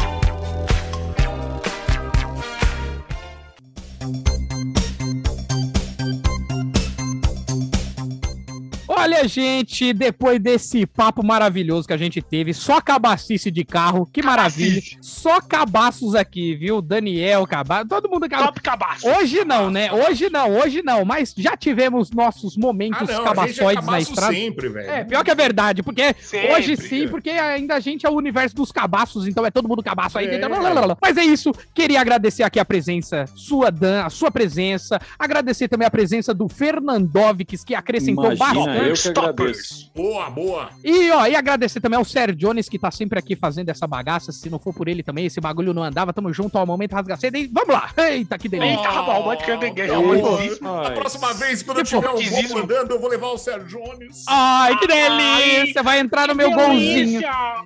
[9.03, 14.23] Olha, gente, depois desse papo maravilhoso que a gente teve, só cabacice de carro, que
[14.23, 14.81] maravilha.
[14.81, 14.99] Cabacice.
[15.03, 16.81] Só cabaços aqui, viu?
[16.81, 18.49] Daniel, cabaço, todo mundo cabaço.
[18.49, 19.09] Top cabaço.
[19.09, 19.93] Hoje não, né?
[19.93, 23.85] Hoje não, hoje não, mas já tivemos nossos Ah, momentos não, a gente é cabaçoides
[23.85, 24.33] na cabaço estrada.
[24.35, 24.91] sempre, velho.
[24.91, 26.53] É, pior que é verdade, porque Sempre.
[26.53, 29.83] hoje sim, porque ainda a gente é o universo dos cabaços, então é todo mundo
[29.83, 30.27] cabaço aí.
[30.29, 30.37] É.
[30.37, 30.97] então, blá, blá, blá.
[31.03, 35.87] Mas é isso, queria agradecer aqui a presença sua, Dan, a sua presença, agradecer também
[35.87, 38.92] a presença do Fernandovics, que acrescentou Imagina, bastante.
[38.95, 39.91] Agradeço.
[39.95, 40.71] Boa, boa.
[40.85, 44.33] E, ó, e agradecer também ao Sérgio Jones, que tá sempre aqui fazendo essa bagaça.
[44.33, 46.13] Se não for por ele também, esse bagulho não andava.
[46.13, 47.39] Tamo junto ao momento rasgaceda.
[47.39, 47.91] E vamos lá.
[47.97, 48.71] Eita, que delícia.
[48.79, 50.67] Eita, mas- disso.
[50.69, 53.69] A próxima vez, quando eu Que tiver um gol andando, eu vou levar o Sérgio
[53.81, 54.25] Jones.
[54.29, 55.83] Ai, que delícia.
[55.83, 57.21] Vai entrar no meu golzinho.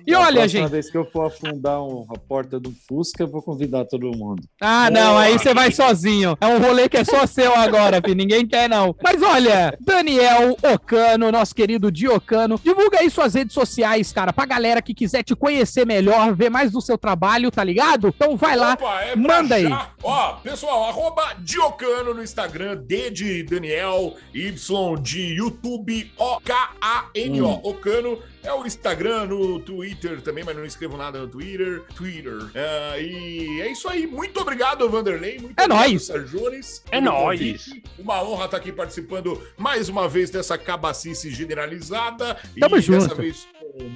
[0.05, 0.69] E olha, próxima gente.
[0.71, 4.43] vez que eu for afundar um- a porta do Fusca, eu vou convidar todo mundo.
[4.61, 6.37] Ah, não, aí você vai sozinho.
[6.39, 8.15] É um rolê que é só seu agora, filho.
[8.15, 8.95] Ninguém quer, não.
[9.03, 12.59] Mas olha, Daniel Ocano, Diocano, nosso querido Diocano.
[12.63, 16.71] Divulga aí suas redes sociais, cara, pra galera que quiser te conhecer melhor, ver mais
[16.71, 18.09] do seu trabalho, tá ligado?
[18.09, 19.65] Então vai lá, Opa, é manda aí.
[19.65, 19.95] achar.
[20.03, 27.47] Ó, pessoal, arroba Diocano no Instagram, D de Daniel, Y de YouTube, O-K-A-N-O.
[27.47, 27.61] Hum.
[27.63, 31.83] Ocano é o Instagram, no Twitter também, mas não escrevo nada no Twitter.
[31.95, 32.37] Twitter.
[32.55, 34.07] Ah, e é isso aí.
[34.07, 35.37] Muito obrigado, Vanderlei.
[35.39, 36.05] Muito É nóis.
[36.05, 37.69] Sarjones, É nóis.
[37.99, 42.37] Uma honra estar aqui participando mais uma vez dessa cabacice generalizada.
[42.59, 43.01] Tamo e junto.
[43.01, 43.47] dessa vez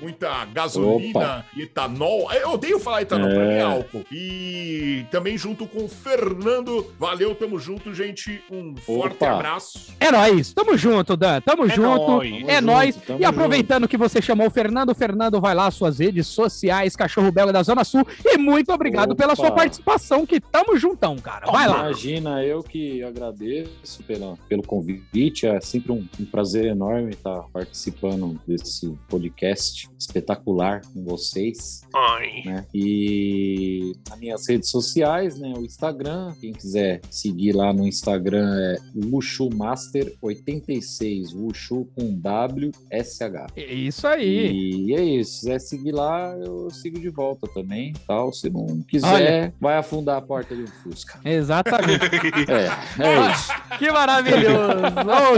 [0.01, 2.31] muita gasolina, etanol.
[2.33, 3.47] Eu odeio falar etanol, pra É.
[3.47, 4.05] mim é álcool.
[4.11, 6.85] E também junto com o Fernando.
[6.99, 8.41] Valeu, tamo junto, gente.
[8.51, 9.31] Um forte Opa.
[9.31, 9.93] abraço.
[9.99, 10.53] É nóis.
[10.53, 11.41] Tamo junto, Dan.
[11.41, 12.07] Tamo É junto.
[12.07, 12.47] nóis.
[12.47, 12.95] É nóis.
[12.95, 16.95] junto, tamo E aproveitando que você chamou o Fernando, Fernando, vai lá suas redes sociais,
[16.95, 18.05] Cachorro Belga da Zona Sul.
[18.25, 19.41] E muito obrigado pela Opa.
[19.41, 21.51] sua participação, que tamo juntão, cara.
[21.51, 21.79] Vai lá.
[21.81, 25.45] Imagina, eu que agradeço pela, pelo convite.
[25.47, 31.81] É sempre um, um prazer enorme estar participando desse podcast espetacular com vocês.
[31.93, 32.43] Ai.
[32.45, 32.65] né?
[32.73, 35.53] E nas minhas redes sociais, né?
[35.57, 43.21] O Instagram, quem quiser seguir lá no Instagram é WushuMaster86, Wushu com W, SH.
[43.55, 44.51] É Isso aí.
[44.87, 48.31] E é isso, se quiser seguir lá, eu sigo de volta também, tal.
[48.33, 49.53] Se não quiser, Olha.
[49.59, 51.19] vai afundar a porta de um Fusca.
[51.23, 52.01] Exatamente.
[52.51, 52.67] É,
[53.03, 53.51] é isso.
[53.77, 54.71] que maravilhoso.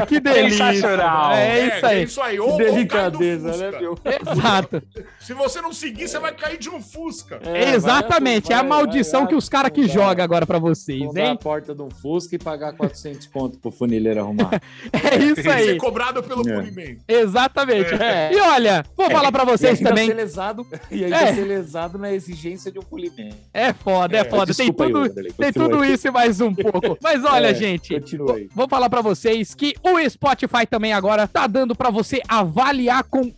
[0.02, 0.74] Oh, que delícia.
[0.74, 1.32] Sensacional.
[1.34, 2.04] É isso É aí.
[2.04, 2.40] isso aí.
[2.40, 3.96] Ou, Delicadeza, né, meu?
[4.32, 4.82] Exato.
[5.20, 7.40] Se você não seguir, você vai cair de um Fusca.
[7.46, 8.50] É, Exatamente.
[8.50, 11.30] vai- é a maldição vai- que os caras que jogam agora pra vocês, afundar a
[11.30, 11.38] hein?
[11.42, 14.62] porta de um Fusca e pagar 400 conto pro funileiro arrumar.
[14.94, 15.78] É isso Ser aí.
[15.78, 16.56] cobrado pelo É.
[16.56, 17.02] polimento.
[17.08, 17.94] Exatamente.
[17.96, 18.32] É.
[18.34, 20.08] E olha, vou falar pra vocês e também.
[20.08, 21.34] Ser lesado, e ainda É.
[21.34, 23.36] ser lesado na exigência de um polimento.
[23.54, 24.54] É foda, é É, foda.
[24.54, 25.94] Tem Desculpa aí, tudo, tem tudo aí.
[25.94, 26.98] isso e mais um pouco.
[27.02, 28.50] Mas olha, É, gente, continua aí.
[28.54, 33.32] Vou falar pra vocês que o Spotify também agora tá dando pra você avaliar com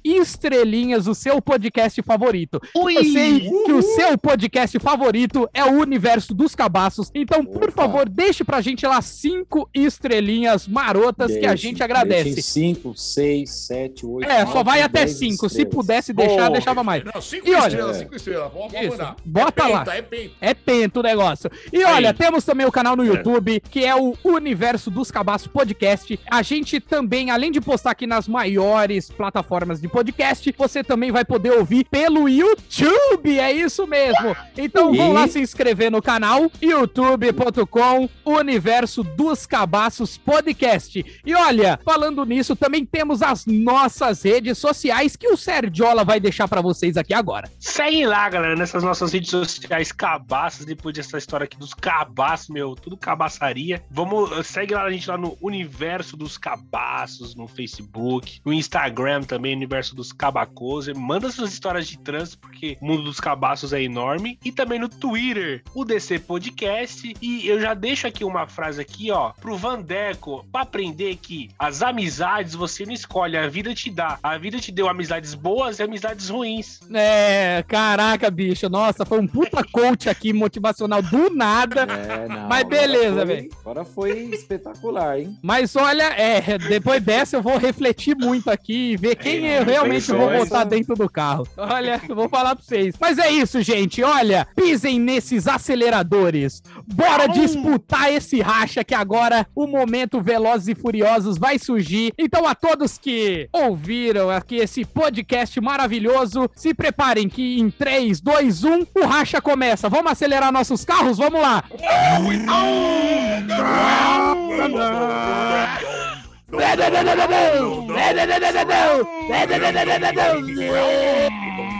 [0.76, 2.60] estrelinhas o seu podcast favorito.
[2.76, 7.84] Eu sei que o seu podcast favorito é o Universo dos Cabaços, então, por Opa.
[7.84, 12.42] favor, deixe pra gente lá cinco estrelinhas marotas que a gente agradece.
[12.42, 14.30] 5, 6, 7, 8.
[14.30, 15.50] É, só vai até cinco.
[15.50, 17.04] Se pudesse deixar, deixava mais.
[17.04, 18.00] Não, cinco E olha- estrelas, É.
[18.00, 18.52] cinco estrelas.
[18.52, 19.16] Pode pode Isso, mandar.
[19.26, 19.80] bota é lá.
[19.86, 20.32] penta, É penta.
[20.42, 21.50] É pento o negócio.
[21.72, 23.08] E olha, temos também o canal no É.
[23.08, 26.20] YouTube, que é o Universo dos Cabaços Podcast.
[26.30, 31.24] A gente também, além de postar aqui nas maiores plataformas de podcast, você também vai
[31.24, 33.40] poder ouvir pelo YouTube.
[33.40, 34.36] É isso mesmo.
[34.58, 41.06] Então vão E- lá se inscrever no canal youtube.com Universo dos Cabaços Podcast.
[41.26, 46.48] E olha, falando nisso, também temos as nossas redes sociais que o Sergiola vai deixar
[46.48, 47.50] pra vocês aqui agora.
[47.60, 52.76] Segue lá, galera, nessas nossas redes sociais cabaças, depois dessa história aqui dos cabaços, meu,
[52.76, 53.84] tudo cabaçaria.
[53.92, 59.56] Vamos, segue lá a gente lá no Universo dos Cabaços, no Facebook, no Instagram também,
[59.56, 60.12] Universo dos
[60.46, 60.88] Cabacos.
[60.96, 64.40] Manda suas histórias de trânsito, porque o mundo dos cabaços é enorme.
[64.44, 67.14] E também no Twitter, o DC Podcast.
[67.22, 71.82] E eu já deixo aqui uma frase aqui, ó, pro Vandeco, pra aprender que as
[71.82, 74.20] amizades você não escolhe, a vida te dá.
[74.22, 76.80] A vida te deu amizades boas e amizades ruins.
[76.94, 78.70] É, caraca, bicho.
[78.70, 81.82] Nossa, foi um puta coach aqui, motivacional do nada.
[81.84, 83.50] É, não, Mas beleza, velho.
[83.62, 85.38] Agora foi espetacular, hein?
[85.42, 89.66] Mas olha, é, depois dessa eu vou refletir muito aqui e ver quem É, eu
[89.66, 91.48] realmente vou botar dentro do carro.
[91.58, 92.96] Olha, eu vou falar pra vocês.
[93.00, 94.04] Mas é isso, gente.
[94.04, 96.62] Olha, pisem nesses aceleradores.
[96.88, 102.14] Bora disputar esse racha que agora o momento Velozes e Furiosos vai surgir.
[102.18, 108.64] Então, a todos que ouviram aqui esse podcast maravilhoso, se preparem que em 3, 2,
[108.64, 109.90] 1, o racha começa.
[109.90, 111.18] Vamos acelerar nossos carros?
[111.18, 111.64] Vamos lá.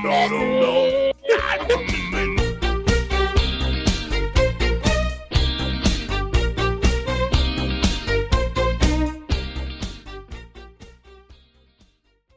[0.04, 2.35] Não, não, não.